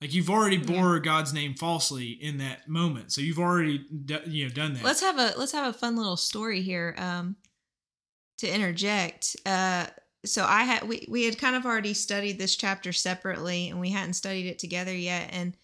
[0.00, 0.64] Like you've already Yeah.
[0.64, 3.12] bore God's name falsely in that moment.
[3.12, 4.82] So you've already do, you know done that.
[4.82, 6.94] Let's have a let's have a fun little story here.
[6.98, 7.36] Um,
[8.38, 9.86] to interject, uh,
[10.24, 13.90] so I had we we had kind of already studied this chapter separately, and we
[13.90, 15.28] hadn't studied it together yet.
[15.32, 15.54] And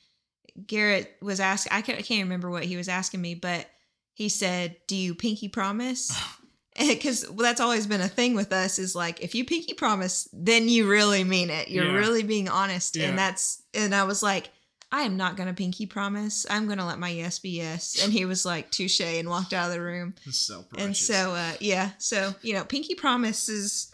[0.66, 3.66] Garrett was asked, I can't, I can't remember what he was asking me, but
[4.12, 6.10] he said, "Do you pinky promise?"
[6.88, 10.68] Because that's always been a thing with us is like if you pinky promise, then
[10.68, 11.68] you really mean it.
[11.68, 11.92] You're Yeah.
[11.98, 13.08] really being honest, Yeah.
[13.08, 14.50] and that's and I was like.
[14.92, 16.46] I am not gonna pinky promise.
[16.48, 18.00] I'm gonna let my yes be yes.
[18.04, 20.14] And he was like touche and walked out of the room.
[20.30, 23.90] So And so uh yeah, so you know, pinky promises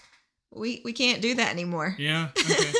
[0.54, 1.96] we we can't do that anymore.
[1.98, 2.72] yeah, okay.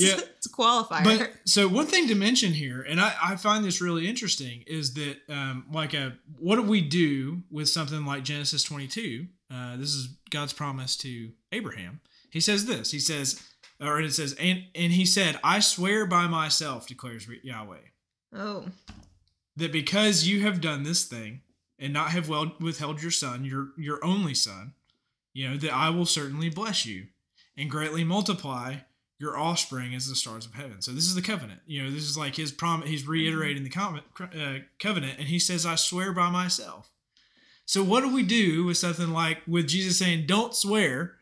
[0.00, 0.24] It's, Yeah.
[0.36, 1.04] it's a qualifier.
[1.04, 4.94] But so one thing to mention here, and I, I find this really interesting, is
[4.94, 9.26] that um, like a what do we do with something like Genesis 22?
[9.52, 12.00] Uh, this is God's promise to Abraham.
[12.30, 12.90] He says this.
[12.92, 13.40] He says,
[13.80, 17.78] or it says, and and he said, "I swear by myself," declares Yahweh,
[18.34, 18.66] oh,
[19.56, 21.40] that because you have done this thing
[21.78, 24.74] and not have well withheld your son, your your only son,
[25.34, 27.06] you know that I will certainly bless you
[27.56, 28.76] and greatly multiply
[29.20, 30.80] your offspring as the stars of heaven.
[30.82, 31.60] So this is the covenant.
[31.66, 32.88] You know, this is like his promise.
[32.88, 36.90] He's reiterating the com- uh, covenant, and he says, "I swear by myself."
[37.66, 41.16] So what do we do with something like with Jesus saying, "Don't swear,"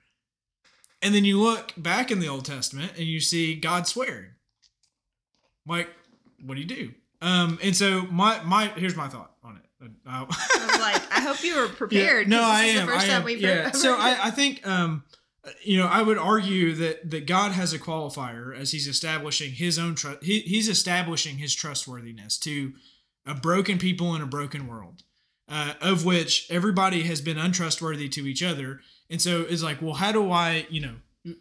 [1.02, 4.30] and then you look back in the Old Testament and you see God swearing?
[5.66, 5.88] Like,
[6.42, 6.92] what do you do?
[7.20, 9.62] Um, and so my my here's my thought on it.
[9.82, 12.28] Uh, I was like, I hope you were prepared.
[12.28, 12.86] no, 'cause I am.
[12.86, 13.24] The first I time am.
[13.24, 13.70] we've yeah.
[13.72, 15.04] So I, I think um,
[15.62, 19.78] you know I would argue that that God has a qualifier as He's establishing His
[19.78, 20.22] own trust.
[20.22, 22.72] He, he's establishing His trustworthiness to
[23.26, 25.02] a broken people in a broken world,
[25.48, 28.80] uh, of which everybody has been untrustworthy to each other.
[29.10, 30.94] And so it's like, well, how do I, you know?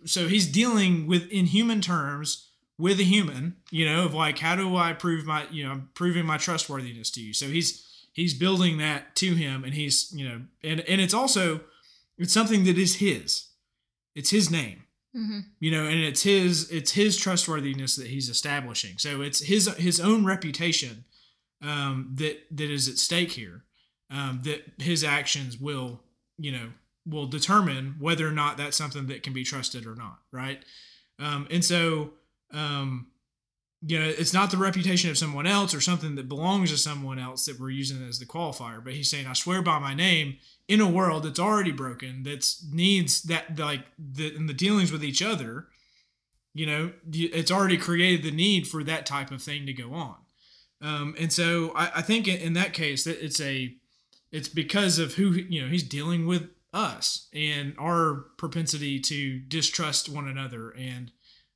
[0.05, 4.55] So He's dealing with in human terms with a human, you know, of like, how
[4.55, 7.33] do I prove my, you know, I'm proving my trustworthiness to you.
[7.33, 11.61] So He's he's building that to him and he's you know and and it's also
[12.17, 13.46] it's something that is his
[14.17, 14.79] it's his name.
[15.15, 15.45] Mhm.
[15.59, 18.97] you know and it's his it's his trustworthiness that he's establishing.
[18.97, 21.05] So it's his his own reputation
[21.61, 23.63] um that that is at stake here
[24.11, 26.03] um that his actions will
[26.37, 26.67] you know
[27.05, 30.61] will determine whether or not that's something that can be trusted or not right?
[31.19, 32.11] Um and so
[32.51, 33.07] um
[33.85, 37.19] you know, it's not the reputation of someone else or something that belongs to someone
[37.19, 38.83] else that we're using as the qualifier.
[38.83, 40.37] But he's saying, I swear by my name
[40.67, 45.03] in a world that's already broken, that's needs that like the in the dealings with
[45.03, 45.67] each other,
[46.53, 50.15] you know, it's already created the need for that type of thing to go on.
[50.81, 53.75] Um, and so I, I think in, in that case that it's a,
[54.31, 60.09] it's because of who you know he's dealing with us and our propensity to distrust
[60.09, 61.11] one another and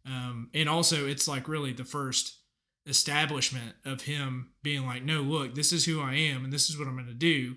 [0.06, 2.38] um, and also it's like really the first
[2.88, 6.80] establishment of him being like no look this is who i am and this is
[6.80, 7.56] what i'm going to do.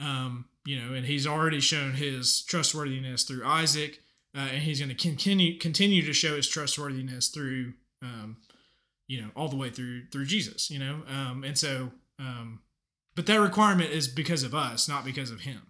[0.00, 4.00] Um, you know and he's already shown his trustworthiness through isaac
[4.36, 7.72] uh, and he's going to continue continue to show his trustworthiness through
[8.02, 8.36] um,
[9.06, 11.02] you know all the way through through jesus you know?
[11.08, 12.60] Um, and so um,
[13.16, 15.62] but that requirement is because of us not because of him.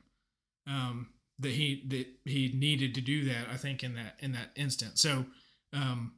[0.66, 1.08] Um,
[1.38, 5.00] that he that he needed to do that i think in that in that instance.
[5.00, 5.26] so
[5.72, 6.12] um,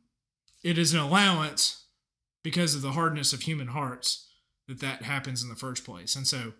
[0.62, 1.86] it is an allowance
[2.42, 4.28] because of the hardness of human hearts
[4.68, 6.14] that that happens in the first place.
[6.16, 6.52] And so,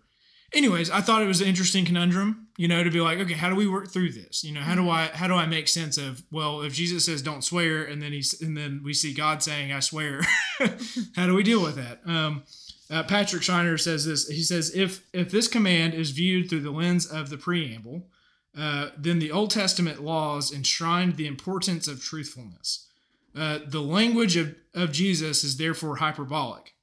[0.53, 3.49] anyways, I thought it was an interesting conundrum, you know, to be like, okay, how
[3.49, 4.43] do we work through this?
[4.43, 7.21] You know, how do I how do I make sense of well, if Jesus says
[7.21, 10.21] don't swear, and then he's and then we see God saying I swear,
[11.15, 12.01] how do we deal with that?
[12.05, 12.43] Um,
[12.89, 14.27] uh, Patrick Schreiner says this.
[14.27, 18.07] He says if if this command is viewed through the lens of the preamble,
[18.57, 22.87] uh, then the Old Testament laws enshrined the importance of truthfulness.
[23.35, 26.73] Uh, the language of, of Jesus is therefore hyperbolic.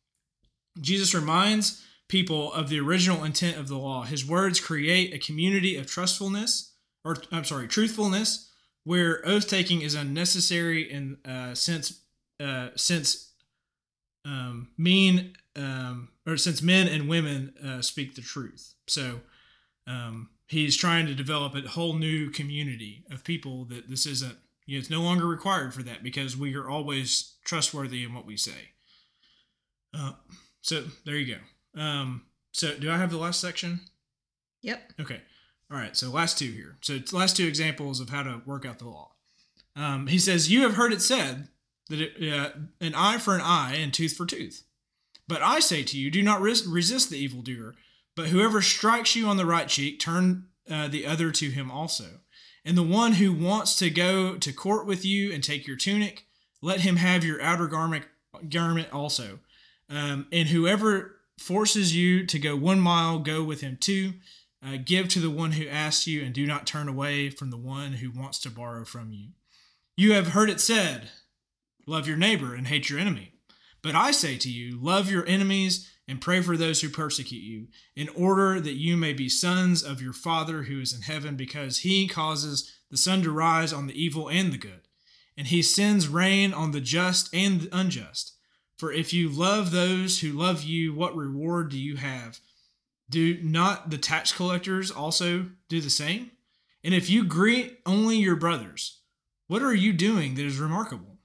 [0.81, 4.05] Jesus reminds people of the original intent of the law.
[4.05, 6.73] His words create a community of trustfulness,
[7.05, 8.51] or I'm sorry, truthfulness,
[8.85, 12.01] where oath taking is unnecessary in uh, since
[12.41, 13.33] uh, since
[14.25, 18.75] um, mean um, or since men and women uh, speak the truth.
[18.87, 19.21] So
[19.87, 24.37] um, he's trying to develop a whole new community of people that this isn't.
[24.67, 28.27] You know, it's no longer required for that because we are always trustworthy in what
[28.27, 28.73] we say.
[29.95, 30.13] Uh,
[30.61, 31.81] so there you go.
[31.81, 32.23] Um,
[32.53, 33.81] so do I have the last section?
[34.63, 34.93] Yep.
[35.01, 35.21] Okay.
[35.71, 35.97] All right.
[35.97, 36.77] So last two here.
[36.83, 39.13] So it's last two examples of how to work out the law.
[39.77, 41.49] Um, he says, "You have heard it said
[41.89, 42.51] that it, uh,
[42.81, 44.65] an eye for an eye and tooth for tooth.
[45.27, 47.75] But I say to you, do not res- resist the evildoer,
[48.19, 52.19] but whoever strikes you on the right cheek, turn uh, the other to him also.
[52.65, 56.27] And the one who wants to go to court with you and take your tunic,
[56.61, 58.07] let him have your outer garment
[58.49, 59.39] garment also.
[59.89, 64.15] Um, and whoever forces you to go one mile, go with him two.
[64.67, 67.57] Uh, give to the one who asks you, and do not turn away from the
[67.57, 69.29] one who wants to borrow from you.
[69.97, 71.11] You have heard it said,
[71.87, 73.35] Love your neighbor and hate your enemy.
[73.81, 77.69] But I say to you, love your enemies and pray for those who persecute you,
[77.95, 81.81] in order that you may be sons of your Father who is in heaven, because
[81.81, 84.89] he causes the sun to rise on the evil and the good,
[85.37, 88.33] and he sends rain on the just and the unjust.
[88.79, 92.41] For if you love those who love you, what reward do you have?
[93.11, 96.31] Do not the tax collectors also do the same?
[96.83, 99.01] And if you greet only your brothers,
[99.47, 101.19] what are you doing that is remarkable?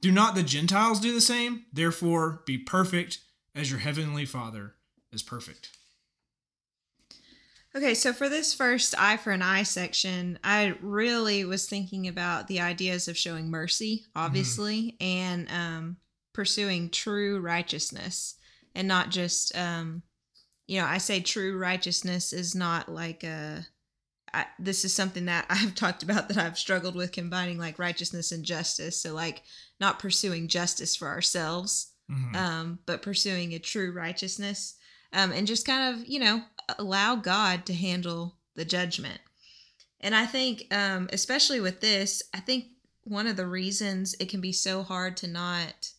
[0.00, 1.64] Do not the Gentiles do the same?
[1.72, 3.18] Therefore, be perfect
[3.54, 4.74] as your heavenly Father
[5.12, 5.70] is perfect.
[7.74, 12.48] Okay, so for this first eye for an eye section, I really was thinking about
[12.48, 15.04] the ideas of showing mercy, obviously, mm-hmm.
[15.04, 15.96] and um,
[16.32, 18.34] pursuing true righteousness,
[18.74, 20.02] and not just, um,
[20.66, 23.66] you know, I say true righteousness is not like a.
[24.32, 28.32] I, this is something that I've talked about that I've struggled with combining like righteousness
[28.32, 29.00] and justice.
[29.00, 29.42] So like
[29.80, 32.36] not pursuing justice for ourselves, mm-hmm.
[32.36, 34.76] um, but pursuing a true righteousness,
[35.12, 36.42] um, and just kind of you know
[36.78, 39.20] allow God to handle the judgment.
[40.00, 42.66] And I think, um, especially with this, I think
[43.04, 45.90] one of the reasons it can be so hard to not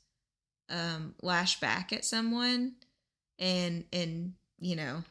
[0.69, 2.73] um, lash back at someone
[3.39, 5.03] and and you know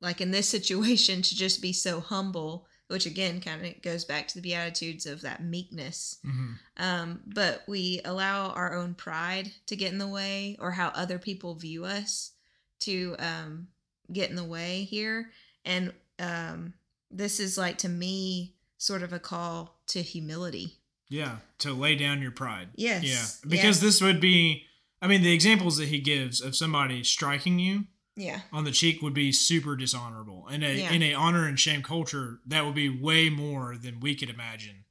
[0.00, 4.28] like in this situation to just be so humble which again kind of goes back
[4.28, 6.52] to the beatitudes of that meekness mm-hmm.
[6.76, 11.18] um, but we allow our own pride to get in the way or how other
[11.18, 12.32] people view us
[12.80, 13.66] to um,
[14.12, 15.30] get in the way here
[15.64, 16.74] and um,
[17.10, 20.76] this is like to me sort of a call to humility
[21.08, 23.86] yeah to lay down your pride yes yeah because yeah.
[23.88, 24.64] this would be
[25.00, 27.84] i mean the examples that he gives of somebody striking you
[28.16, 28.40] yeah.
[28.52, 30.46] on the cheek would be super dishonorable.
[30.48, 30.92] In a yeah.
[30.92, 34.84] in a honor and shame culture that would be way more than we could imagine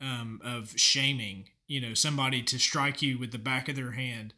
[0.00, 4.34] um, of shaming you know somebody to strike you with the back of their hand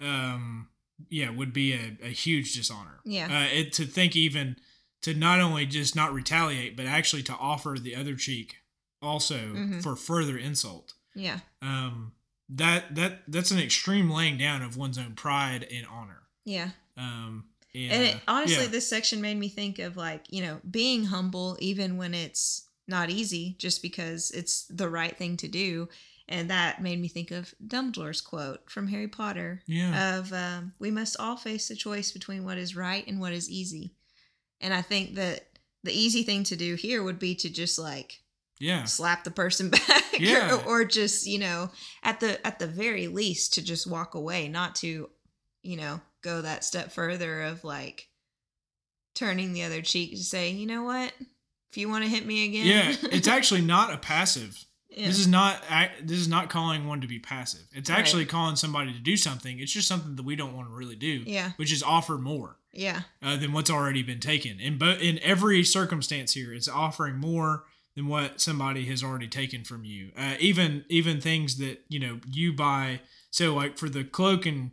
[0.00, 0.68] um
[1.08, 3.00] yeah would be a, a huge dishonor.
[3.04, 3.26] Yeah.
[3.26, 4.56] Uh, it, to think even
[5.02, 8.56] to not only just not retaliate but actually to offer the other cheek
[9.00, 9.80] also mm-hmm.
[9.80, 10.94] for further insult.
[11.14, 11.40] Yeah.
[11.62, 12.12] Um
[12.48, 16.22] that that that's an extreme laying down of one's own pride and honor.
[16.44, 17.44] Yeah um,
[17.74, 18.70] and, and it, honestly, yeah.
[18.70, 23.10] this section made me think of like, you know, being humble even when it's not
[23.10, 25.88] easy, just because it's the right thing to do.
[26.28, 30.18] And that made me think of Dumbledore's quote from Harry Potter yeah.
[30.18, 33.48] of um, we must all face the choice between what is right and what is
[33.48, 33.94] easy.
[34.60, 35.46] And I think that
[35.84, 38.20] the easy thing to do here would be to just like
[38.60, 40.56] yeah slap the person back yeah.
[40.66, 41.70] or, or just you know
[42.02, 45.08] at the at the very least to just walk away not to
[45.62, 48.08] you know go that step further of like
[49.14, 51.12] turning the other cheek to say, you know what?
[51.70, 52.66] If you want to hit me again.
[52.66, 54.64] Yeah, it's actually not a passive.
[54.88, 55.06] Yeah.
[55.06, 55.62] This is not
[56.02, 57.66] this is not calling one to be passive.
[57.72, 58.30] It's actually right.
[58.30, 59.58] calling somebody to do something.
[59.60, 61.22] It's just something that we don't want to really do.
[61.26, 61.52] Yeah.
[61.56, 62.56] Which is offer more.
[62.72, 63.02] Yeah.
[63.22, 64.60] Uh, than what's already been taken.
[64.60, 67.64] In but in every circumstance here, it's offering more
[67.96, 70.10] than what somebody has already taken from you.
[70.16, 73.00] Uh, even even things that you know you buy.
[73.30, 74.70] So like for the cloak and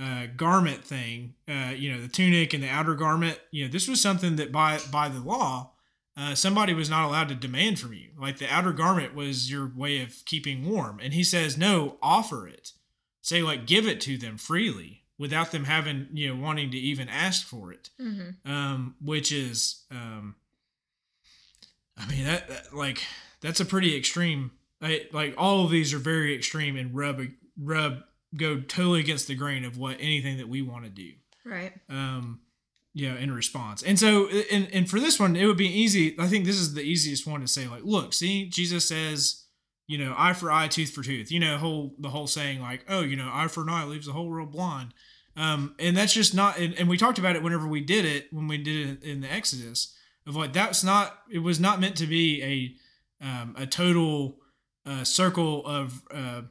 [0.00, 3.88] uh, garment thing, uh, you know, the tunic and the outer garment, you know, this
[3.88, 5.72] was something that by by the law,
[6.16, 8.10] uh, somebody was not allowed to demand from you.
[8.18, 12.46] Like the outer garment was your way of keeping warm, and he says, no, offer
[12.46, 12.72] it.
[13.22, 17.08] Say like give it to them freely without them having you know wanting to even
[17.08, 18.50] ask for it, mm-hmm.
[18.50, 20.36] um, which is um,
[21.96, 23.02] I mean that, that like
[23.40, 24.52] that's a pretty extreme.
[24.80, 27.20] I, like all of these are very extreme and rub
[27.60, 28.04] rub
[28.36, 31.12] go totally against the grain of what anything that we want to do.
[31.44, 31.72] Right.
[31.88, 32.40] Um,
[32.94, 33.82] you know, in response.
[33.82, 36.16] And so, and and for this one, it would be easy.
[36.18, 37.68] I think this is the easiest one to say.
[37.68, 39.44] Like, look, see, Jesus says,
[39.86, 41.30] you know, eye for eye, tooth for tooth.
[41.30, 44.06] You know, whole the whole saying like, oh, you know, eye for an eye leaves
[44.06, 44.94] the whole world blind.
[45.36, 46.58] Um, and that's just not.
[46.58, 49.20] And, and we talked about it whenever we did it when we did it in
[49.20, 49.94] the Exodus
[50.26, 51.18] of like that's not.
[51.30, 52.42] It was not meant to be
[53.22, 54.38] a um, a total
[54.84, 56.02] uh, circle of.
[56.12, 56.42] Uh,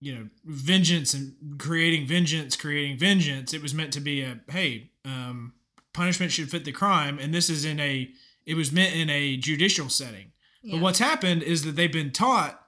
[0.00, 3.54] you know vengeance and creating vengeance creating vengeance.
[3.54, 5.54] It was meant to be a hey um,
[5.92, 7.18] punishment should fit the crime.
[7.18, 8.10] And this is in a
[8.44, 10.32] it was meant in a judicial setting.
[10.62, 10.76] Yeah.
[10.76, 12.60] but what's happened is that they've been taught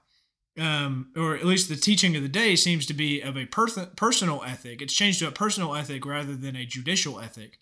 [0.58, 3.86] um, or at least the teaching of the day seems to be of a per-
[3.96, 4.82] personal ethic.
[4.82, 7.58] It's changed to a personal ethic rather than a judicial ethic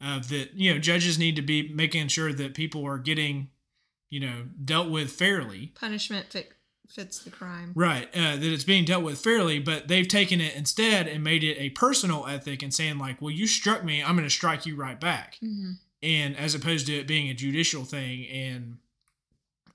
[0.00, 3.50] uh, that you know judges need to be making sure that people are getting
[4.08, 5.72] you know dealt with fairly.
[5.74, 6.48] Punishment fi-
[6.90, 7.72] fits the crime.
[7.74, 8.08] Right.
[8.14, 11.56] Uh, that it's being dealt with fairly, but they've taken it instead and made it
[11.58, 14.76] a personal ethic and saying, like, well, you struck me, I'm going to strike you
[14.76, 15.36] right back.
[15.42, 15.72] Mm-hmm.
[16.02, 18.26] And as opposed to it being a judicial thing.
[18.26, 18.78] And,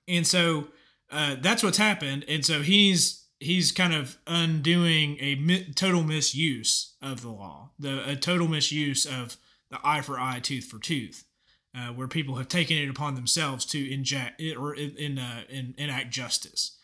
[0.07, 0.69] and so
[1.11, 2.25] uh, that's what's happened.
[2.27, 8.09] And so he's, he's kind of undoing a mi- total misuse of the law, the
[8.09, 9.37] a total misuse of
[9.69, 11.25] the eye for eye, tooth for tooth.
[11.77, 15.75] Uh, where people have taken it upon themselves to inject or in, in, uh, in,
[15.77, 16.74] enact justice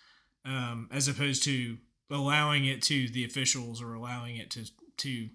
[0.46, 1.78] um, as opposed to
[2.10, 4.66] allowing it to the officials or allowing it to
[4.98, 5.30] to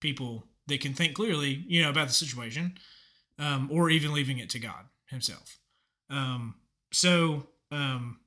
[0.00, 2.74] people that can think clearly, you know, about the situation,
[3.38, 5.58] um, or even leaving it to God Himself.
[6.10, 6.56] Um,
[6.92, 8.18] so um,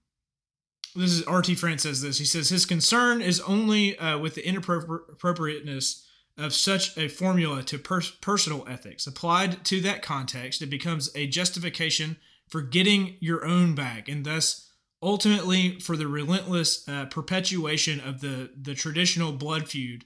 [0.95, 2.17] this is RT France says this.
[2.17, 6.07] He says his concern is only uh, with the inappropriateness
[6.37, 9.07] of such a formula to per- personal ethics.
[9.07, 12.17] Applied to that context, it becomes a justification
[12.49, 14.64] for getting your own back, and thus
[15.01, 20.05] ultimately for the relentless uh, perpetuation of the, the traditional blood feud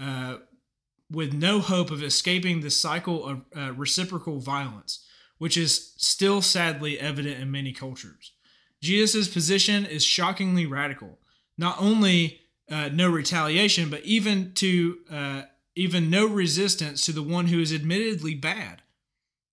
[0.00, 0.36] uh,
[1.10, 5.04] with no hope of escaping the cycle of uh, reciprocal violence,
[5.38, 8.32] which is still sadly evident in many cultures.
[8.82, 11.18] Jesus' position is shockingly radical.
[11.56, 12.40] Not only
[12.70, 15.42] uh, no retaliation, but even to uh,
[15.76, 18.82] even no resistance to the one who is admittedly bad.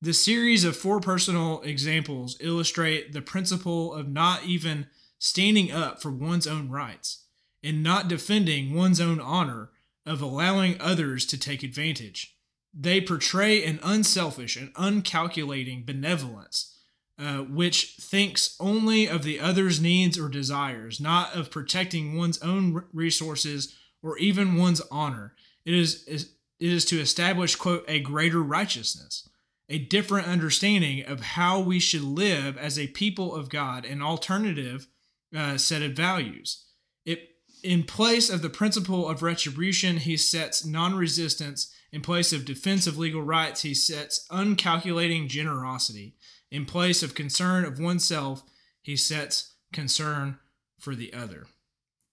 [0.03, 4.87] The series of four personal examples illustrate the principle of not even
[5.19, 7.25] standing up for one's own rights
[7.63, 9.69] and not defending one's own honor,
[10.03, 12.35] of allowing others to take advantage.
[12.73, 16.75] They portray an unselfish and uncalculating benevolence,
[17.19, 22.85] uh, which thinks only of the other's needs or desires, not of protecting one's own
[22.91, 25.35] resources or even one's honor.
[25.63, 26.25] It is, it
[26.59, 29.29] is to establish, quote, a greater righteousness
[29.71, 34.87] a different understanding of how we should live as a people of God, an alternative
[35.35, 36.65] uh, set of values.
[37.05, 37.29] It,
[37.63, 41.73] in place of the principle of retribution, he sets non resistance.
[41.93, 46.15] In place of defense of legal rights, he sets uncalculating generosity.
[46.49, 48.43] In place of concern of oneself,
[48.81, 50.37] he sets concern
[50.79, 51.47] for the other.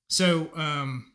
[0.08, 1.12] So, um,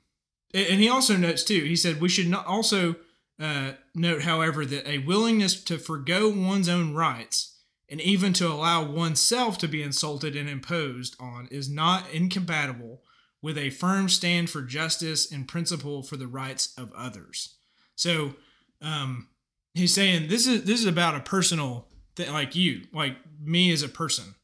[0.53, 2.95] and he also notes too, he said we should not also
[3.39, 7.57] uh, note, however, that a willingness to forego one's own rights
[7.89, 13.01] and even to allow oneself to be insulted and imposed on is not incompatible
[13.41, 17.55] with a firm stand for justice and principle for the rights of others.
[17.95, 18.35] So,
[18.81, 19.27] um,
[19.73, 23.83] he's saying this is this is about a personal thing, like you, like me as
[23.83, 24.35] a person.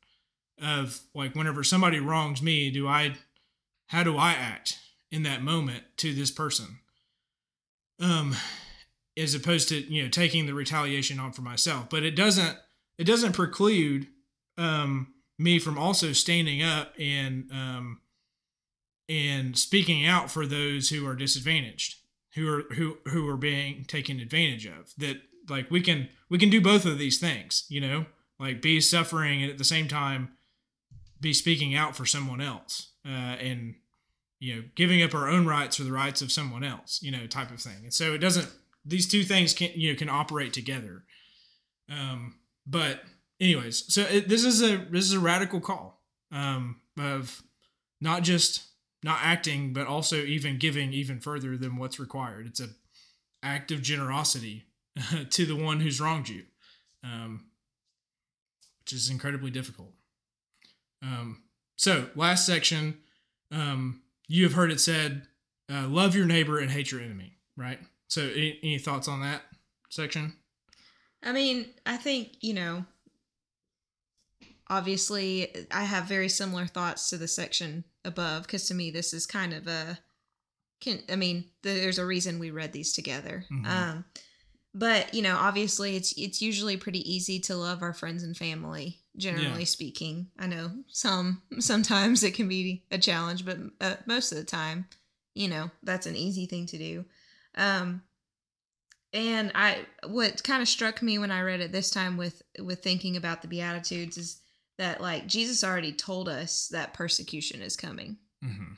[0.62, 3.14] Of like, whenever somebody wrongs me, do I,
[3.88, 4.78] how do I act
[5.10, 6.80] in that moment to this person?
[7.98, 8.36] Um,
[9.20, 11.90] as opposed to you know taking the retaliation on for myself.
[11.90, 12.58] But it doesn't
[12.98, 14.08] it doesn't preclude
[14.58, 18.02] um, me from also standing up and um,
[19.08, 21.96] and speaking out for those who are disadvantaged
[22.36, 24.94] who are who who are being taken advantage of.
[24.98, 28.06] That like we can we can do both of these things you know?
[28.40, 30.30] Like be suffering and at the same time
[31.20, 33.76] be speaking out for someone else uh, and
[34.40, 37.28] you know giving up our own rights for the rights of someone else you know
[37.28, 37.84] type of thing.
[37.84, 38.50] And so it doesn't
[38.86, 41.04] these two things can you know can operate together.
[41.90, 42.36] Um,
[42.66, 43.02] but
[43.40, 46.02] anyways, so it, this is a this is a radical call
[46.32, 47.42] um, of
[48.02, 48.64] not just
[49.04, 52.48] not acting, but also even giving even further than what's required.
[52.48, 52.70] It's a
[53.42, 54.66] act of generosity
[55.30, 56.44] to the one who's wronged you,
[57.04, 57.46] um,
[58.82, 59.94] which is incredibly difficult.
[61.02, 61.44] Um,
[61.78, 62.98] so last section,
[63.52, 65.24] um, you have heard it said,
[65.72, 67.80] uh, "Love your neighbor and hate your enemy." Right.
[68.10, 69.44] So, any, any thoughts on that
[69.90, 70.34] section?
[71.24, 72.86] I mean, I think, you know,
[74.70, 79.26] obviously, I have very similar thoughts to the section above because to me, this is
[79.26, 80.00] kind of a.
[80.82, 83.46] Can I mean, there's a reason we read these together.
[83.52, 83.66] Mhm.
[83.66, 84.06] Um,
[84.74, 89.00] but you know, obviously, it's it's usually pretty easy to love our friends and family.
[89.18, 89.66] Generally Yeah.
[89.66, 94.46] speaking, I know some sometimes it can be a challenge, but uh, most of the
[94.46, 94.88] time,
[95.36, 97.06] you know, that's an easy thing to do.
[97.60, 98.02] Um,
[99.14, 102.84] and I what kind of struck me when I read it this time with with
[102.84, 104.42] thinking about the beatitudes is
[104.78, 108.18] that like Jesus already told us that persecution is coming.
[108.44, 108.74] Hmm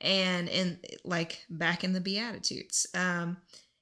[0.00, 3.36] and in like back in the beatitudes um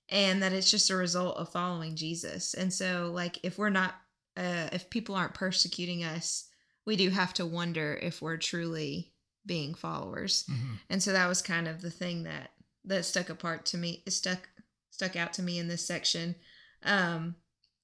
[0.09, 2.55] and that it's just a result of following jesus.
[2.55, 3.95] And so like if we're not
[4.37, 6.49] uh if people aren't persecuting us
[6.87, 9.13] we do have to wonder if we're truly
[9.45, 10.45] being followers.
[10.49, 12.51] Hmm and so that was kind of the thing that
[12.87, 14.49] that stuck apart to me stuck
[14.91, 16.35] stuck out to me in this section
[16.85, 17.35] um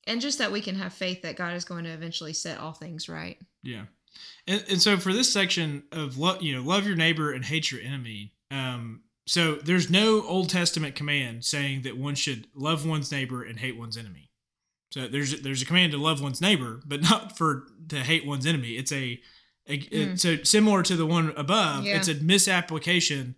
[0.06, 2.72] and just that we can have faith that god is going to eventually set all
[2.72, 3.84] things right Yeah.
[4.46, 7.72] And, and so for this section of love, you know, love your neighbor and hate
[7.72, 8.34] your enemy.
[8.50, 13.58] Um, so there's no Old Testament command saying that one should love one's neighbor and
[13.58, 14.28] hate one's enemy.
[14.90, 18.44] So there's there's a command to love one's neighbor, but not for to hate one's
[18.44, 18.72] enemy.
[18.72, 19.18] It's a,
[19.66, 20.18] a Mm.
[20.20, 21.84] so similar to the one above.
[21.84, 21.96] Yeah.
[21.96, 23.36] It's a misapplication,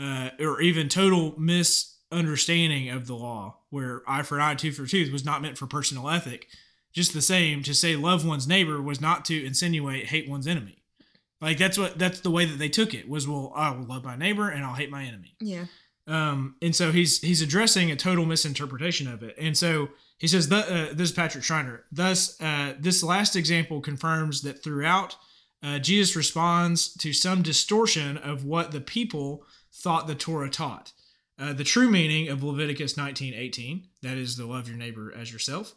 [0.00, 5.12] uh, or even total misunderstanding of the law, where eye for eye, tooth for tooth
[5.12, 6.46] was not meant for personal ethic.
[6.92, 10.82] Just the same, to say love one's neighbor was not to insinuate hate one's enemy.
[11.40, 14.04] Like that's what that's the way that they took it was well I will love
[14.04, 15.36] my neighbor and I'll hate my enemy.
[15.40, 15.66] yeah
[16.06, 19.36] Um, and so he's he's addressing a total misinterpretation of it.
[19.38, 21.84] And so he says that uh, this is Patrick Schreiner.
[21.90, 25.16] Thus, uh, this last example confirms that throughout,
[25.62, 30.92] uh, Jesus responds to some distortion of what the people thought the Torah taught.
[31.38, 35.74] Uh, the true meaning of Leviticus 19:18, that is the love your neighbor as yourself.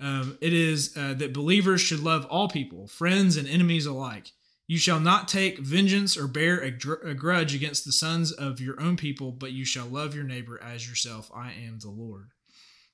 [0.00, 4.32] Um, it is uh, that believers should love all people, friends and enemies alike.
[4.66, 6.72] You shall not take vengeance or bear a,
[7.08, 10.60] a grudge against the sons of your own people, but you shall love your neighbor
[10.62, 11.30] as yourself.
[11.34, 12.30] I am the Lord.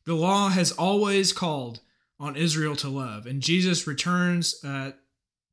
[0.04, 1.80] The law has always called
[2.18, 4.92] on Israel to love, and Jesus returns uh,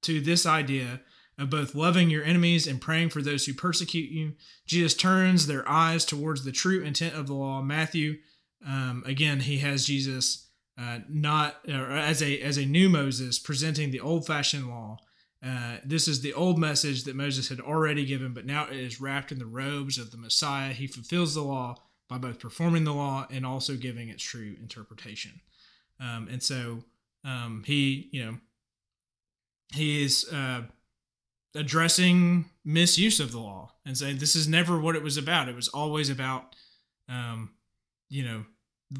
[0.01, 1.01] to this idea
[1.37, 4.33] of both loving your enemies and praying for those who persecute you.
[4.65, 7.61] Jesus turns their eyes towards the true intent of the law.
[7.61, 8.17] Matthew,
[8.65, 10.47] um, again, he has Jesus
[10.79, 14.97] uh, not or as a as a new Moses presenting the old fashioned law.
[15.45, 18.99] Uh, this is the old message that Moses had already given, but now it is
[18.99, 20.73] wrapped in the robes of the Messiah.
[20.73, 21.75] He fulfills the law
[22.09, 25.39] by both performing the law and also giving its true interpretation.
[25.99, 26.83] Um, and so
[27.23, 28.37] um, he, you know,
[29.73, 30.61] he is uh,
[31.55, 35.49] addressing misuse of the law and saying this is never what it was about.
[35.49, 36.55] It was always about,
[37.09, 37.51] um,
[38.09, 38.45] you know,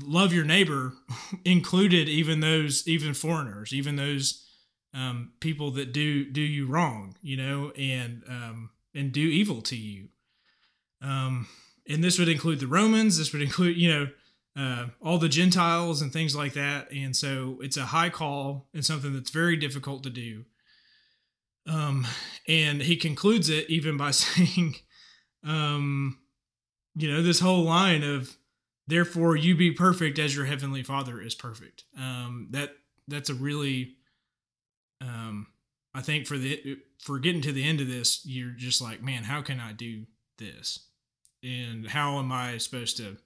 [0.02, 0.94] love your neighbor,
[1.46, 4.46] included even those, even foreigners, even those
[4.94, 9.76] um, people that do do you wrong, you know, and um, and do evil to
[9.76, 10.08] you.
[11.02, 11.48] Um,
[11.88, 13.18] and this would include the Romans.
[13.18, 14.08] This would include, you know,
[14.58, 16.92] uh, all the Gentiles and things like that.
[16.92, 20.46] And so it's a high call and something that's very difficult to do.
[21.68, 22.08] Um,
[22.48, 24.76] and he concludes it even by saying,
[25.46, 26.20] um,
[26.96, 28.36] you know, this whole line of,
[28.88, 31.84] therefore you be perfect as your heavenly father is perfect.
[31.98, 32.72] Um, that
[33.08, 33.96] that's a really,
[35.02, 35.48] um,
[35.94, 39.24] I think for the for getting to the end of this, you're just like, man,
[39.24, 40.06] how can I do
[40.38, 40.88] this?
[41.44, 43.18] And how am I supposed to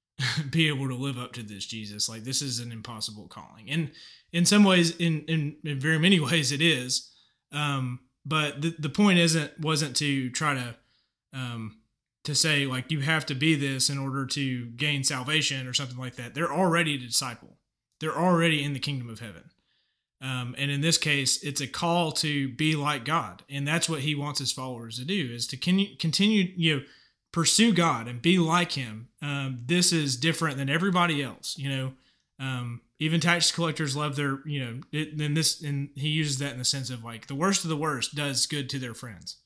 [0.50, 2.08] be able to live up to this, Jesus?
[2.08, 3.70] Like this is an impossible calling.
[3.70, 3.92] And
[4.32, 7.09] in some ways, in in, in very many ways, it is.
[7.52, 10.74] Um, but the the point isn't wasn't to try to
[11.32, 11.78] um
[12.24, 15.98] to say like you have to be this in order to gain salvation or something
[15.98, 16.34] like that.
[16.34, 17.56] They're already a disciple.
[18.00, 19.50] They're already in the kingdom of heaven.
[20.22, 24.00] Um, and in this case, it's a call to be like God, and that's what
[24.00, 26.82] He wants His followers to do: is to con- continue, you know,
[27.32, 29.08] pursue God and be like Him.
[29.22, 31.92] Um, this is different than everybody else, you know.
[32.40, 36.52] Um, even tax collectors love their, you know, it, and this, and He uses that
[36.52, 39.36] in the sense of like the worst of the worst does good to their friends.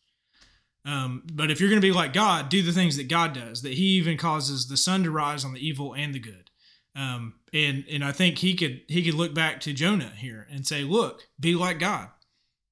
[0.87, 3.63] Um, but if you're going to be like God, do the things that God does.
[3.63, 6.51] That He even causes the sun to rise on the evil and the good.
[6.97, 10.67] Um, and and I think he could he could look back to Jonah here and
[10.67, 12.09] say, look, be like God.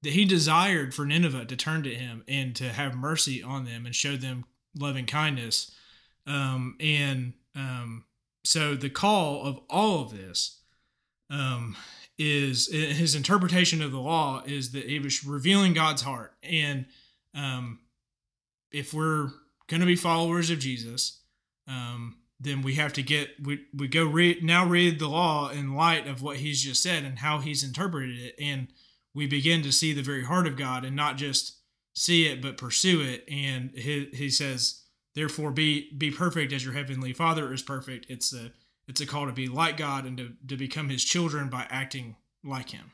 [0.02, 3.86] That he desired for Nineveh to turn to him and to have mercy on them
[3.86, 4.44] and show them
[4.76, 5.70] loving kindness.
[6.26, 8.04] Um, and um,
[8.44, 10.60] so the call of all of this
[11.30, 11.76] um,
[12.18, 16.34] is his interpretation of the law is that it was revealing God's heart.
[16.42, 16.86] And
[17.34, 17.80] um,
[18.70, 19.30] if we're
[19.68, 21.20] going to be followers of Jesus,
[21.66, 25.74] um, then we have to get we, we go read now read the law in
[25.74, 28.66] light of what he's just said and how he's interpreted it and
[29.14, 31.58] we begin to see the very heart of God and not just
[31.94, 33.24] see it but pursue it.
[33.30, 34.81] And he, he says,
[35.14, 38.06] therefore, be be perfect as your heavenly Father is perfect.
[38.08, 38.52] It's a
[38.88, 42.16] it's a call to be like God and to, to become His children by acting
[42.44, 42.92] like Him.